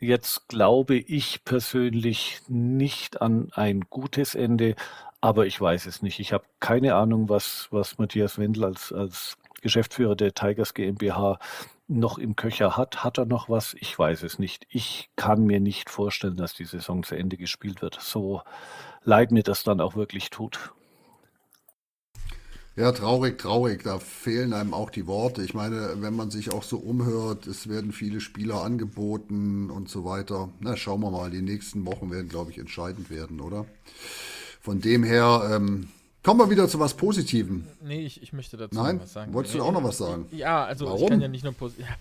[0.00, 4.74] jetzt glaube ich persönlich nicht an ein gutes Ende,
[5.20, 6.18] aber ich weiß es nicht.
[6.18, 11.38] Ich habe keine Ahnung, was, was Matthias Wendel als, als Geschäftsführer der Tigers GmbH
[11.88, 13.04] noch im Köcher hat.
[13.04, 13.74] Hat er noch was?
[13.78, 14.66] Ich weiß es nicht.
[14.70, 17.98] Ich kann mir nicht vorstellen, dass die Saison zu Ende gespielt wird.
[18.00, 18.42] So
[19.02, 20.72] leid mir das dann auch wirklich tut.
[22.74, 23.82] Ja, traurig, traurig.
[23.82, 25.42] Da fehlen einem auch die Worte.
[25.42, 30.06] Ich meine, wenn man sich auch so umhört, es werden viele Spieler angeboten und so
[30.06, 30.48] weiter.
[30.60, 31.30] Na, schauen wir mal.
[31.30, 33.66] Die nächsten Wochen werden, glaube ich, entscheidend werden, oder?
[34.62, 35.88] Von dem her, ähm,
[36.22, 37.66] Kommen wir wieder zu was Positivem.
[37.80, 39.00] Nee, ich, ich möchte dazu Nein?
[39.00, 39.34] was sagen.
[39.34, 40.28] Wolltest du auch noch was sagen?
[40.30, 41.02] Ja, also Warum?
[41.02, 41.86] ich kann ja nicht nur positiv.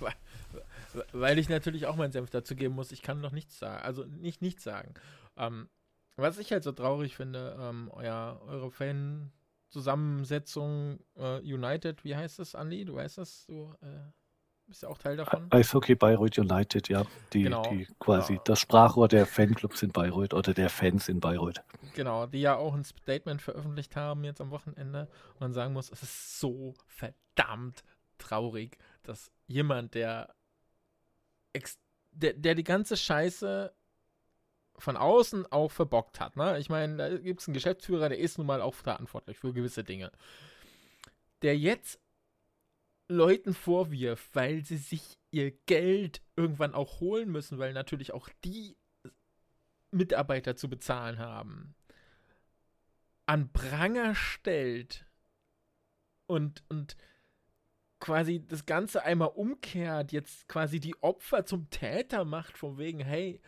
[0.94, 2.92] Ja, weil ich natürlich auch meinen Senf dazu geben muss.
[2.92, 3.82] Ich kann noch nichts sagen.
[3.82, 4.94] Also nicht nichts sagen.
[5.38, 5.70] Ähm,
[6.18, 12.56] was ich halt so traurig finde, ähm, euer, eure Fan-Zusammensetzung äh, United, wie heißt das,
[12.56, 12.84] Andi?
[12.84, 13.46] Du weißt das?
[13.48, 14.02] Du äh,
[14.72, 15.48] bist ja auch Teil davon.
[15.52, 17.06] Eishockey Bayreuth United, ja.
[17.34, 17.62] Die, Genau.
[17.64, 18.42] die quasi Ja.
[18.46, 21.62] das Sprachrohr der Fanclubs in Bayreuth oder der Fans in Bayreuth.
[21.94, 25.92] Genau, die ja auch ein Statement veröffentlicht haben jetzt am Wochenende und man sagen muss,
[25.92, 27.84] es ist so verdammt
[28.18, 30.34] traurig, dass jemand, der,
[31.52, 31.78] ex
[32.12, 33.74] der, der die ganze Scheiße
[34.78, 36.38] von außen auch verbockt hat.
[36.38, 36.58] Ne?
[36.60, 39.84] Ich meine, da gibt es einen Geschäftsführer, der ist nun mal auch verantwortlich für gewisse
[39.84, 40.12] Dinge.
[41.42, 42.00] Der jetzt
[43.12, 48.76] Leuten vorwirft, weil sie sich ihr Geld irgendwann auch holen müssen, weil natürlich auch die
[49.92, 51.76] Mitarbeiter zu bezahlen haben,
[53.26, 55.06] an Pranger stellt
[56.28, 56.96] und, und
[58.00, 63.42] quasi das Ganze einmal umkehrt, jetzt quasi die Opfer zum Täter macht, von wegen, hey,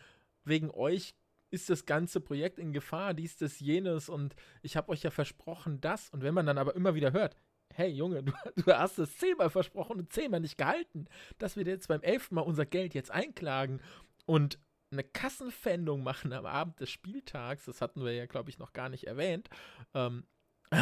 [0.44, 1.14] wegen euch
[1.50, 5.80] ist das ganze Projekt in Gefahr, dies, das, jenes und ich habe euch ja versprochen,
[5.80, 6.10] das.
[6.10, 7.36] Und wenn man dann aber immer wieder hört,
[7.74, 11.06] hey Junge, du, du hast es zehnmal versprochen und zehnmal nicht gehalten,
[11.38, 13.80] dass wir dir jetzt beim elften Mal unser Geld jetzt einklagen
[14.26, 14.58] und
[14.90, 18.88] eine Kassenpfändung machen am Abend des Spieltags, das hatten wir ja, glaube ich, noch gar
[18.88, 19.48] nicht erwähnt.
[19.92, 20.24] Ähm,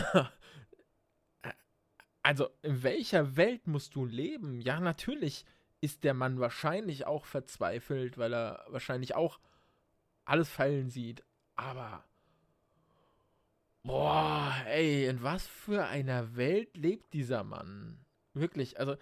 [2.23, 4.61] also, in welcher Welt musst du leben?
[4.61, 5.45] Ja, natürlich
[5.81, 9.41] ist der Mann wahrscheinlich auch verzweifelt, weil er wahrscheinlich auch
[10.25, 11.25] alles fallen sieht.
[11.57, 12.05] Aber,
[13.85, 18.05] boah, ey, in was für einer Welt lebt dieser Mann?
[18.35, 18.97] Wirklich, also,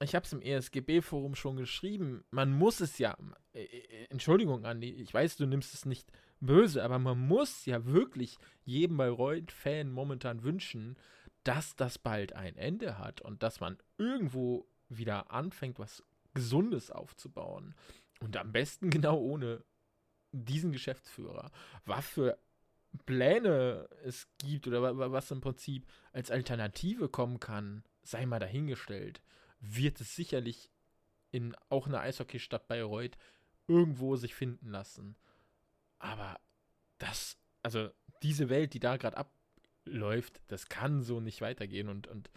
[0.00, 2.24] ich habe es im ESGB-Forum schon geschrieben.
[2.30, 3.16] Man muss es ja,
[3.52, 7.84] äh, äh, Entschuldigung, Andi, ich weiß, du nimmst es nicht böse, aber man muss ja
[7.84, 10.96] wirklich jedem Bayreuth-Fan momentan wünschen,
[11.42, 17.74] dass das bald ein Ende hat und dass man irgendwo wieder anfängt, was Gesundes aufzubauen.
[18.20, 19.64] Und am besten genau ohne
[20.32, 21.50] diesen Geschäftsführer.
[21.86, 22.38] Was für
[23.06, 29.20] Pläne es gibt oder was im Prinzip als Alternative kommen kann, sei mal dahingestellt,
[29.60, 30.70] wird es sicherlich
[31.30, 33.16] in auch einer Eishockeystadt Bayreuth
[33.66, 35.16] irgendwo sich finden lassen.
[35.98, 36.40] Aber
[36.98, 37.90] das, also
[38.22, 42.30] diese Welt, die da gerade abläuft, das kann so nicht weitergehen und, und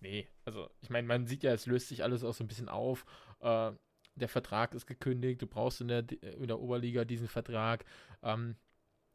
[0.00, 2.68] nee, also ich meine, man sieht ja, es löst sich alles auch so ein bisschen
[2.68, 3.04] auf.
[3.40, 3.72] Äh,
[4.14, 7.84] der Vertrag ist gekündigt, du brauchst in der, in der Oberliga diesen Vertrag.
[8.22, 8.56] Ähm,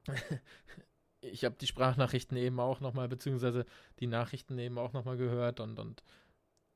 [1.21, 3.65] ich habe die Sprachnachrichten eben auch nochmal, beziehungsweise
[3.99, 6.03] die Nachrichten eben auch nochmal gehört und, und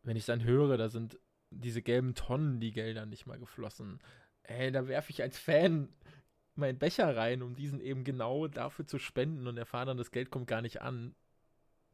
[0.03, 1.19] wenn ich dann höre, da sind
[1.51, 3.99] diese gelben Tonnen die Gelder nicht mal geflossen.
[4.43, 5.89] Ey, da werfe ich als Fan
[6.55, 10.31] meinen Becher rein, um diesen eben genau dafür zu spenden und erfahre dann, das Geld
[10.31, 11.15] kommt gar nicht an.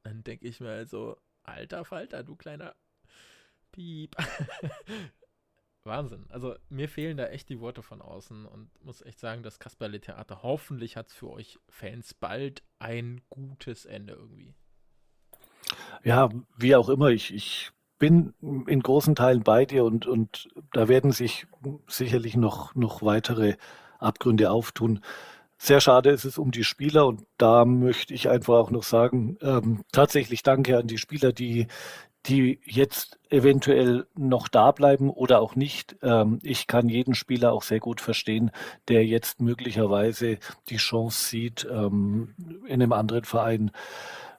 [0.04, 2.76] Dann denke ich mir also, alter Falter, du kleiner
[3.72, 4.16] Piep.
[5.88, 6.26] Wahnsinn.
[6.30, 10.44] Also mir fehlen da echt die Worte von außen und muss echt sagen, das Kasperle-Theater,
[10.44, 14.54] hoffentlich hat es für euch Fans bald ein gutes Ende irgendwie.
[16.04, 18.34] Ja, wie auch immer, ich, ich bin
[18.68, 21.48] in großen Teilen bei dir und, und da werden sich
[21.88, 23.56] sicherlich noch, noch weitere
[24.00, 25.02] Abgründe auftun.
[25.60, 29.38] Sehr schade ist es um die Spieler und da möchte ich einfach auch noch sagen,
[29.42, 31.68] ähm, tatsächlich danke an die Spieler, die,
[32.28, 35.96] die jetzt eventuell noch da bleiben oder auch nicht.
[36.02, 38.52] Ähm, ich kann jeden Spieler auch sehr gut verstehen,
[38.88, 40.38] der jetzt möglicherweise
[40.70, 42.36] die Chance sieht, ähm,
[42.66, 43.72] in einem anderen Verein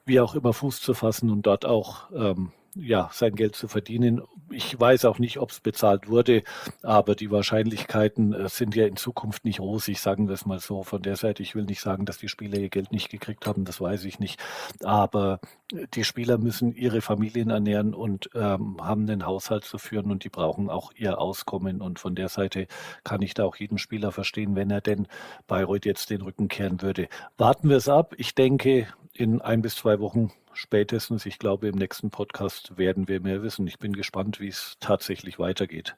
[0.05, 4.23] wie auch immer Fuß zu fassen und dort auch ähm, ja, sein Geld zu verdienen.
[4.51, 6.43] Ich weiß auch nicht, ob es bezahlt wurde,
[6.83, 10.83] aber die Wahrscheinlichkeiten äh, sind ja in Zukunft nicht rosig, sagen wir es mal so.
[10.83, 13.65] Von der Seite, ich will nicht sagen, dass die Spieler ihr Geld nicht gekriegt haben,
[13.65, 14.41] das weiß ich nicht.
[14.85, 15.41] Aber
[15.73, 20.25] äh, die Spieler müssen ihre Familien ernähren und ähm, haben einen Haushalt zu führen und
[20.25, 21.83] die brauchen auch ihr Auskommen.
[21.83, 22.69] Und von der Seite
[23.05, 25.09] kann ich da auch jeden Spieler verstehen, wenn er denn
[25.47, 27.09] Bayreuth jetzt den Rücken kehren würde.
[27.37, 28.15] Warten wir es ab.
[28.19, 33.21] Ich denke, in ein bis zwei Wochen spätestens, ich glaube, im nächsten Podcast werden wir
[33.21, 33.67] mehr wissen.
[33.67, 35.97] Ich bin gespannt, wie es tatsächlich weitergeht.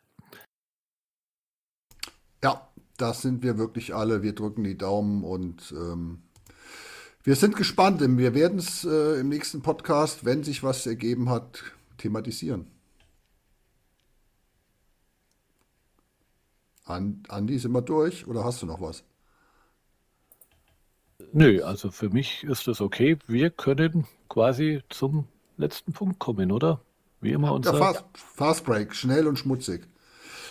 [2.42, 4.22] Ja, das sind wir wirklich alle.
[4.22, 6.22] Wir drücken die Daumen und ähm,
[7.22, 8.00] wir sind gespannt.
[8.00, 11.62] Wir werden es äh, im nächsten Podcast, wenn sich was ergeben hat,
[11.98, 12.66] thematisieren.
[16.84, 19.04] Andi, sind wir durch oder hast du noch was?
[21.32, 23.16] Nö, also für mich ist das okay.
[23.28, 25.26] Wir können quasi zum
[25.58, 26.80] letzten Punkt kommen, oder?
[27.20, 27.74] Wie immer unser.
[27.74, 29.86] Ja, Fast, Fast Break, schnell und schmutzig.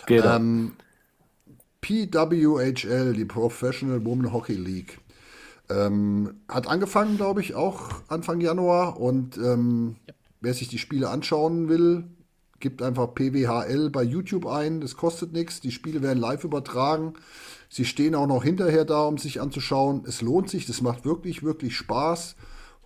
[0.06, 0.36] Genau.
[0.36, 0.72] Ähm,
[1.80, 5.00] PWHL, die Professional Women Hockey League,
[5.68, 9.00] ähm, hat angefangen, glaube ich, auch Anfang Januar.
[9.00, 10.14] Und ähm, ja.
[10.40, 12.04] wer sich die Spiele anschauen will,
[12.60, 14.80] gibt einfach PWHL bei YouTube ein.
[14.80, 15.60] Das kostet nichts.
[15.60, 17.14] Die Spiele werden live übertragen.
[17.68, 20.04] Sie stehen auch noch hinterher da, um sich anzuschauen.
[20.06, 20.66] Es lohnt sich.
[20.66, 22.36] Das macht wirklich, wirklich Spaß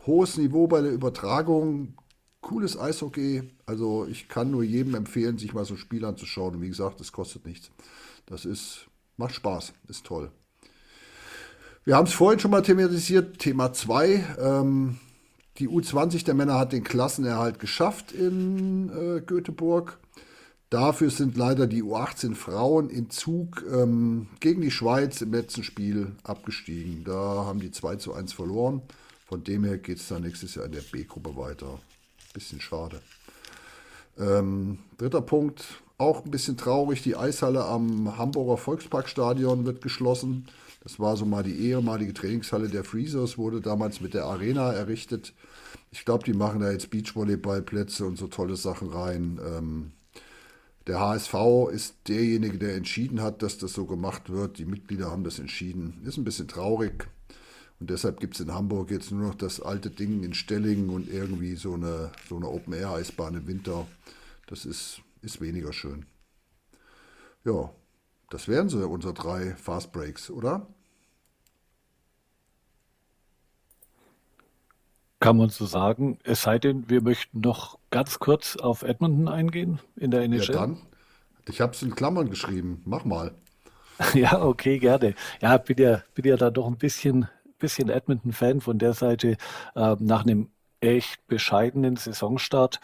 [0.07, 1.95] hohes Niveau bei der Übertragung,
[2.41, 3.51] cooles Eishockey.
[3.67, 6.57] Also ich kann nur jedem empfehlen, sich mal so ein Spiel anzuschauen.
[6.57, 7.71] Und wie gesagt, es kostet nichts.
[8.27, 8.87] Das ist,
[9.17, 10.31] macht Spaß, ist toll.
[11.85, 14.37] Wir haben es vorhin schon mal thematisiert, Thema 2.
[14.39, 14.99] Ähm,
[15.59, 19.99] die U20 der Männer hat den Klassenerhalt geschafft in äh, Göteborg.
[20.71, 26.17] Dafür sind leider die U18 Frauen in Zug ähm, gegen die Schweiz im letzten Spiel
[26.25, 27.05] abgestiegen.
[27.05, 28.83] Da haben die 2 zu 1 verloren.
[29.35, 31.81] Von dem her geht es dann nächstes Jahr in der B-Gruppe weiter.
[32.35, 33.01] Bisschen schade.
[34.17, 37.03] Ähm, dritter Punkt, auch ein bisschen traurig.
[37.03, 40.47] Die Eishalle am Hamburger Volksparkstadion wird geschlossen.
[40.85, 45.33] Das war so mal die ehemalige Trainingshalle der Freezers, wurde damals mit der Arena errichtet.
[45.91, 49.41] Ich glaube, die machen da jetzt Beachvolleyballplätze und so tolle Sachen rein.
[49.45, 49.91] Ähm,
[50.87, 51.35] der HSV
[51.73, 54.59] ist derjenige, der entschieden hat, dass das so gemacht wird.
[54.59, 56.01] Die Mitglieder haben das entschieden.
[56.05, 57.09] Ist ein bisschen traurig.
[57.81, 61.09] Und deshalb gibt es in Hamburg jetzt nur noch das alte Ding in Stellingen und
[61.09, 63.87] irgendwie so eine, so eine Open-Air-Eisbahn im Winter.
[64.47, 66.07] Das ist, ist weniger schön.
[67.45, 67.71] Ja,
[68.31, 70.67] das wären so unsere drei Fast Breaks, oder?
[75.21, 76.19] Kann man so sagen.
[76.23, 80.45] Es sei denn, wir möchten noch ganz kurz auf Edmonton eingehen in der NHL.
[80.45, 80.79] Ja, dann.
[81.49, 82.83] Ich habe es in Klammern geschrieben.
[82.85, 83.35] Mach mal.
[84.15, 85.15] Ja, okay, gerne.
[85.41, 87.29] Ja, bin ja, bin ja da doch ein bisschen
[87.65, 89.39] bisschen Edmonton-Fan von der Seite.
[89.75, 90.51] Äh, nach einem
[90.81, 92.79] echt bescheidenen Saisonstart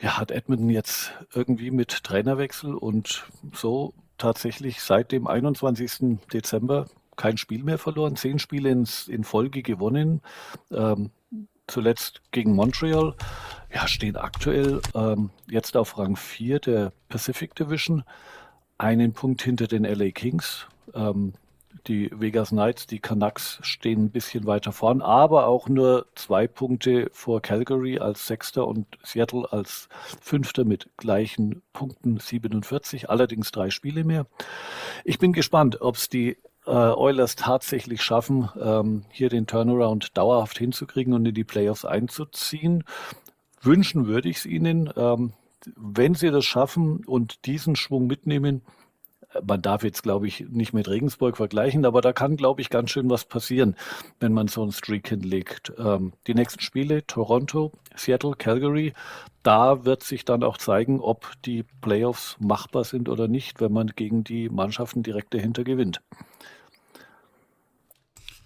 [0.00, 6.18] ja, hat Edmonton jetzt irgendwie mit Trainerwechsel und so tatsächlich seit dem 21.
[6.32, 6.86] Dezember
[7.16, 10.22] kein Spiel mehr verloren, zehn Spiele ins, in Folge gewonnen.
[10.72, 11.10] Ähm,
[11.66, 13.14] zuletzt gegen Montreal,
[13.72, 18.02] ja, stehen aktuell ähm, jetzt auf Rang 4 der Pacific Division,
[18.78, 20.66] einen Punkt hinter den LA Kings.
[20.94, 21.34] Ähm,
[21.86, 27.10] die Vegas Knights, die Canucks stehen ein bisschen weiter vorn, aber auch nur zwei Punkte
[27.12, 29.88] vor Calgary als Sechster und Seattle als
[30.20, 34.26] Fünfter mit gleichen Punkten 47, allerdings drei Spiele mehr.
[35.04, 36.36] Ich bin gespannt, ob es die
[36.66, 42.84] äh, Oilers tatsächlich schaffen, ähm, hier den Turnaround dauerhaft hinzukriegen und in die Playoffs einzuziehen.
[43.60, 44.90] Wünschen würde ich es ihnen.
[44.96, 45.32] Ähm,
[45.76, 48.62] wenn sie das schaffen und diesen Schwung mitnehmen,
[49.46, 52.90] man darf jetzt, glaube ich, nicht mit Regensburg vergleichen, aber da kann, glaube ich, ganz
[52.90, 53.76] schön was passieren,
[54.20, 55.72] wenn man so einen Streak hinlegt.
[55.78, 58.92] Ähm, die nächsten Spiele, Toronto, Seattle, Calgary,
[59.42, 63.88] da wird sich dann auch zeigen, ob die Playoffs machbar sind oder nicht, wenn man
[63.88, 66.00] gegen die Mannschaften direkt dahinter gewinnt.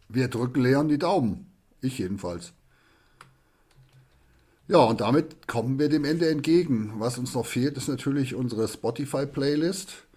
[0.08, 1.52] Wir drücken Leon die Daumen.
[1.80, 2.52] Ich jedenfalls.
[4.68, 6.94] Ja, und damit kommen wir dem Ende entgegen.
[6.98, 10.07] Was uns noch fehlt, ist natürlich unsere Spotify-Playlist.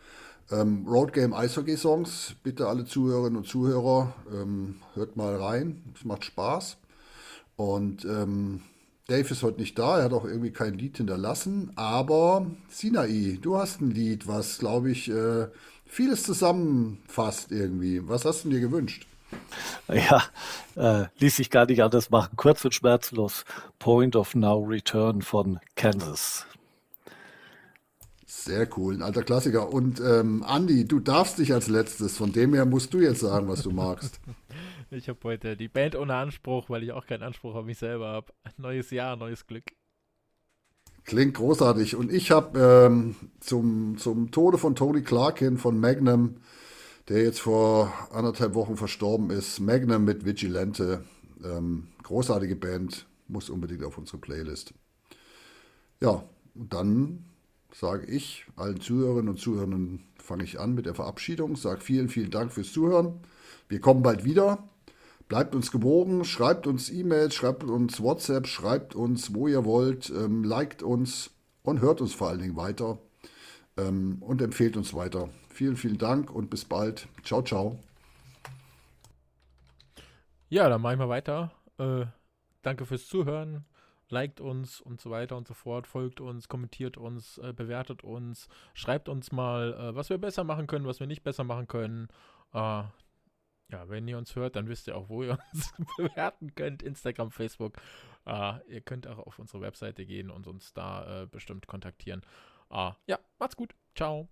[0.52, 6.04] Ähm, Road Game Eishockey Songs, bitte alle Zuhörerinnen und Zuhörer, ähm, hört mal rein, es
[6.06, 6.78] macht Spaß.
[7.56, 8.62] Und ähm,
[9.08, 13.58] Dave ist heute nicht da, er hat auch irgendwie kein Lied hinterlassen, aber Sinai, du
[13.58, 15.48] hast ein Lied, was, glaube ich, äh,
[15.86, 18.08] vieles zusammenfasst irgendwie.
[18.08, 19.06] Was hast du dir gewünscht?
[19.88, 20.24] Ja,
[20.76, 22.36] äh, ließ sich gar nicht anders machen.
[22.38, 23.44] Kurz und schmerzlos.
[23.80, 26.46] Point of No Return von Kansas.
[28.44, 29.72] Sehr cool, ein alter Klassiker.
[29.72, 33.48] Und ähm, Andi, du darfst dich als letztes, von dem her musst du jetzt sagen,
[33.48, 34.20] was du magst.
[34.94, 38.10] Ich habe heute die Band ohne Anspruch, weil ich auch keinen Anspruch auf mich selber
[38.10, 38.34] habe.
[38.58, 39.64] Neues Jahr, neues Glück.
[41.06, 41.96] Klingt großartig.
[41.96, 46.42] Und ich habe ähm, zum, zum Tode von Tony Clarkin von Magnum,
[47.08, 51.06] der jetzt vor anderthalb Wochen verstorben ist, Magnum mit Vigilante.
[51.42, 54.74] Ähm, großartige Band, muss unbedingt auf unsere Playlist.
[56.02, 56.22] Ja,
[56.54, 57.31] und dann
[57.74, 62.32] sage ich allen Zuhörerinnen und Zuhörern, fange ich an mit der Verabschiedung, sage vielen, vielen
[62.32, 63.20] Dank fürs Zuhören.
[63.70, 64.70] Wir kommen bald wieder.
[65.28, 70.44] Bleibt uns gewogen, schreibt uns E-Mails, schreibt uns WhatsApp, schreibt uns, wo ihr wollt, ähm,
[70.44, 71.32] liked uns
[71.64, 72.98] und hört uns vor allen Dingen weiter
[73.78, 75.30] ähm, und empfehlt uns weiter.
[75.48, 77.08] Vielen, vielen Dank und bis bald.
[77.24, 77.80] Ciao, ciao.
[80.50, 81.52] Ja, dann machen wir weiter.
[81.78, 82.08] Äh,
[82.62, 83.64] danke fürs Zuhören
[84.12, 88.48] liked uns und so weiter und so fort, folgt uns, kommentiert uns, äh, bewertet uns,
[88.74, 92.08] schreibt uns mal, äh, was wir besser machen können, was wir nicht besser machen können.
[92.54, 92.84] Äh,
[93.72, 96.84] ja, wenn ihr uns hört, dann wisst ihr auch, wo ihr uns bewerten könnt.
[96.84, 97.78] Instagram, Facebook.
[98.26, 102.22] Äh, ihr könnt auch auf unsere Webseite gehen und uns da äh, bestimmt kontaktieren.
[102.70, 103.74] Äh, ja, macht's gut.
[103.96, 104.28] Ciao.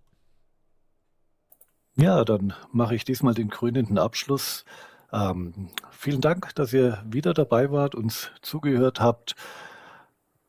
[1.96, 4.64] Ja, dann mache ich diesmal den krönenden Abschluss.
[5.12, 9.34] Ähm, vielen Dank, dass ihr wieder dabei wart, uns zugehört habt.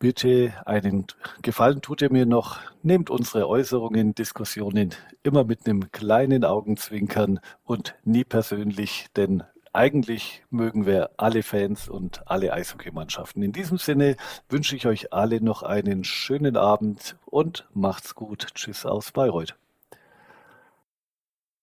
[0.01, 1.05] Bitte einen
[1.43, 2.57] Gefallen tut ihr mir noch.
[2.81, 10.87] Nehmt unsere Äußerungen, Diskussionen immer mit einem kleinen Augenzwinkern und nie persönlich, denn eigentlich mögen
[10.87, 13.43] wir alle Fans und alle Eishockeymannschaften.
[13.43, 14.15] In diesem Sinne
[14.49, 18.47] wünsche ich euch alle noch einen schönen Abend und macht's gut.
[18.55, 19.55] Tschüss aus Bayreuth.